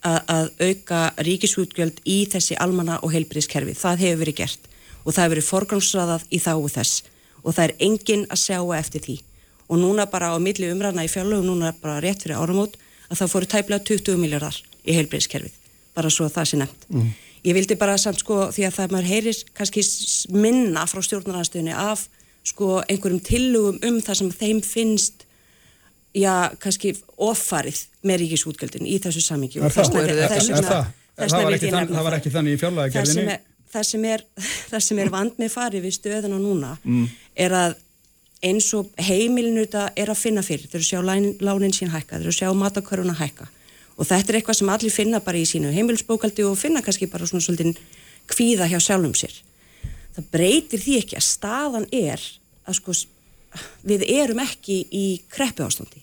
[0.06, 4.70] að, að auka ríkisútgjöld í þessi almanna og heilbriðskerfi, það hefur verið gert
[5.02, 7.02] og það hefur verið forgangsraðað í þáu þess.
[7.42, 9.16] Og það er engin að sjá eftir því.
[9.66, 12.76] Og núna bara á milli umræðna í fjárlögum núna bara rétt fyrir áramót
[13.08, 15.54] að það fóru tæplega 20 miljardar í heilbriðskerfið,
[15.96, 16.86] bara svo að það sé nefnt.
[17.42, 19.82] Ég vildi bara samt sko því að það maður heyrir kannski
[20.30, 22.04] minna frá stjórnarnarstöðunni af
[22.46, 25.24] sko einhverjum tillögum um það sem þeim finnst
[26.14, 29.94] já, kannski offarið með ríkisútgjöldin í þessu samingi Er það?
[30.12, 30.68] Er það?
[30.72, 31.30] Það?
[31.32, 33.40] Það var ekki þann- það var ekki þannig í það sem fjárlagagerðinni er,
[33.72, 34.24] það sem er,
[34.72, 36.70] það sem er vand með farið við stöðuna núna
[37.46, 37.74] er að
[38.42, 41.00] eins og heimilinu þetta er að finna fyrir, þeir eru að sjá
[41.46, 43.46] lánin, sín hækka, þeir eru að sjá mataköruna hækka
[43.96, 47.28] og þetta er eitthvað sem allir finna bara í sínu heimilsbókaldi og finna kannski bara
[47.28, 47.80] svona svolítið
[48.30, 49.34] kvíða hjá sjálfum sér.
[50.16, 52.22] Það breytir því ekki að staðan er
[52.68, 52.96] að sko
[53.86, 56.02] við erum ekki í kreppu ástandi.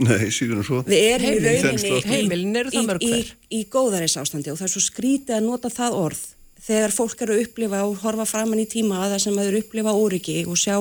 [0.00, 0.82] Nei, síður en svo.
[0.88, 3.32] Við erum í rauninni í, heimilin eru það mörg í, hver.
[3.50, 6.22] í, í góðaris ástandi og það er svo skrítið að nota það orð
[6.60, 9.62] þegar fólk eru að upplifa og horfa framann í tíma að það sem að eru
[9.64, 10.76] upplifa óryggi og sjá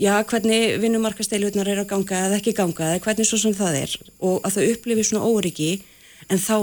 [0.00, 3.96] já, hvernig vinnumarkasteilunar er að ganga eða ekki ganga eða hvernig svo sem það er
[4.18, 5.72] og að þau upplifi svona óryggi
[6.30, 6.56] en þá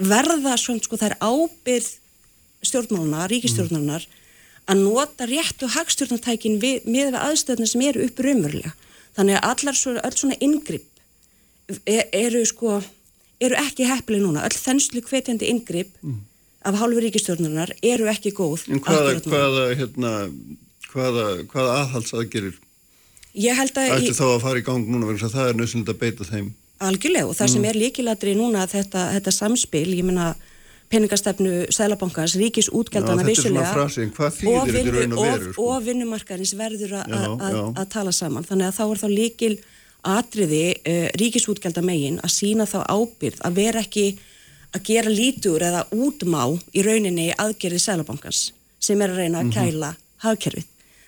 [0.00, 1.90] verða svona sko það er ábyrð
[2.66, 4.06] stjórnmáluna, ríkistjórnarinnar
[4.70, 8.72] að nota réttu hagstjórnartækin við, með við aðstöðna sem eru upp raunverulega.
[9.16, 12.78] Þannig að allar öll svona ingripp er, eru sko,
[13.42, 14.44] eru ekki heppileg núna.
[14.46, 15.96] Öll þenslu hvetjandi ingripp
[16.68, 18.68] af hálfu ríkistjórnarinnar eru ekki góð.
[18.70, 20.12] En hvaða, hvaða, hérna,
[20.92, 22.58] hvaða, hvaða aðhaldsaðgerir
[23.38, 26.00] Ég held að ætti þá að fara í gang núna vegna það er nöðsynlega að
[26.00, 26.48] beita þeim.
[26.82, 30.32] algjörlega og það sem er líkilatri núna þetta, þetta samspil, ég meina
[30.90, 35.66] peningastefnu Sælabankans, ríkis útgjaldana vissulega og, sko?
[35.70, 39.52] og vinnumarkaðins verður að tala saman þannig að þá er þá líkil
[40.10, 44.06] atriði uh, ríkisútgjalda megin að sína þá ábyrð að vera ekki
[44.74, 46.42] að gera lítur eða útmá
[46.74, 48.42] í rauninni aðgerði Sælabankans
[48.80, 49.50] sem er að reyna Mhm.
[49.50, 49.90] að kæla
[50.24, 50.66] hagkerfið.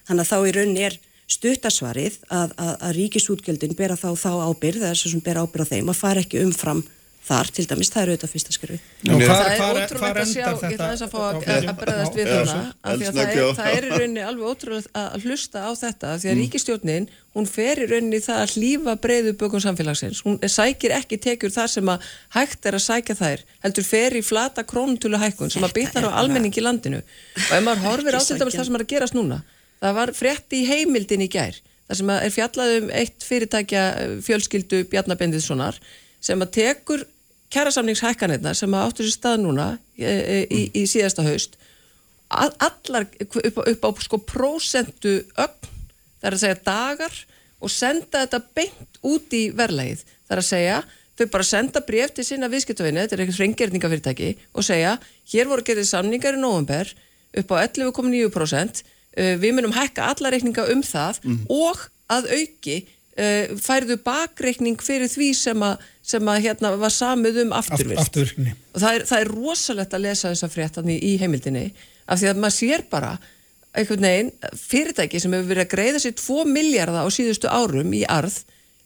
[0.09, 0.99] Þannig að þá í rauninni er
[1.33, 5.65] Stuttasvarið að, að, að ríkisútgjöldin bera þá þá ábyrð, það er svo sem bera ábyrð
[5.65, 6.83] á þeim, að fara ekki umfram
[7.23, 8.79] þar, til dæmis, það eru auðvitað fyrsta skrufi.
[9.07, 10.89] Já, hvar- það er hvar að sjá, þetta?
[10.91, 11.37] þess að fá að,
[11.79, 14.91] bregðast við þarna svo- af því að það er, það er í rauninni alveg ótrúlegt
[14.99, 16.33] að hlusta á þetta af því Mm.
[16.35, 17.07] að ríkistjórnin,
[17.39, 20.23] hún fer í rauninni í það að hlýfa breiðu bökum samfélagsins.
[20.27, 22.01] Hún sækir ekki tekjur þar sem að
[22.35, 26.19] hægt er að sækja þær, heldur fer í flata krónutölu hækkun sem að bytnar á
[26.19, 27.01] almenning í landinu.
[27.39, 29.43] Og ef maður horfir á til dæmis það sem er að gerast núna
[29.83, 31.59] það var frétt í heimildin í gær
[31.89, 33.83] þar sem er fjallað um eitt fyrirtækja
[34.24, 35.80] fjölskyldu Bjarnabendissonar
[36.22, 37.05] sem að tekur
[37.53, 39.66] kjærasamningshækkanirna sem að áttur sér stað núna
[39.99, 41.59] e, e, í, í síðasta haust.
[42.33, 45.68] Allar upp, á- upp á sko prósentu ögn,
[46.22, 47.18] það er að segja dagar
[47.62, 50.78] og senda þetta beint út í verðlægið, það er að segja
[51.18, 54.95] þau bara senda bref til sinna viðskiptavinni þetta er eitthvað frengerningafyrirtæki og segja
[55.35, 56.89] hér voru gerðið samningar í november
[57.43, 61.19] upp á 11,9% uh, við munum hækka alla reikninga um það
[61.53, 61.83] og
[62.13, 65.85] að auki uh, færðu bakreikning fyrir því sem að,
[66.15, 68.01] sem að hérna var samið um afturvirkt.
[68.07, 68.57] afturvirkni.
[68.73, 71.69] og það er, það er rosalegt að lesa þessa fréttan í, í heimildinni
[72.07, 73.13] af því að maður sér bara
[73.73, 78.03] einhvern veginn fyrirtæki sem hefur verið að greiða sér 2 miljardar á síðustu árum í
[78.05, 78.43] arð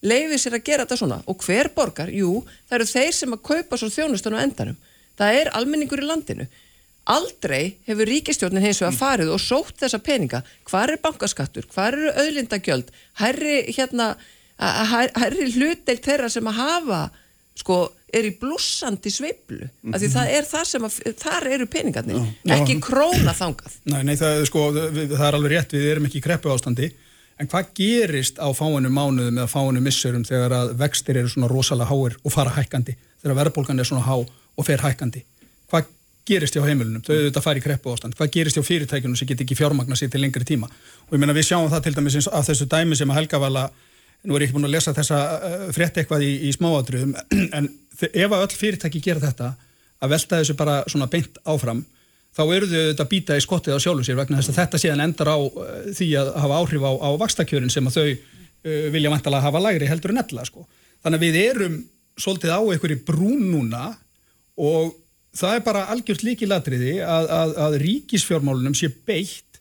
[0.06, 1.18] leifir sér að gera þetta svona.
[1.30, 4.76] Og hver borgar, jú, það eru þeir sem að kaupa svo þjónustan á endanum.
[5.18, 6.46] Það er almenningur í landinu
[7.06, 10.42] aldrei hefur ríkistjórnin hins vegar farið og sótt þessa peninga.
[10.68, 12.90] Hvar er bankaskattur, hvar eru auðlindagjöld?
[13.20, 14.14] Herri hérna
[14.56, 17.00] herri hlutdeild þeirra sem að hafa
[17.56, 17.78] sko,
[18.12, 22.76] er í blúsandi sveiflu, af því það er það sem að, þar eru peningarnir, ekki
[22.84, 23.78] króna þangað.
[23.88, 26.90] Nei, nei, það, er sko, það er alveg rétt, við erum ekki í kreppu ástandi
[27.36, 31.90] en hvað gerist á fáinu mánuðum eða fáinu missurum þegar að vextir eru svona rosalega
[31.90, 32.96] háir og fara hækkandi?
[33.20, 35.24] Þegar verðbólgan er svona há og fer hækkandi?
[35.68, 35.90] Hvað
[36.26, 38.16] gerist hjá heimilunum, þau auðvitað fara í kreppu ástand.
[38.18, 40.68] Hvað gerist hjá fyrirtækjunum sem get ekki fjármagna sér til lengri tíma?
[41.06, 43.68] Og ég meina við sjáum það til dæmis af þessu dæmi sem að Helga vala
[44.26, 47.12] nú er ég ekki búin að lesa þessa uh, frétt eitthvað í, í smáatriðum
[47.56, 47.68] en
[48.06, 49.52] ef að öll fyrirtæki gera þetta
[50.02, 51.84] að velta þessu bara svona beint áfram
[52.36, 54.80] þá eru þau þetta að býta í skottið á sjálfu sér vegna þess að þetta
[54.82, 58.88] síðan endar á uh, því að hafa áhrif á, á vakstakjörin sem að þau uh,
[58.96, 60.66] vilja vantalega hafa lægri heldur en ella sko.
[61.04, 61.80] Þannig að við erum
[62.16, 63.90] svolítið á einhverju brún núna
[64.56, 64.94] og
[65.36, 69.60] það er bara algjört líkilatriði að, að, að ríkisfjármálunum sé beitt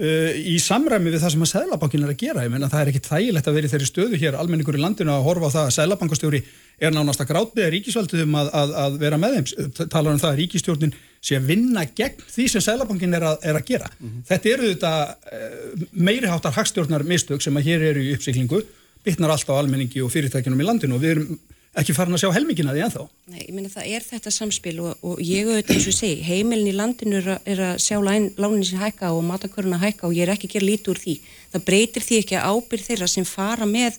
[0.00, 2.44] uh, í samræmi við það sem að Sæðlabankin er að gera.
[2.46, 5.14] Ég meina það er ekki þægilegt að vera í þeirri stöðu hér almenningur í landinu
[5.14, 6.42] að horfa á það að Sæðlabankastjóri
[6.76, 9.74] er nánast að grátbiða ríkisvaldum að, að, að vera með þeim.
[9.82, 10.96] Talar um það að ríkistjórnin
[11.26, 13.90] sé að vinna gegn því sem Sæðlabankin er, er að gera.
[14.28, 18.62] Þetta eru þetta uh, meiriháttar hagstjórnar mistök sem að hér eru í uppsiklingu,
[19.06, 21.36] bytnar allt á almenningi og fyrirtækjunum í landinu og við erum
[21.76, 23.02] ekki farin að sjá helmingina því ennþá.
[23.32, 26.70] Nei, ég meina það er þetta samspil og, og ég auðvitað eins og segi, heimilin
[26.70, 30.24] í landinu er, að- er að sjá lánin sin hækka og mataköruna hækka og ég
[30.26, 31.14] er ekki að gera lítið úr því.
[31.52, 33.98] Það breytir því ekki að ábyrð þeirra sem fara með,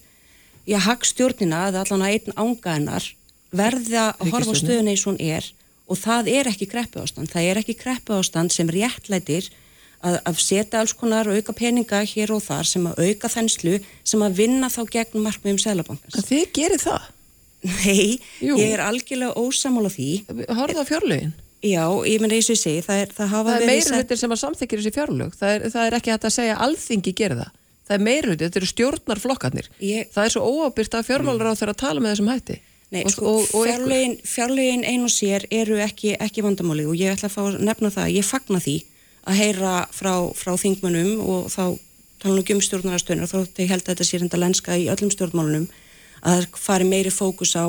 [0.67, 3.05] já, hagstjórnina eða allan að einn ánga hennar
[3.53, 5.45] verða að horfa á stöðuna eins og hún er
[5.87, 7.29] og það er ekki kreppu ástand.
[7.31, 9.45] Það er ekki kreppu ástand sem réttlætir
[10.03, 14.25] að, að setja alls konar auka peninga hér og þar sem að auka þenslu sem
[14.25, 16.17] að vinna þá gegn markmiðum Sælabankans.
[16.19, 17.07] að þið gerir það,
[17.65, 18.55] Nei, Jú.
[18.61, 20.07] ég er algjörlega ósamála því.
[20.53, 21.33] horfða á fjárlögin.
[21.65, 23.97] Já, ég meina eins og ég segi, það, er, það hafa það er verið meiri
[23.97, 25.31] hlutir sem að samþykir þessi fjárlög.
[25.39, 27.55] Það er, það er ekki hægt að segja alþingi gera það.
[27.87, 29.69] Það er meiri hlutir, þetta eru stjórnarflokkarnir.
[29.81, 32.59] Ég- það er svo óábyrgt að fjármálar á þeirra að tala með þessum hætti.
[32.93, 36.95] Nei, og, sko, og, og fjárlögin, fjárlögin ein og sér eru ekki, ekki vandamáli og
[36.95, 38.75] ég ætla að fá að nefna það, ég fagna því
[39.27, 41.63] að heyra frá, frá þingmönnum og þá
[42.21, 45.67] tala um stjórnarastöðunar þó ég held að þetta sé reynda lenska í öllum stjórnmálunum
[46.21, 47.65] að það fari meiri fókus á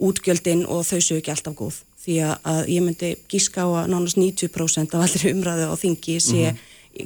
[0.00, 1.78] útgjöldin og þau séu ekki alltaf góð.
[2.00, 6.54] Því að, ég myndi gíska á að nánast 90% af allir umræðu á þingi sé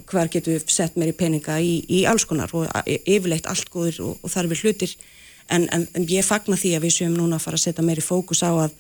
[0.09, 4.15] hver getur sett meiri peninga í, í alls konar og a- yfirleitt allt góður og,
[4.23, 4.95] og þarfir hlutir.
[5.53, 8.01] En, en, en ég fagna því að við séum núna að fara að setja meiri
[8.07, 8.73] fókus á að,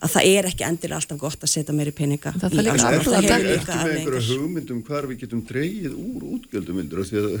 [0.00, 2.84] að það er ekki endilega alltaf gott að setja meiri peninga Það í líka alls
[2.84, 6.80] það hefur ekki líka með einhverja hugmyndum hvar við getum dreyið úr útgjöldum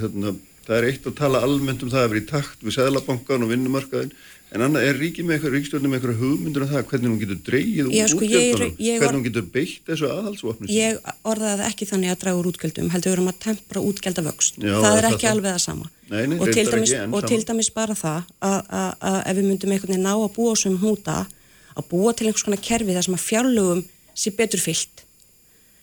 [0.02, 0.34] hérna,
[0.66, 3.50] það er eitt að tala almennt um það að vera í takt við Sæðlabankan og
[3.54, 4.12] vinnumarkaðin
[4.50, 7.40] en annað er ríkið með einhverja ríkstjórnum með einhverja hugmyndur um það hvernig hún getur
[7.46, 10.98] dreyið úr sko, ég er- útgjöldunum ég var- hvernig hún getur beitt þessu aðhalsvopni Ég
[11.30, 14.58] orðaði það ekki þannig að draga úr útgjöldum, heldur við erum að tempra útgjaldavöxt.
[14.58, 15.34] Já, það er það ekki það?
[15.36, 15.86] alveg það sama.
[16.10, 19.46] Nei, nei, og, til dæmis, og til dæmis bara það að, að, að ef við
[19.52, 21.16] myndum einhvern veginn ná að búa sem húta,
[21.80, 23.84] að búa til einhvers konar kerfi þar sem að fjárlögum
[24.14, 25.04] sé betur fyllt.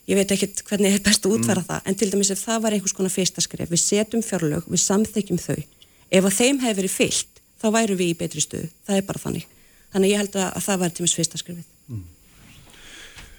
[0.07, 1.67] Ég veit ekki hvernig er best að útfæra Mm.
[1.67, 4.79] það, en til dæmis ef það var einhvers konar fyrsta skref, við setjum fjárlög, við
[4.85, 5.63] samþykjum þau.
[6.11, 8.69] Ef að þeim hefur verið fyllt, þá væru við í betri stöðu.
[8.87, 9.45] Það er bara þannig.
[9.93, 11.65] Þannig ég held að, að það væri til dæmis fyrsta skrefið.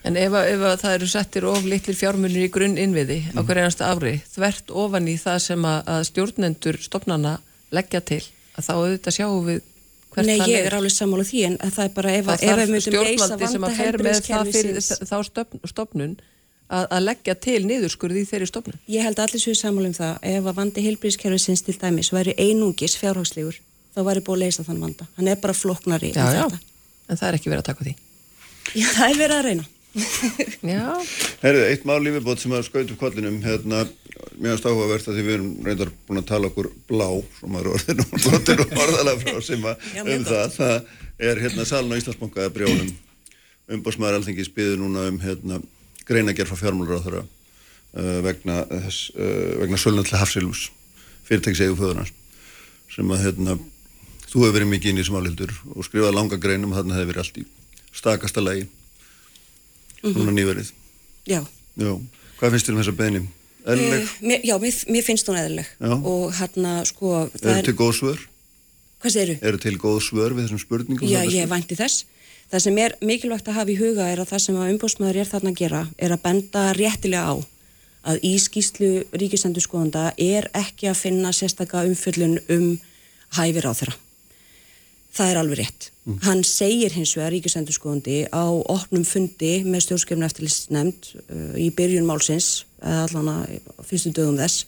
[0.05, 3.41] En ef, að- ef að það eru settir of litlir fjármunir í grunn innviði á
[3.43, 7.33] hverju einasta ári, þvert ofan í það sem að, stjórnendur stopnana
[7.75, 8.23] leggja til,
[8.57, 9.59] að þá auðvitað sjáum við
[10.27, 10.67] Nei, það ég leiðir.
[10.67, 12.73] er alveg sammála því en að það er bara ef, Það að- ef þarf við
[12.75, 14.77] myndum leysa stjórnvaldi sem vanda að fer með það fyrir
[15.13, 16.17] þá stofn, stofnun
[16.69, 18.79] að, að leggja til niðurskurði í þeirri stofnun.
[18.89, 22.97] Ég held allir séu sammála um það ef að vandi heilbríðiskerfisins til dæmis væri einungis
[23.01, 23.57] fjárhagslegur
[23.97, 25.07] þá væri búið að leysa þann vanda.
[25.17, 26.61] Hann er bara floknari Já, en já, þetta.
[27.09, 27.95] en það er ekki verið að taka því.
[28.77, 29.65] Já, það er verið að reyna.
[31.43, 33.85] Herðu, eitt mál lífibót sem að skaut upp kollinum, hérna,
[34.39, 37.07] mjög stáhugavert að því við erum reyndar búin að tala okkur blá,
[37.39, 41.67] svo maður orðin og flotir og orðalega frá sem að um það, það er hérna
[41.69, 42.93] salin á Íslandsbanka að brjónum,
[43.79, 45.61] umbásmaður alþingis byður núna um hérna
[46.09, 50.69] greinagerð frá fjármálur á þeirra uh, vegna, þess, uh, vegna sölna til Hafsilvus,
[51.29, 52.13] fyrirtækis eigu föðunars,
[52.93, 53.59] sem að hérna,
[54.29, 57.25] þú hefur verið mikið inn í þessum álhildur og skrifað langa greinum, þarna hefur verið
[57.25, 57.49] allt í
[57.99, 58.45] stakasta
[60.03, 60.73] lagi, núna nýverið.
[61.29, 61.41] Já.
[61.79, 61.93] Já,
[62.39, 63.23] hvað finnst þér um þessa beðni?
[63.69, 64.03] Eðlileg?
[64.03, 65.93] Uh, mér, já, mér, mér finnst hún eðlileg Já.
[65.93, 68.23] og hérna, sko, það er, til góð svör?
[69.03, 69.37] hvað segirðu?
[69.51, 71.11] Eru til góð svör við þessum spurningum?
[71.11, 72.07] Já, ég vænti þess.
[72.49, 75.29] Það sem er mikilvægt að hafa í huga er að það sem að umbóðsmaður er
[75.29, 77.35] þarna að gera er að benda réttilega á
[78.09, 82.69] að í skýslu ríkisendurskoðanda er ekki að finna sérstaka umfjöllun um
[83.37, 83.99] hæfir á þeirra.
[85.15, 85.89] Það er alveg rétt.
[86.25, 92.65] Hann segir hins vegar ríkisendurskoðandi á opnum fundi með stjórnskjöfn eftirlistnemnd uh, í byrjun málsins,
[92.81, 94.65] eða allan að fyrstu dögum þess,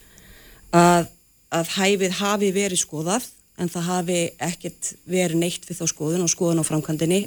[0.76, 1.08] að,
[1.56, 3.30] að hæfið hafi verið skoðað
[3.60, 7.24] en það hafi ekkert verið neitt við þá skoðun og skoðun á framkvæmdini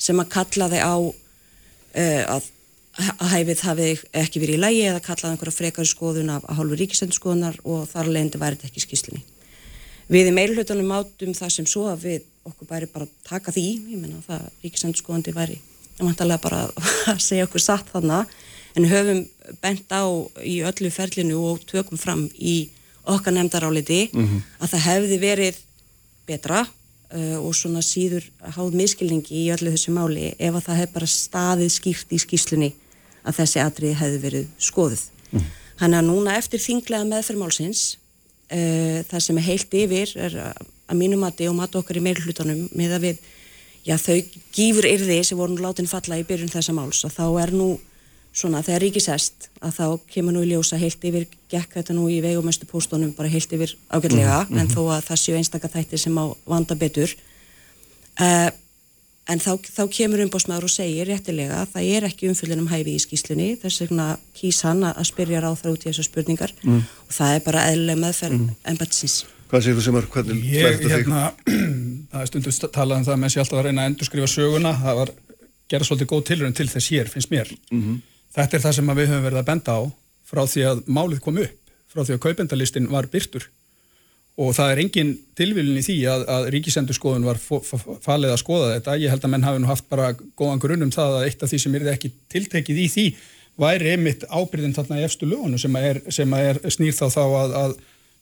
[0.00, 2.50] sem að kallaði á uh, að,
[2.96, 3.92] að hæfið hafi
[4.24, 8.40] ekki verið í lægi eða kallaði einhverja frekari skoðun af, hálfu ríkisendurskoðunar og þar alveg
[8.40, 9.26] væri þetta ekki í skýslunni.
[10.12, 13.98] Við í meilhlutunum átum það sem svo að við okkur bæri bara taka því, ég
[13.98, 15.56] meina það ríkisendurskoðandi væri
[15.98, 16.60] vantarlega bara
[17.12, 18.22] að segja okkur satt þarna.
[18.76, 19.24] En höfum
[19.62, 20.04] bent á
[20.44, 22.68] í öllu ferlinu og tökum fram í
[23.06, 24.10] okkar nefndaráliti
[24.60, 25.60] að það hefði verið
[26.26, 28.26] betra uh, og svona síður
[28.56, 32.72] háð miskilningi í öllu þessu máli ef að það hefði bara staðið skýrt í skýslunni
[33.26, 35.06] að þessi atrið hefði verið skoðuð.
[35.76, 37.86] Þannig að núna eftir þinglega meðferð málsins
[38.52, 42.66] uh, það sem er heilt yfir er að mínum mati og mati okkar í meirhlutunum
[42.78, 43.20] með að við,
[43.88, 44.16] já þau
[44.54, 47.74] gífur yrði sem voru nú látin falla í byrjun þessa máls og þá er nú
[48.36, 52.18] svona þegar ríkisest að þá kemur nú í ljósa heilt yfir, gekk þetta nú í
[52.24, 56.24] vegumestu póstunum bara heilt yfir ágætlega en þó að það séu einstaka þættir sem á
[56.44, 57.14] vanda betur.
[58.20, 58.50] Uh,
[59.26, 62.94] en þá, þá kemur umbósmaður og segir réttilega að það er ekki umfyllin um hæfi
[62.96, 66.54] í skýslunni þess vegna kýs hann að spyrja ráð þar út í þessar spurningar.
[66.66, 68.52] Og það er bara eðlileg meðferð mm.
[68.74, 70.94] embætsins Hvað segir þú sem er, hvernig Ég, flært þetta þig?
[70.96, 71.20] hérna,
[72.10, 74.98] það er stundu talað um það með sér alltaf að reyna að endurskrifa söguna, það
[75.00, 75.12] var
[75.70, 77.52] gera svolítið góð tilrönd til þess hér, finnst mér.
[78.36, 79.80] Þetta er það sem að við höfum verið að benda á
[80.26, 81.54] frá því að málið kom upp,
[81.86, 83.46] frá því að kaupendalistin var byrtur
[84.36, 88.96] og það er engin tilvílun í því að, að ríkisendurskoðun var falið að skoða þetta.
[89.00, 91.52] Ég held að menn hafi nú haft bara góðan grunn um það að eitt af
[91.52, 93.06] því sem er ekki tiltekið í því
[93.56, 97.56] væri einmitt ábyrðin þarna í efstu lögunu sem er, sem er snýr þá þá að,
[97.62, 97.76] að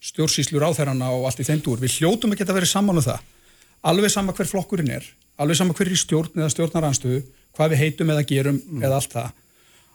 [0.05, 1.83] stjórnsýslur áþærana og allt í þeim dúr.
[1.83, 3.25] Við hljótum ekki að vera saman um það.
[3.85, 5.07] Alveg sama hver flokkurinn er,
[5.41, 7.25] alveg sama hver er í stjórn eða stjórnaranstöðu,
[7.57, 9.33] hvað við heitum eða gerum eða allt það.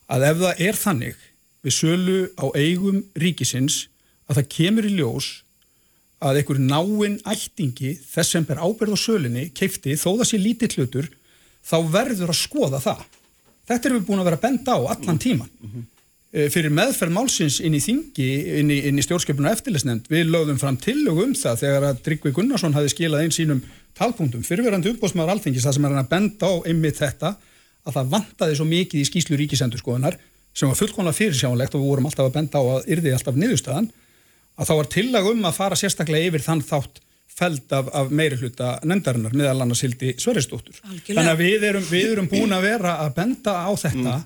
[0.09, 1.23] Að ef það er þannig
[1.65, 3.85] við sölu á eigum ríkisins
[4.29, 5.29] að það kemur í ljós
[6.19, 10.75] að einhver náinn ættingi þess sem ber ábyrð á sölinni keifti þó það sé lítið
[10.77, 11.07] hlutur
[11.63, 13.05] þá verður að skoða það.
[13.69, 15.49] Þetta erum við búin að vera benda á allan tíman.
[16.29, 18.27] Eh, Fyrir meðferð málsins inn í þingi,
[18.59, 22.75] inn í, í stjórnskipuna eftirlisnefnd, við lögðum fram tillögu um það þegar að Tryggvi Gunnarsson
[22.75, 23.63] hafi skilað einn sínum
[23.97, 27.31] talpunktum, fyrirverandi uppbóðsmaður alþingis, það sem er að benda á einmitt þetta,
[27.81, 30.19] að það vantaði svo mikið í skýslu ríkisendurskoðunar
[30.53, 33.89] sem var fullkonlega fyrirsjánlegt og við vorum alltaf að benda á að yrði alltaf niðurstöðan,
[34.59, 36.99] að þá var tillag um að fara sérstaklega yfir þann þátt
[37.39, 40.79] feld af, af meiri hluta nefndarinnar meðal annars hildi Sverrisdóttur.
[40.83, 41.15] Algjörlega.
[41.15, 44.17] Þannig að við erum, við erum búin að vera að benda á þetta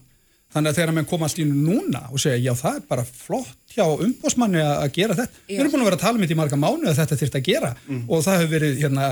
[0.54, 3.86] þannig að þegar menn koma einu núna og segja já það er bara flott hjá
[3.90, 5.44] umbósmanni að gera þetta.
[5.50, 7.38] Við erum búin að vera að tala um þetta í marga mánu að þetta þyrft
[7.40, 7.72] að gera
[8.08, 9.08] og það hefur verið hérna,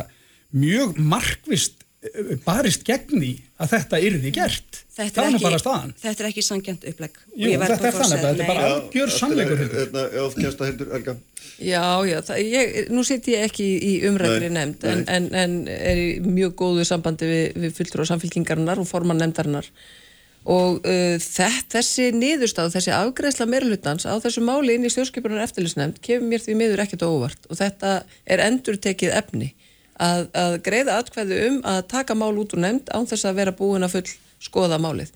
[0.52, 1.81] mjög markvist
[2.46, 4.80] barist gegn því að þetta yrði gert.
[4.92, 5.92] Þetta er er ekki, bara staðan.
[6.02, 8.64] þetta er ekki sangjant upplegg Og Jú, þetta er að þannig, segja- þetta er bara
[8.64, 8.72] Nei.
[8.72, 9.62] algjör sannleikur.
[9.62, 10.06] Hérna,
[11.06, 11.16] já.
[11.62, 15.98] Já, já, það, ég, nú sitt ég ekki í, Nei, nefnd en, en, en er
[16.02, 19.70] í mjög góðu sambandi við, við fulltrú á samfélkingarinnar og formann nefndarinnar
[20.50, 26.02] og uh, þett, þessi niðurstáð, þessi afgreðsla meirhlutans á þessu máli inn í stjórnskipunar eftirlisnefnd
[26.02, 29.52] kemur mér því miður ekkert óvart og þetta er endur tekið efni
[30.02, 33.56] að, að greiða atkvæðu um að taka mál út úr nefnd án þess að vera
[33.56, 35.12] búin að full skoða málið.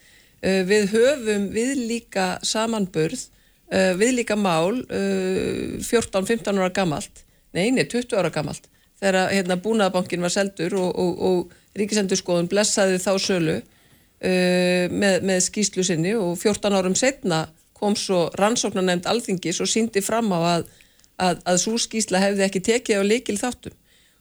[0.46, 3.28] uh, við höfum viðlíka samanburð,
[3.74, 7.24] uh, viðlíka mál uh, 14-15 ára gamalt,
[7.56, 8.68] nei, nei, 20 ára gamalt,
[9.02, 15.46] þegar hérna, búnaðabankin var seldur og, og, og ríkisendurskoðun blessaði þá sölu uh, með, með
[15.50, 17.46] skýslu sinni og 14 árum setna
[17.76, 20.70] kom svo rannsóknarnemnd alþingis og síndi fram á að,
[21.20, 23.76] að, að svo skýsla hefði ekki tekið á leikil þáttum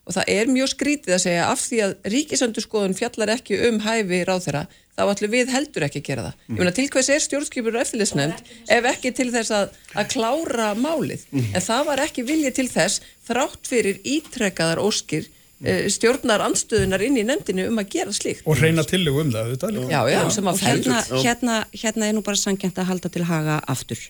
[0.05, 4.21] og það er mjög skrítið að segja af því að ríkisendurskoðun fjallar ekki um hæfi
[4.29, 4.65] ráð þeirra,
[4.95, 6.43] þá ætlum við heldur ekki að gera það.
[6.49, 10.69] Ég meina til hvers er stjórnskipur og eftirlisnefnd ef ekki til þess að, að klára
[10.79, 15.31] málið, en það var ekki viljið til þess þrátt fyrir ítrekkaðar óskir
[15.65, 18.45] eh, stjórnar anstöðunar inn í nefndinu um að gera slíkt.
[18.45, 19.79] Og reyna tillögu um það, auðvitað.
[19.79, 19.89] líka.
[19.97, 23.59] Já, já, sem að hérna, hérna, hérna er nú bara sangjant að halda til haga
[23.73, 24.05] aftur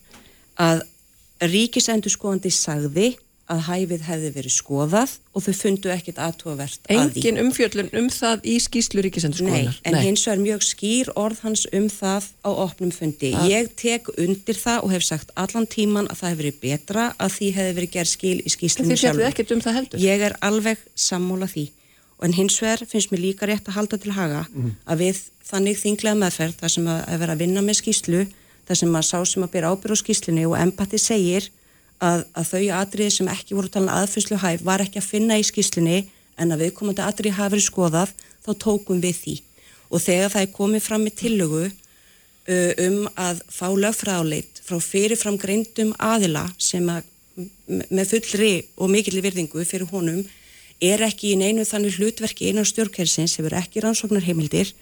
[0.61, 0.85] að
[1.45, 3.15] ríkisendurskoðandi sagði
[3.53, 7.21] að hæfið hefði verið skoðað og þau fundu ekkit aðtúavert að því.
[7.21, 9.77] Engin umfjöllun um það í skýslu Nei, ríkisendurskoðunar.
[9.85, 13.33] en hins vegar mjög skýr orð hans um það á opnum fundi.
[13.35, 17.05] Það- Ég tek undir það og hef sagt allan tíman að það hefur verið betra
[17.21, 20.01] að því hefði verið gerð skil í skýslunum Þið fjallið ekkert um það heldur.
[20.01, 21.67] Ég er alveg sammúla því.
[22.25, 24.47] En hins vegar finnst mér líka rétt að halda til haga
[24.89, 28.23] að við þannig þinglega meðferð þar sem að, að vera að vinna með skýslu,
[28.65, 31.51] þar sem að sá sem að byrja ábyrð á skýslunni og empati segir
[32.03, 35.47] að, að þau atriði sem ekki voru talað aðfyrslu hæf var ekki að finna í
[35.47, 36.03] skýslunni
[36.41, 38.13] en að viðkomandi atriði hafi verið skoðað,
[38.45, 39.35] þá tókum við því.
[39.95, 41.65] Og þegar það er komið fram með tillögu
[42.85, 47.07] um að fá lögfræðáleit frá fyrirfram greindum aðila sem að
[47.65, 50.21] með fullri og mikilli virðingu fyrir honum
[50.85, 54.75] er ekki í neinu þannig hlutverki einan stjórnkærsins hefur ekki rannsóknarheimildir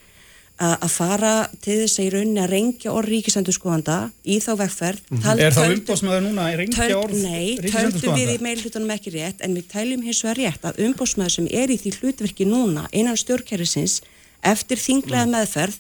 [0.62, 1.30] að fara
[1.64, 5.00] til þess að í rauninni að rengja orð ríkisendurskoðanda í þá vegferð.
[5.24, 8.18] Tal- Er þá töldu- umbóðsmaður núna að rengja Töld- orð Nei, töldum ríkisendurskoðanda?
[8.22, 11.68] við í meilhlutunum ekki rétt en við tæljum hins vegar rétt að umbóðsmaður sem er
[11.74, 14.00] í því hlutverki núna innan stjórnkærisins
[14.42, 15.34] eftir þinglega Mm.
[15.34, 15.78] meðferð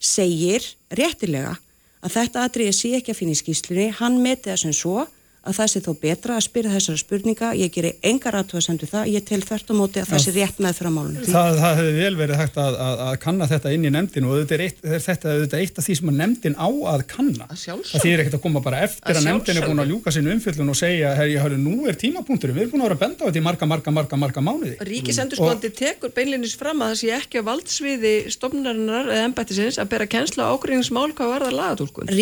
[0.00, 1.56] segir réttilega
[2.02, 5.06] að þetta atriði sé ekki að finna í skýslunni, hann meti það sem svo
[5.40, 9.24] að það sé þó betra að spyrja þessara spurninga, ég geri engar aðtöðasendu það, ég
[9.24, 11.24] tel þvert á móti að það sé rétt með fyrir málunum.
[11.24, 14.34] Það, það hefði vel verið hægt að, að, að kanna þetta inn í nefndinu og
[14.42, 17.46] þetta er eitt, þetta er auðvitað eitt af því sem að nefndin á að kanna.
[17.56, 17.94] sjálfsögðu.
[17.94, 20.34] Það þýðir ekkert að koma bara eftir Að að, nefndin er búin að ljúka sinu
[20.34, 23.20] umfyllun og segja, herri, hörru, nú er tímapunkturinn, við erum búin að vera að benda
[23.20, 24.76] á þetta í marga, marga, marga, marga mánuði.
[24.90, 30.06] Ríkisendurskoðandi tekur beinlinis fram að það sé ekki á valdsviði stofnunarinnar eða embættisins að bera
[30.10, 32.10] kennsla á ágreiningsmál hvað var það lagatúlkun.
[32.10, 32.18] Er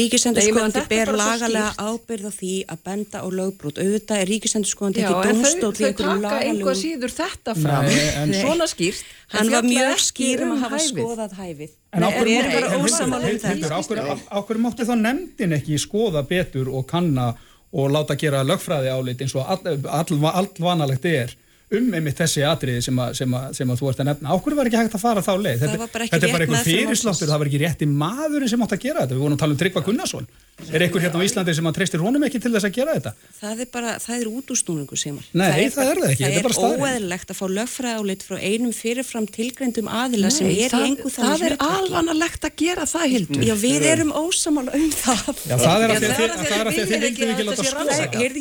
[0.88, 3.78] ber lagalega ábyrð á því að benda á lögbrot.
[3.80, 6.74] Auðvitað er ríkisendurskoðandi Já, ekki en þau, þau taka lagalegu...
[6.76, 9.04] síður þetta fram, Nei, en- svona skýrt.
[9.32, 11.74] Hann var mjög ekki skýr um að hafa skoðað hæfið.
[11.92, 12.06] En
[12.84, 13.32] ósamála
[14.30, 17.34] um mátti þá nefndin ekki skoða betur og kanna
[17.72, 21.34] og láta gera lögfræði álit eins og all, all, all vanalegt er
[21.70, 24.28] um einmitt þessi atriði sem, að- sem, að- sem að þú ert að nefna.
[24.32, 25.58] Ákveður var ekki hægt að fara þá leið.
[25.58, 28.62] Það Þetta, var bara þetta er bara einhver fyrirsláttur, það var ekki rétti maðurinn sem
[28.64, 29.14] átt að gera þetta.
[29.18, 30.24] Við vorum að tala um Tryggva Gunnarsson.
[30.74, 33.12] Er einhver hérna á Íslandi sem að treystir honum ekki til þess að gera þetta?
[33.38, 35.22] Það er bara, það er útústúningu, Sigmar.
[35.38, 38.72] Nei, það er það ekki, Það þetta er er óeðlilegt að fá lögfræðálit frá einum
[38.74, 41.78] fyrirfram tilgreindum aðila sem Nei, er í það, engu það er hlutverki.
[41.78, 43.38] alvanalegt að gera það, Hildur.
[43.46, 45.30] Já, við erum ósamála um það.
[45.46, 46.76] Já, það er að því að það er þið- að því það er að því
[46.82, 48.18] að þið viljið vildu ekki að láta skoða þetta.
[48.18, 48.34] Ég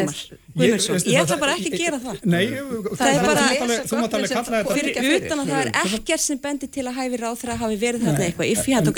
[0.00, 0.16] ætla
[0.54, 2.16] að Ég það- ætla bara ekki að gera það.
[2.24, 2.46] Nei,
[2.94, 5.60] Það er bara- þú mátt alveg- þú mátt alveg kalla þetta Fyrir utan að það
[5.64, 8.46] er ekkert sem bendir til að hæfi ráþra hafi verið þarna Nei, eitthvað.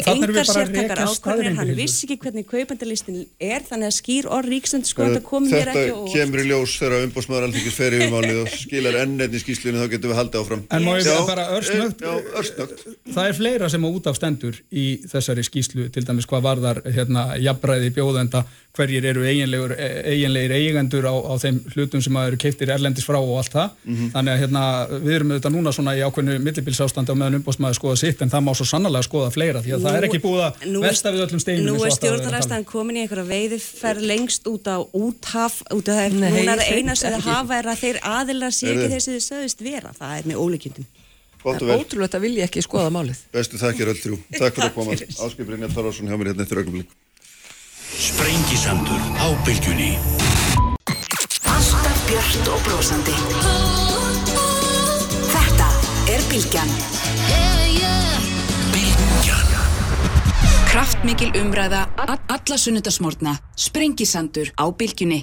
[0.06, 3.96] Þarna erum við engar að sértakar staðreyndir, hann vissi ekki hvernig kaupendalistin er, þannig að
[3.96, 6.08] skýr orð ríksendur komið mér Þetta ekki og...
[6.12, 9.80] kemur í ljós þegar umbóðsmaður alþingis fer yfir málið og skilar enn enn í skýslunni
[9.80, 10.62] þá getum við haldið áfram.
[10.70, 12.84] En má ég bara Já, örsnögt.
[13.14, 15.88] það er fleira sem á út af stendur í þessari skýslu,
[18.76, 23.16] hverjir eru eiginlegur, eiginlegir eigendur á, á þeim hlutum sem að eru keiftir erlendis frá
[23.18, 23.70] og allt það.
[23.84, 24.10] Mhm.
[24.14, 24.62] Þannig að hérna,
[25.06, 28.44] við erum auðvitað núna svona í ákveðnu millibilsástandi á meðan umbóðsmaður skoða sitt, en það
[28.46, 31.12] má svo sannlega skoða fleira, því að það er ekki búið að Nú er- velta
[31.16, 31.66] við öllum steinum.
[31.66, 31.96] Nú er um.
[31.96, 36.76] stjórnaræstan komin í einhverja veiðiferð lengst út á úthaf, út af það, núna er hreint
[36.76, 40.18] eina sem það hafa er að þeir aðilar sé ekki þessi þið sögðist vera, það
[40.18, 40.36] er með
[41.46, 41.80] og Það er vel.
[41.84, 43.18] ótrúlegt að vilja ekki skoða málið.
[43.34, 44.16] Bestu þakkir öll þrjú.
[44.34, 44.96] Takk fyrir að koma.
[44.96, 46.88] Áskip Brynjar Þorvarsson hjá mér hérna eftir augnablik.
[47.94, 49.94] Sprengisandur á bylgjunni.
[51.46, 53.14] Alltaf björt og brósandi
[55.30, 55.68] Þetta
[56.10, 56.72] er Bilgjan
[58.74, 59.46] Bylgjan.
[60.68, 65.22] Kraftmikil umræða a- Alla sunnudasmórna Sprengisandur á Bilgjunni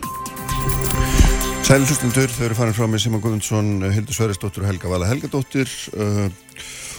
[1.63, 5.69] Sæli hlustundur, þau eru farin frá mig Simon Guðmundsson, Hildur Sverrisdóttir og Helga Vala Helgadóttir.
[5.95, 6.27] Uh,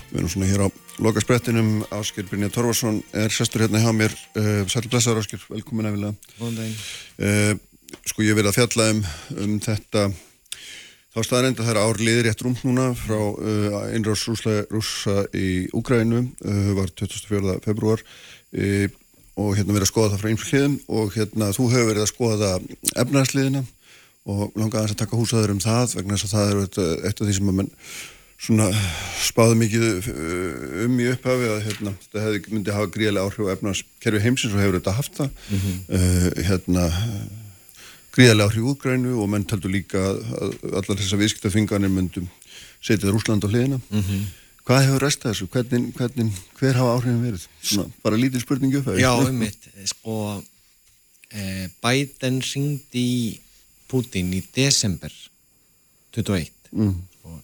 [0.08, 0.68] við erum svona hér á
[1.02, 1.84] lokasprettinum.
[1.94, 4.14] Áskir Brynjar Þorvarsson er sestur hérna hjá mér.
[4.36, 5.90] Uh, Sæli blessaður Áskir, velkomin.
[6.38, 6.78] Góðan daginn.
[7.18, 7.52] Uh,
[8.10, 9.02] sko ég verið að fjalla um,
[9.44, 10.08] um þetta
[11.14, 14.26] þá staðar enda það er árliðir rétt rúmt núna frá uh, innráðs
[14.72, 16.24] rúsa í Úgrænu
[16.74, 17.60] var 24.
[17.62, 18.02] februar
[19.34, 22.50] og hérna verið að skoða það frá einsliðum og hérna þú hefur verið að skoða
[23.02, 23.64] efnarsliðina
[24.24, 26.60] og langaði að taka húsaður um það vegna þess að það er
[27.08, 27.72] eitt af því sem að menn
[28.40, 28.68] svona
[29.24, 33.54] spáði mikið uh, um í upphafi að hérna, þetta hefði myndi hafa gríðilega áhrif á
[33.54, 35.80] efnarskerfi heimsins og hefur þetta haft það mm -hmm.
[35.98, 36.86] uh, hérna
[38.14, 42.28] gríðilega áhrif útgrænu og menn taldu líka að allar þessar viðskiptafinganir myndum
[42.84, 44.26] setja Rúsland á hliðina mm -hmm.
[44.66, 45.46] hvað hefur restað þessu?
[45.54, 47.48] Hvernig, hvernig, hver hafa áhrifin verið?
[47.62, 50.42] Svona, bara lítið spurningu upp Já, um mitt, sko
[51.30, 53.40] eh, Biden ringdi í
[53.88, 55.12] Putin í desember
[56.12, 57.13] 21 mm.
[57.24, 57.36] Og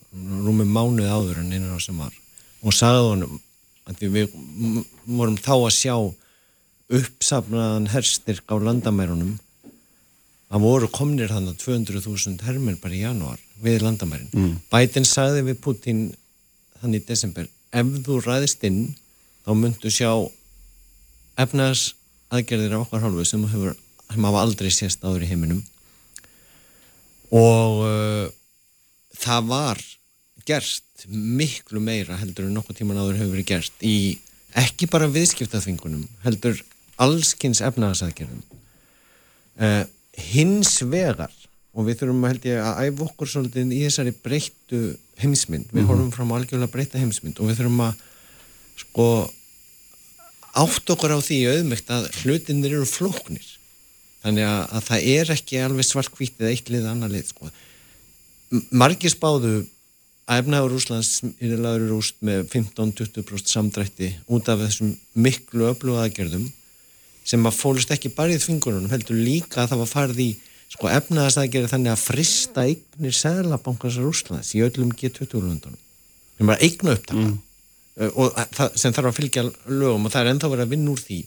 [0.45, 2.13] rúmið mánuð áður en einan á sem var.
[2.61, 3.39] Og sagði honum
[3.89, 4.35] að við
[5.05, 5.95] vorum þá að sjá
[6.91, 9.37] uppsafnaðan herstyrk á landamærunum.
[10.51, 14.29] Það voru komnir þannig 200.000 hermir bara í januar við landamærin.
[14.35, 14.55] Mm.
[14.71, 16.01] Biden sagði við Putin
[16.81, 18.81] þannig í desember ef þú ræðist inn
[19.45, 20.11] þá myndu sjá
[21.39, 21.93] efnaðs
[22.31, 23.77] aðgerðir á okkar hálfu sem hefur
[24.11, 25.61] sem hafa aldrei sést áður í heiminum.
[27.31, 28.25] Og uh,
[29.21, 29.81] það var
[30.47, 33.95] gerst miklu meira heldur en nokkuð tíman áður hefur verið gerst í
[34.57, 36.57] ekki bara viðskiptaþvingunum heldur
[37.01, 38.41] allskynns efnaðasaðgerðum
[39.61, 39.83] uh,
[40.31, 41.33] hins vegar
[41.71, 44.81] og við þurfum að held ég að æfa okkur svolítið í þessari breyttu
[45.21, 45.91] heimsmynd við mm -hmm.
[45.91, 48.03] horfum fram á algjörlega breytta heimsmynd og við þurfum að
[48.81, 49.07] sko
[50.51, 53.45] átt okkur á því auðmygt að hlutinir eru flóknir
[54.21, 57.51] þannig að, að það er ekki alveg svartkvítið eitt lið annar lið sko.
[58.71, 59.61] Margir spáðu
[60.29, 61.11] að efnaður Úslands
[61.41, 66.47] er laður rúst með 15-20% samdrætti út af þessum miklu öfluga aðgerðum
[67.27, 70.29] sem að fólust ekki bara í þvingunum heldur líka að það var farið í
[70.71, 75.79] sko efnaðast aðgerði þannig að frista eignir seglabankasar Úslands í öllum G20-lundunum
[76.37, 77.35] sem var eignu upptaka mm.
[78.15, 81.03] og það, sem þarf að fylgja lögum og það er ennþá verið að vinna úr
[81.03, 81.21] því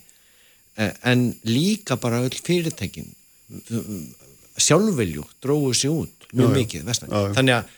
[0.77, 3.07] Eh, en líka bara öll fyrirtækin
[4.59, 7.73] sjálfveljú dróðu sér út mjög já, mikið já, þannig að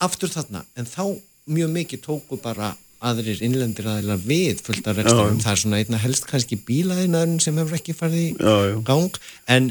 [0.00, 1.04] aftur þarna, en þá
[1.50, 6.00] mjög mikið tóku bara aðrir innlendir aðeins við fullt af rekstum það er svona einna
[6.00, 8.54] helst kannski bílaðinaðurinn sem hefur ekki farið í
[8.88, 9.70] gang en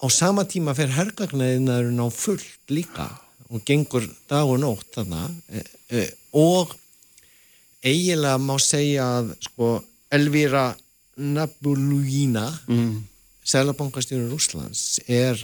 [0.00, 3.08] á sama tíma fer hergagnaðinaðurinn á fullt líka
[3.50, 5.26] og gengur dag og nótt þarna.
[5.50, 6.06] E, e,
[6.38, 6.72] og
[7.82, 9.70] eiginlega má segja að sko
[10.14, 10.70] Elvira
[11.20, 12.94] Nabulugina mm.
[13.50, 15.40] Sælabankastjóður Úslands er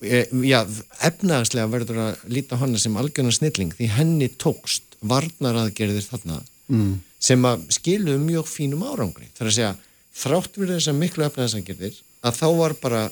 [0.00, 0.60] já,
[1.04, 6.40] efnaðslega verður að líta hana sem algjörna snilling því henni tókst varnaraðgerðir þarna
[6.72, 6.94] mm.
[7.20, 9.74] sem að skilu mjög fínum árangri þar að segja
[10.20, 13.04] þrátt við þessar miklu efnaðsagerðir að þá var bara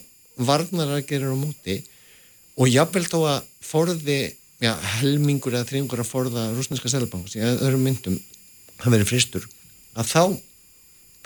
[0.48, 1.78] varnaraðgerðir á móti
[2.58, 3.38] og jafnvel þá að
[3.68, 4.18] forði
[4.62, 8.18] já, helmingur eða þrjungur að forða rúsneska Sælabankas í öðrum myndum
[8.78, 9.48] það verið fristur
[9.98, 10.22] að þá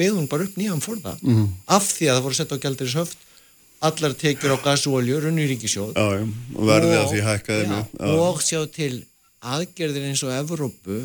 [0.02, 1.44] hún bara upp nýjan forða mm.
[1.70, 3.20] af því að það voru sett á gældiris höft
[3.88, 6.04] allar tekjur á gas og olju runni í ríkisjóð já,
[6.56, 7.80] og verði að því hækkaði ja,
[8.14, 8.92] og sjá til
[9.42, 10.98] aðgerðir eins og Evrópu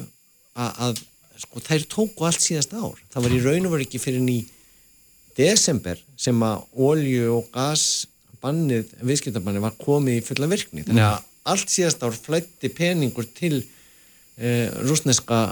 [0.58, 1.00] að, að
[1.42, 3.00] sko, þær tóku allt síðast ár.
[3.14, 4.38] Það var í raun og verið ekki fyrir ný
[5.38, 8.08] desember sem að olju og gas
[8.42, 10.86] bannið, viðskiptabannið var komið í fulla virkni.
[10.86, 15.48] Þannig að allt síðast ár flætti peningur til eh, rúsneska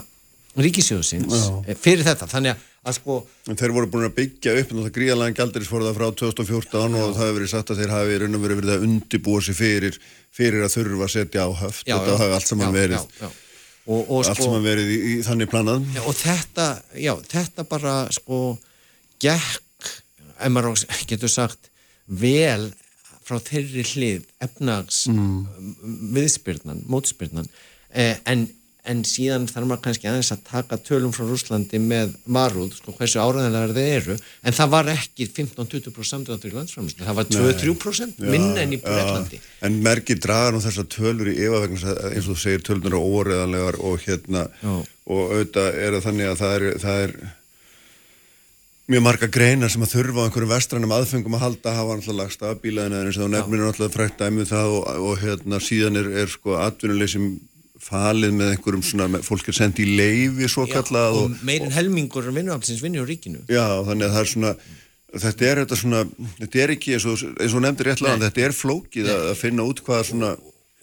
[0.56, 1.76] ríkisjóðsins Já.
[1.82, 2.28] fyrir þetta.
[2.30, 2.64] Þannig að
[2.94, 7.02] sko Þeir voru búin að byggja upp og það gríðalega gældirisforða frá 2014 Já.
[7.02, 9.58] og það hefur verið sagt að þeir hafi raun og verið verið að undibúa sig
[9.58, 9.98] fyrir,
[10.34, 11.84] fyrir að þurfa að setja á höft.
[11.86, 15.50] Já, þetta hafi allt saman verið og, og, allt sko, saman verið í, í þannig
[15.52, 15.86] planað.
[16.02, 16.66] Og þetta,
[16.98, 18.40] já, þetta bara sko
[19.22, 19.92] gekk,
[20.52, 21.70] maður getur sagt
[22.06, 22.70] vel
[23.26, 26.12] frá þeirri hlið efnags mm.
[26.14, 27.48] viðspyrnan, mótspyrnan.
[27.90, 28.46] Eh, en
[28.90, 33.22] en síðan þarf maður kannski aðeins að taka tölum frá Rúslandi með varúð, sko, hversu
[33.22, 38.64] áræðanlegar þeir eru, en það var ekki 15-20% samdráttur í landsframlýslu, það var 2-3% minna
[38.64, 39.40] enn í Breitlandi.
[39.66, 43.80] En merkir dragar nú þessar tölur í yfirvegna eins og þú segir tölunur eru óræðanlegar
[43.84, 44.76] og hérna, já.
[45.06, 47.18] og auðvitað er það þannig að það er, það er
[48.86, 52.46] mjög marga greinar sem að þurfa á einhverju vestrannum aðfengum að halda hafa alltaf lagst
[52.46, 55.98] af bílaðina en þess að nefnir er alltaf frækt dæmið það og, og hérna síðan
[55.98, 57.32] er, er sko atvinnuleysum
[57.82, 62.28] falið með einhverjum svona, fólk er sendið í leifi svo kallað og, og meirinn helmingur
[62.32, 63.44] vinnuaflsins vinni á ríkinu.
[63.52, 64.52] Já, þannig að það er svona
[65.16, 66.02] þetta er, þetta svona,
[66.40, 69.40] þetta er ekki eins og, eins og nefndir rétt lagan, þetta er flókið að, að
[69.40, 70.36] finna út hvað svona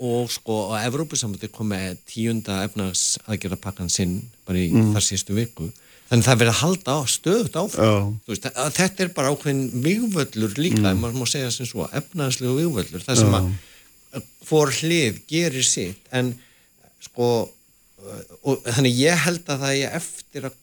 [0.03, 4.93] og, sko, og Evrópusamöndi kom með tíunda efnags aðgerðarpakkan sinn bara í mm.
[4.95, 5.69] þar sístu viku.
[6.09, 8.09] Þannig það verður að halda á stöðut áfram.
[8.27, 8.47] Veist,
[8.77, 10.99] þetta er bara ákveðin vigvöllur líka, mm.
[10.99, 13.53] maður má segja sem svo efnagslegu vigvöllur, það sem að
[14.45, 16.03] hvor hlið gerir sitt.
[16.13, 16.33] En
[17.03, 17.29] sko
[18.43, 20.59] og þannig ég held að það er eftir að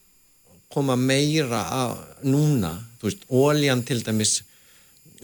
[0.71, 1.95] koma meira að
[2.31, 4.37] núna, þú veist, óljan til dæmis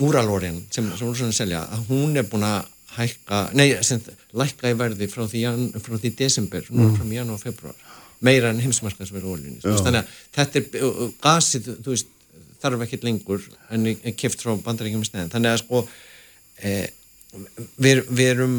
[0.02, 4.02] úralórin sem, sem hún svona selja, að hún er búin að hækka, nei, sem,
[4.36, 6.96] lækka í verði frá því, jan, frá því desember mm.
[6.96, 7.78] frá janúar og februar,
[8.24, 12.12] meira en heimsmarkaðsverðu óljunni, þannig að þetta er gasið, þú veist,
[12.62, 13.86] þarf ekkert lengur en
[14.18, 15.82] kift frá bandaríkjum stæðin, þannig að sko
[16.64, 16.88] eh,
[17.76, 18.56] við, við erum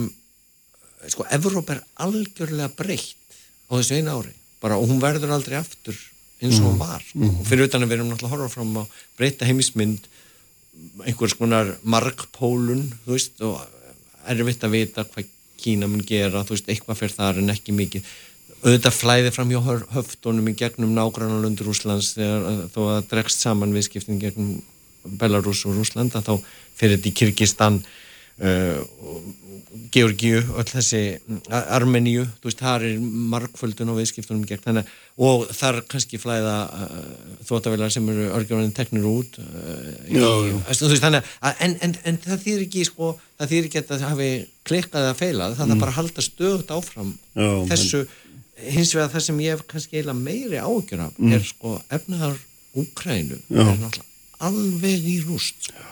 [1.05, 4.33] sko, Evróp er algjörlega breytt á þessu einu ári,
[4.63, 5.97] bara, og hún verður aldrei aftur
[6.41, 6.83] eins og hún mm.
[6.83, 7.39] var mm.
[7.41, 8.83] og fyrir utan að við erum náttúrulega að horfa fram á
[9.17, 10.07] breyta heimismynd
[11.07, 13.57] einhvers konar markpólun þú veist og
[14.29, 18.09] erfitt að vita hvað Kína mun gera þú veist eitthvað fyrir þar en ekki mikið
[18.61, 19.59] auðvitað flæði fram hjá
[19.95, 24.59] höftunum í gegnum nágrannalundur Úslands þegar þó að dregst saman viðskiptin gegnum
[25.17, 26.35] Belarus og Úslanda þá
[26.77, 28.81] fyrir þetta í Kyrkistan uh,
[29.93, 31.01] Georgiu öll þessi
[31.51, 33.01] Armeníu, þú veist, það er
[33.33, 34.63] markföldun og viðskiptunum gegn.
[34.63, 34.91] Þannig
[35.27, 37.07] og þar kannski flæða uh,
[37.47, 42.21] þótavelar sem eru örgjörðin teknir út uh, í, þú veist, þannig að en, en, en
[42.25, 44.29] það þýr ekki sko, það þýr ekki að það hafi
[44.67, 45.75] klikkað eða feilað, það mm.
[45.75, 47.13] er bara að halda stöðut áfram.
[47.33, 48.03] Já, þessu,
[48.77, 51.33] hins vegar það sem ég hef kannski eiginlega meiri ágjör af mm.
[51.37, 52.39] er sko efnaðar
[52.77, 54.05] Úkrænu er náttúrulega
[54.47, 55.86] alveg í rúst sko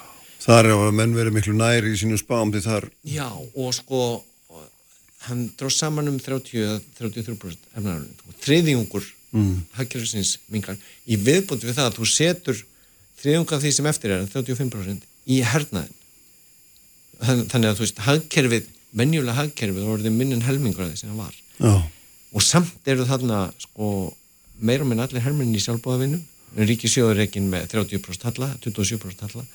[0.45, 2.85] Það er að menn verið miklu næri í sínu spám til þar.
[3.09, 4.01] Já, og sko,
[5.25, 8.35] hann dróð saman um 30-33% efnaðarinn.
[8.45, 9.55] Þriðjungur mm.
[9.79, 10.77] hagkerfisins mingar
[11.09, 12.61] í viðbúndi við það að þú setur
[13.23, 15.97] þriðjunga því sem eftir er, 35% í hernaðin.
[17.25, 21.41] Þannig að þú veist, hagkerfið, menjulega hagkerfið voruð minnin helmingraði sem það var.
[21.57, 21.75] Já.
[22.35, 23.91] Og samt eru þarna, sko,
[24.61, 26.19] meira minn allir herminni í sjálfbóðavinnu,
[26.69, 29.47] ríkisjóðureikin með 30% halla, 27% halla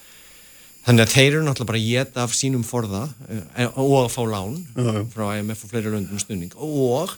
[0.86, 4.22] Þannig að þeir eru náttúrulega bara að geta af sínum forða eh, og að fá
[4.24, 5.02] lán já, já.
[5.12, 7.16] frá IMF og fleiri löndum stundning og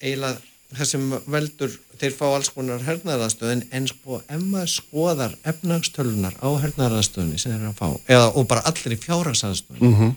[0.00, 0.40] eiginlega
[0.74, 6.48] það sem veldur, þeir fá alls konar hernaðaraðstöðin en sko ef maður skoðar efnagstölunar á
[6.64, 10.16] hernaðaraðstöðinni sem þeir eru að fá, eða og bara allir í fjárhagsaðstöðinni mm -hmm.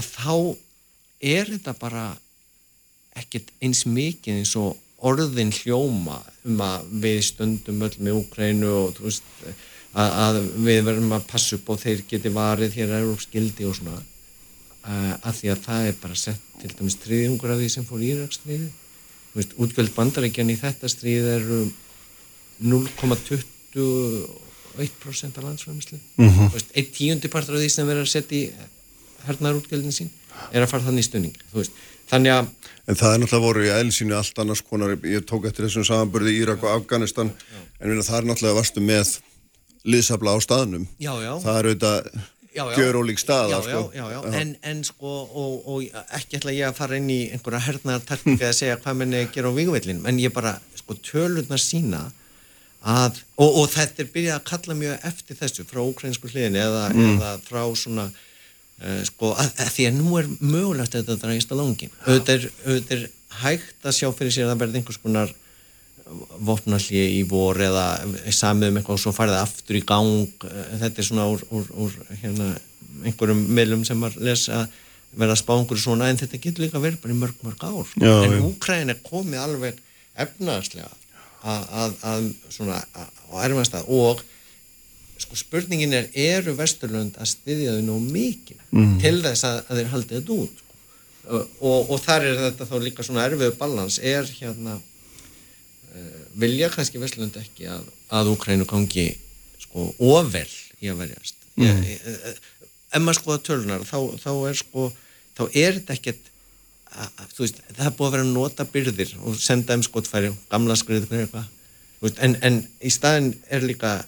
[0.00, 0.34] að þá
[1.36, 2.06] er þetta bara
[3.16, 4.76] ekkert eins mikið eins og
[5.06, 9.32] orðin hljóma um að við stundum öll með Úkrænu og þú veist
[9.96, 13.68] að, að við verðum að passa upp og þeir geti varið hér er úr skildi
[13.68, 14.02] og svona.
[14.86, 18.68] Að því að það er bara sett til dæmis triðjungur af því sem fór Íraksstríði
[19.36, 21.58] útgjöld bandarækjan í þetta stríð eru
[22.64, 26.48] 0,21% af landsfæmislu mm -hmm.
[26.74, 28.52] einn tíundi partur af því sem verður að setja í
[29.26, 30.10] hernaðar útgjöldin sín
[30.52, 31.36] er að fara þannig í stunning
[32.08, 32.46] þannig að
[32.86, 36.38] En það er náttúrulega voru í eilsínu allt annars konar, ég tók eftir þessum samanbörði
[36.38, 37.40] Írak og Afganistan, já, já.
[37.80, 39.18] en það er náttúrulega vastu með
[39.86, 41.32] liðsabla á staðnum já, já.
[41.42, 42.10] það er auðvitað
[42.56, 43.80] gjör ólík staða sko.
[44.32, 48.58] en, en sko og, og ekki ætla ég að fara inn í einhverja hernaðartaktika að
[48.60, 52.06] segja hvað menni gera á víguvellin en ég bara sko tölurna sína
[52.86, 56.84] að, og, og þetta er byrjað að kalla mjög eftir þessu frá ukrainsku hliðin eða,
[56.94, 57.08] mm.
[57.16, 61.52] eða frá svona uh, sko að, að því að nú er mögulegt að þetta dragist
[61.52, 63.08] að langin auðvitað er, er
[63.42, 65.34] hægt að sjá fyrir sér að það verði einhvers konar
[66.46, 67.86] vopnalli í vor eða
[68.30, 70.46] samið um eitthvað og svo farið aftur í gang.
[70.82, 72.52] Þetta er svona úr, úr, úr hérna,
[73.02, 74.66] einhverjum meðlum sem var lesa
[75.16, 77.90] verða að spá einhverju svona en þetta getur líka verið bara í mörg mörg ár.
[77.98, 79.82] Já, en Úkræn er komið alveg
[80.26, 80.90] efnaðslega
[81.46, 84.22] að, að svona á erfnastað og
[85.20, 88.96] sko spurningin er eru Vesturlund að styðja þau nú mikið mm.
[89.00, 90.62] til þess að, að þeir haldið þetta út?
[91.26, 93.96] Og, og þar er þetta þá líka svona erfiðu balans.
[93.98, 94.76] Er hérna
[96.36, 99.08] vilja kannski Vestlund ekki að, að Ukrænu gangi
[99.62, 100.48] sko ofel
[100.82, 101.82] í að verjast mm.
[102.92, 104.88] ef maður skoða tölunar þá, þá er sko
[105.36, 106.32] þá er þetta ekkert
[107.38, 112.14] veist, það er búið að vera nota byrðir og senda um skotfæri gamla skriður eitthvað
[112.22, 113.98] en, en í staðin er líka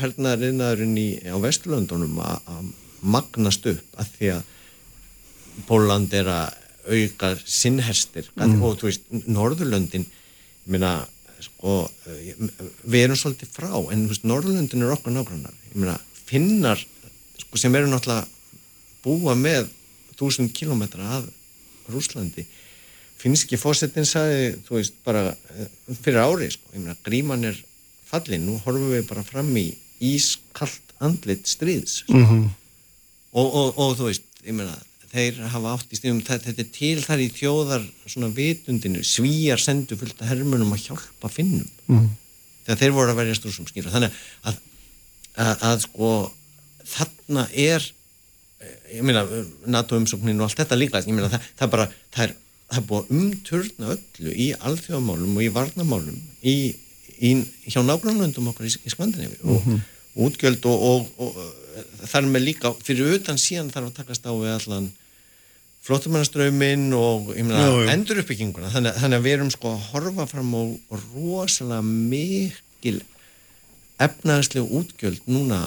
[0.00, 0.96] hernaðarinnarinn
[1.30, 2.72] á Vestlundunum að
[3.04, 4.50] magnast upp að því að
[5.68, 8.62] Póland er að auka sinnherstir mm.
[8.64, 10.96] og þú veist, Norðurlöndin ég meina
[11.44, 11.76] sko,
[12.84, 15.14] við erum svolítið frá en Norðlundin er okkur
[15.74, 16.80] meina, finnar
[17.38, 18.26] sko, sem eru náttúrulega
[19.04, 19.68] búa með
[20.18, 21.28] þúsund kilómetra af
[21.92, 22.46] Rúslandi
[23.20, 25.68] finnski fósettin sagði, þú veist, bara eh,
[26.02, 27.60] fyrir ári, sko, ég meina, gríman er
[28.08, 29.70] fallin, nú horfum við bara fram í
[30.04, 32.48] ískallt andlit stríðs mm -hmm.
[33.32, 34.76] og, og, og þú veist, ég meina
[35.14, 39.96] þeir hafa átt í stíðum þetta er til þar í þjóðar svona vitundinu, svíjar sendu
[40.00, 42.08] fullt að hermunum að hjálpa finnum mm.
[42.66, 44.16] þegar þeir voru að verja stúrsum skýra þannig
[44.50, 44.58] að,
[45.38, 46.10] að, að sko
[46.94, 47.90] þarna er
[48.94, 49.24] ég meina,
[49.66, 52.36] NATO umsóknin og allt þetta líka, ég meina, það, það bara það er,
[52.70, 56.56] það er búið að umturna öllu í alþjóðamálum og í varnamálum í,
[57.20, 57.32] í
[57.68, 59.82] hjá nágrannlöndum okkar í, í Skandinavi og Mhm.
[60.14, 64.52] útgjöld og, og, og þar með líka, fyrir utan síðan þarf að takast á við
[64.54, 64.84] allan
[65.84, 67.90] flottumannaströyminn og ég meina, Já, já.
[67.92, 70.62] endur uppbygginguna þannig, þannig að við erum sko að horfa fram á
[71.12, 72.98] rosalega mikil
[74.04, 75.60] efnaðarslega útgjöld núna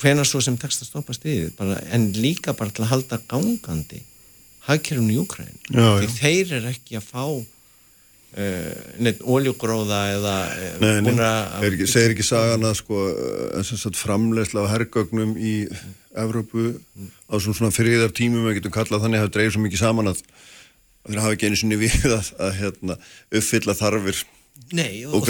[0.00, 4.02] hvenar svo sem tekst að stoppa stríðið bara, en líka bara til að halda gangandi
[4.66, 6.16] hagkerfum í Úkræn Já, því já.
[6.18, 7.24] þeir eru ekki að fá
[9.00, 11.28] neitt oljugróða eða uh, Nei, nei,
[11.62, 13.06] er ekki, segir ekki sagan að sko,
[13.56, 15.54] eh, framlegsla á hergögnum í
[16.16, 16.74] Evrópu
[17.28, 20.12] á svona, svona friðar tímum, við getum kallað þannig að það dreifir svo mikið saman
[20.12, 20.20] að,
[21.04, 22.98] að þeir hafa ekki einu sinni við að, að hérna,
[23.40, 24.20] uppfylla þarfir
[24.72, 25.22] Nei, og- og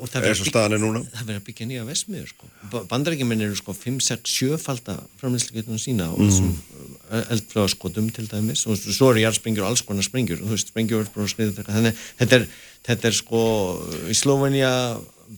[0.00, 0.08] og
[0.80, 1.00] núna.
[1.12, 2.46] það verður að byggja nýja vesmiður sko.
[2.88, 6.54] bandarækjuminn eru sko 5, 6, 7 falda framleyslugetunum sína og þessum
[7.34, 10.40] eldflöðaskotum til dæmis og svo eru jarðsprengjur og alls konar sprengjur.
[10.40, 11.04] Og þú veist, sprengjur
[11.76, 12.46] þannig þetta er,
[12.88, 13.42] þetta er sko
[14.08, 14.72] í Slovenia,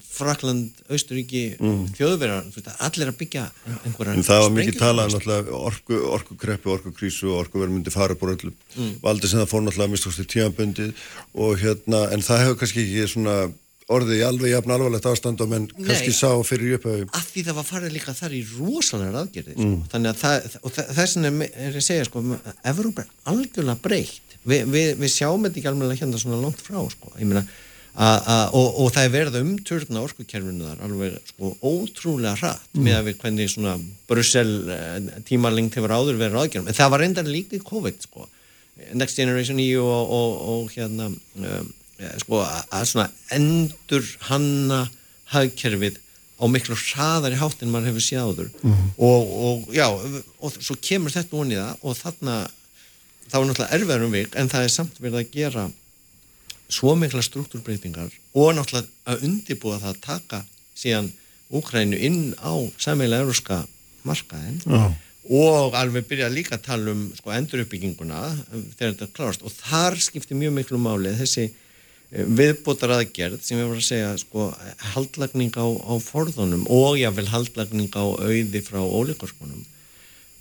[0.03, 1.93] Frakland Austuríki, Mhm.
[1.97, 3.45] þjóðverðar allir að byggja
[3.85, 8.35] einhverja En það var mikið talað náttúrulega orku, orkukreppu, orkukrísu og orkuverð myndi fara úr
[8.37, 8.55] öllum.
[8.77, 8.95] Mm.
[9.03, 10.93] Valdi sem það fór náttúrulega að mista ástu tímabundið
[11.35, 13.53] og hérna, en það hefur kannski ekki svona
[13.89, 17.09] orðið í alveg jafn alvarlegt ástand og menn kannski sá fyrir upphauðum.
[17.15, 19.63] að því það var farið líka þar í rosalega aðgerði sko.
[19.63, 19.83] Mm.
[19.93, 22.23] þannig að það, og þess vegna er- að segja sko,
[22.65, 26.79] Evrópa er algjörlega breytt Vi, við, við sjáum þetta ekki alveg hérna svona langt frá
[26.89, 27.11] sko.
[27.19, 27.43] Ég meina,
[27.97, 32.83] og, og það er verið umturna orkukerfinu þar alveg sko, ótrúlega hratt Mm.
[32.85, 33.75] með að við hvernig svona
[34.09, 38.27] Brussel eh, tímalengt hefur áður verið aðgerðum en það var reyndar líka í COVID sko.
[38.93, 41.71] Next Generation EU og, og, og hérna um,
[42.21, 44.83] sko, að- svona endur hanna
[45.33, 45.97] hagkerfið
[46.37, 48.91] á miklu hraðari hátt en maður hefur séð áður Mhm.
[48.99, 52.37] og, og já, og svo kemur þetta það og þarna
[53.33, 55.65] þá er náttúrulega erfiðar um vik en það er samt verið að gera
[56.69, 60.43] svo mikla struktúrbreytingar og náttúrulega að undibúa það að taka
[60.77, 61.13] síðan
[61.47, 63.61] Úkrænu inn á sæmiðlega euróska
[64.07, 64.89] markaðin Já.
[65.31, 69.99] og alveg byrja líka að tala um sko, enduruppbygginguna um, þegar þetta klárast og þar
[70.03, 71.47] skiptir mjög miklu máli þessi
[72.11, 74.49] viðbótar aðgerð sem ég var að segja sko,
[74.95, 79.63] haldlagning á, á forðunum og jáfnvel haldlagning á auði frá ólíkorskonum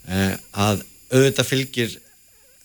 [0.06, 1.96] eh, að auðvitað fylgir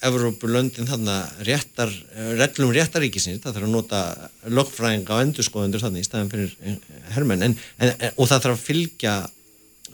[0.02, 1.16] Evrópulöndin þarna
[1.46, 4.00] réttar, eh, reglum réttaríkisins, það þarf að nota
[4.50, 6.80] lögfræðinga og endurskoðendur þarna í staðan fyrir eh,
[7.16, 7.44] hermenn.
[7.46, 9.14] En, en, og það þarf að fylgja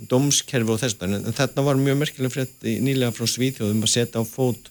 [0.07, 3.93] dómskerfi og þess en, en þetta var mjög merkileg frétt í- nýlega frá Svíþjóðum að
[3.95, 4.69] setja á fót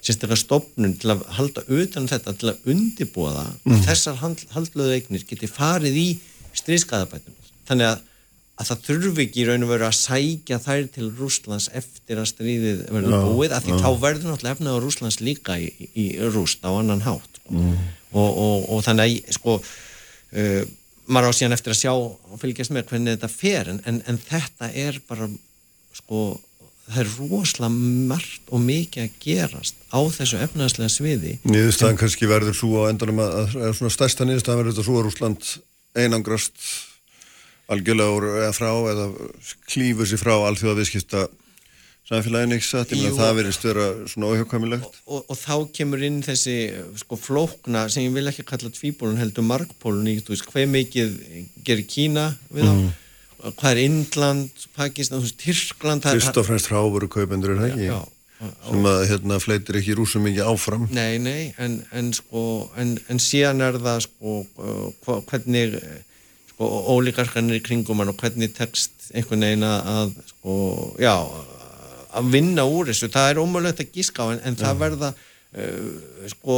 [0.00, 3.74] sérstaklega stopnun til að halda utan um þetta til að undibúa það Mm.
[3.74, 6.06] að þessar hald, haldlöðu eignir geti farið í
[6.56, 7.34] stríðskaðabætum
[7.68, 7.98] þannig að,
[8.60, 12.28] að það þurfi ekki í raun og veru að sækja þær til Rúslands eftir að
[12.30, 13.78] stríðið verður Já, búið af því já.
[13.80, 16.04] þá verður náttúrulega efnað á Rúslands líka í, í,
[16.34, 17.54] Rúst á annan hátt sko.
[17.56, 17.88] Mm.
[18.12, 20.60] og, og, og þannig að sko uh,
[21.10, 24.20] maður á síðan eftir að sjá og fylgjast með hvernig þetta fer en, en, en
[24.28, 25.30] þetta er bara
[25.96, 26.26] sko
[26.90, 27.72] það er rosalega
[28.10, 33.22] margt og mikið að gerast á þessu efnaðslega sviði Niðurstaðan kannski verður svo á endanum
[33.24, 35.50] að, að, að svona stærsta niðurstaðan verður þetta svo að Rúsland
[35.98, 36.64] einangrast
[37.70, 39.06] algjörlega úr eða frá eða
[39.70, 41.28] klífur sér frá alþjóða viðskipta
[42.10, 44.96] samfélagin ekki satt, ég meina það verðist vera svona óhjákvæmilegt.
[45.06, 46.56] og, og þá kemur inn þessi
[47.04, 51.12] sko flókna sem ég vil ekki kalla tvíbólun heldur markbólun í þú veist hver mikið
[51.68, 52.90] gerir Kína við þá Mhm.
[53.56, 57.86] hvað er Indland, Pakistan, það- Fyrst og fremst ráfuru kaupendur er það ekki?
[57.86, 58.00] Já,
[58.66, 60.86] Sem að hérna fleitir ekki rúsum mikið áfram.
[60.90, 64.46] Nei, nei, en, en sko en, en síðan er það sko
[65.04, 65.76] hvernig
[66.60, 70.56] sko ólíkarskanir í kringum hann og hvernig tekst einhvern veginn að- sko,
[71.00, 71.14] já
[72.12, 76.26] að vinna úr þessu, það er ómögulegt að gíska á en, en það verða uh,
[76.28, 76.56] sko,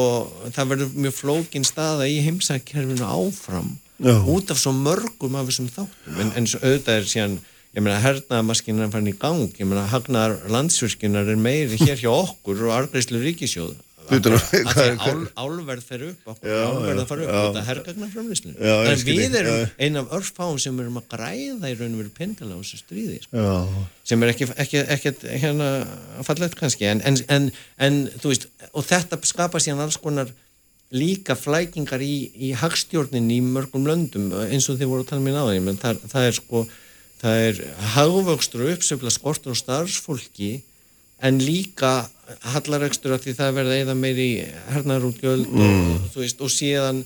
[0.50, 3.70] það verður mjög flókin staða í heimsækkerfinu áfram
[4.02, 4.16] Já.
[4.26, 6.16] út af svo mörgum af þessum þáttum.
[6.18, 7.36] En, en auðvitað er síðan
[7.76, 9.44] ég meina hernaðamaskinar er farin í gang.
[9.60, 13.76] Ég meina hagnar landsvirkinar er meiri hér hjá okkur og argreyslu ríkisjóð
[15.43, 17.64] Álverð fer upp álverð fara upp þetta
[18.59, 22.02] Já, ég en við erum einn af örfáum sem erum að græða í raun og
[22.02, 23.48] veru pendilega á þessu stríði sko.
[24.09, 25.72] Sem er ekki, ekki, ekki hérna
[26.26, 26.89] fallegt kannski.
[26.90, 27.51] En, en,
[27.82, 30.32] en, veist og þetta skapar síðan alls konar
[30.93, 35.39] líka flækingar í, í hagstjórnin í mörgum löndum eins og þið voru að tala mér
[35.39, 36.64] náðan menn það, það er sko
[37.22, 37.60] það er
[37.94, 40.52] hagvöxtur og uppsöfla skortur og starfsfólki
[41.22, 42.10] en líka
[42.55, 44.28] hallarekstur af því það verða eða meiri
[44.73, 45.90] hernaðarútgjöld Mm.
[45.97, 47.03] og, þú veist, og síðan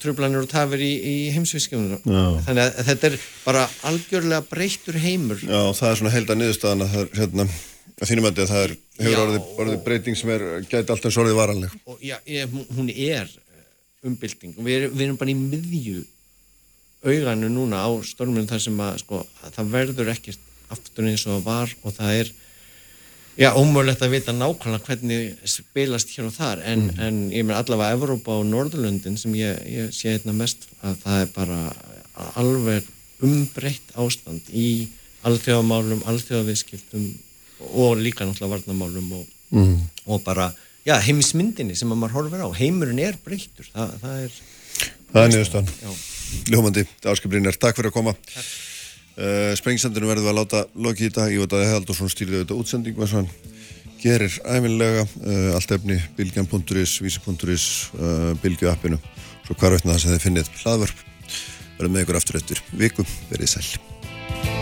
[0.00, 2.22] trublanir og tafir í, í heimsvískjöfnur Já.
[2.46, 6.92] þannig að þetta er bara algjörlega breyttur heimur Já, það er svona heilda niðurstaðan að
[6.94, 7.48] það er hérna
[8.02, 11.36] Það þínum að það er, hefur Já, orðið, orðið breyting sem er, gæti alltaf orðið
[11.38, 11.74] varanleg.
[11.86, 13.28] og já, ég, hún- er
[14.02, 16.00] umbylting og við, við erum bara í miðju
[17.04, 20.38] auganu núna á storminu þar sem að sko, að það verður ekkert
[20.72, 22.32] aftur eins og var og það er
[23.38, 27.96] já, ómögulegt að vita nákvæmlega hvernig spilast hér og þar en, en ég meina allavega
[27.96, 31.60] Evrópa og Norðurlöndin sem ég, ég sé einna mest að það er bara
[32.36, 32.88] alveg
[33.22, 34.88] umbreytt ástand í
[35.24, 37.06] alþjóðamálum, alþjóðaviðskiptum
[37.78, 39.76] og líka náttúrulega varnamálum og, Mhm.
[40.06, 40.52] og bara
[40.86, 44.32] já, heimismyndinni sem að maður horfir á heimurinn er breyttur það, það er
[45.12, 45.68] Það er niðurstaðan.
[45.82, 45.90] Já.
[46.48, 48.14] Ljómandi, Áskiprinnar, takk fyrir að koma.
[49.12, 51.32] Uh, Sprengsendinu verðum við að láta lokið í dag.
[51.34, 53.30] Ég veit að Heðaldursson stýrði auðvitað útsendingu eins og hann
[54.00, 55.04] gerir æfinlega.
[55.20, 57.68] Uh, allt efni, bilgjan.is, vísi.is,
[57.98, 59.00] uh, bilgju appinu.
[59.44, 61.06] Svo hvar veitna það sem þið finnið hlaðvarp.
[61.78, 63.08] Verðum með ykkur aftur eftir viku.
[63.28, 64.61] Verið sæl.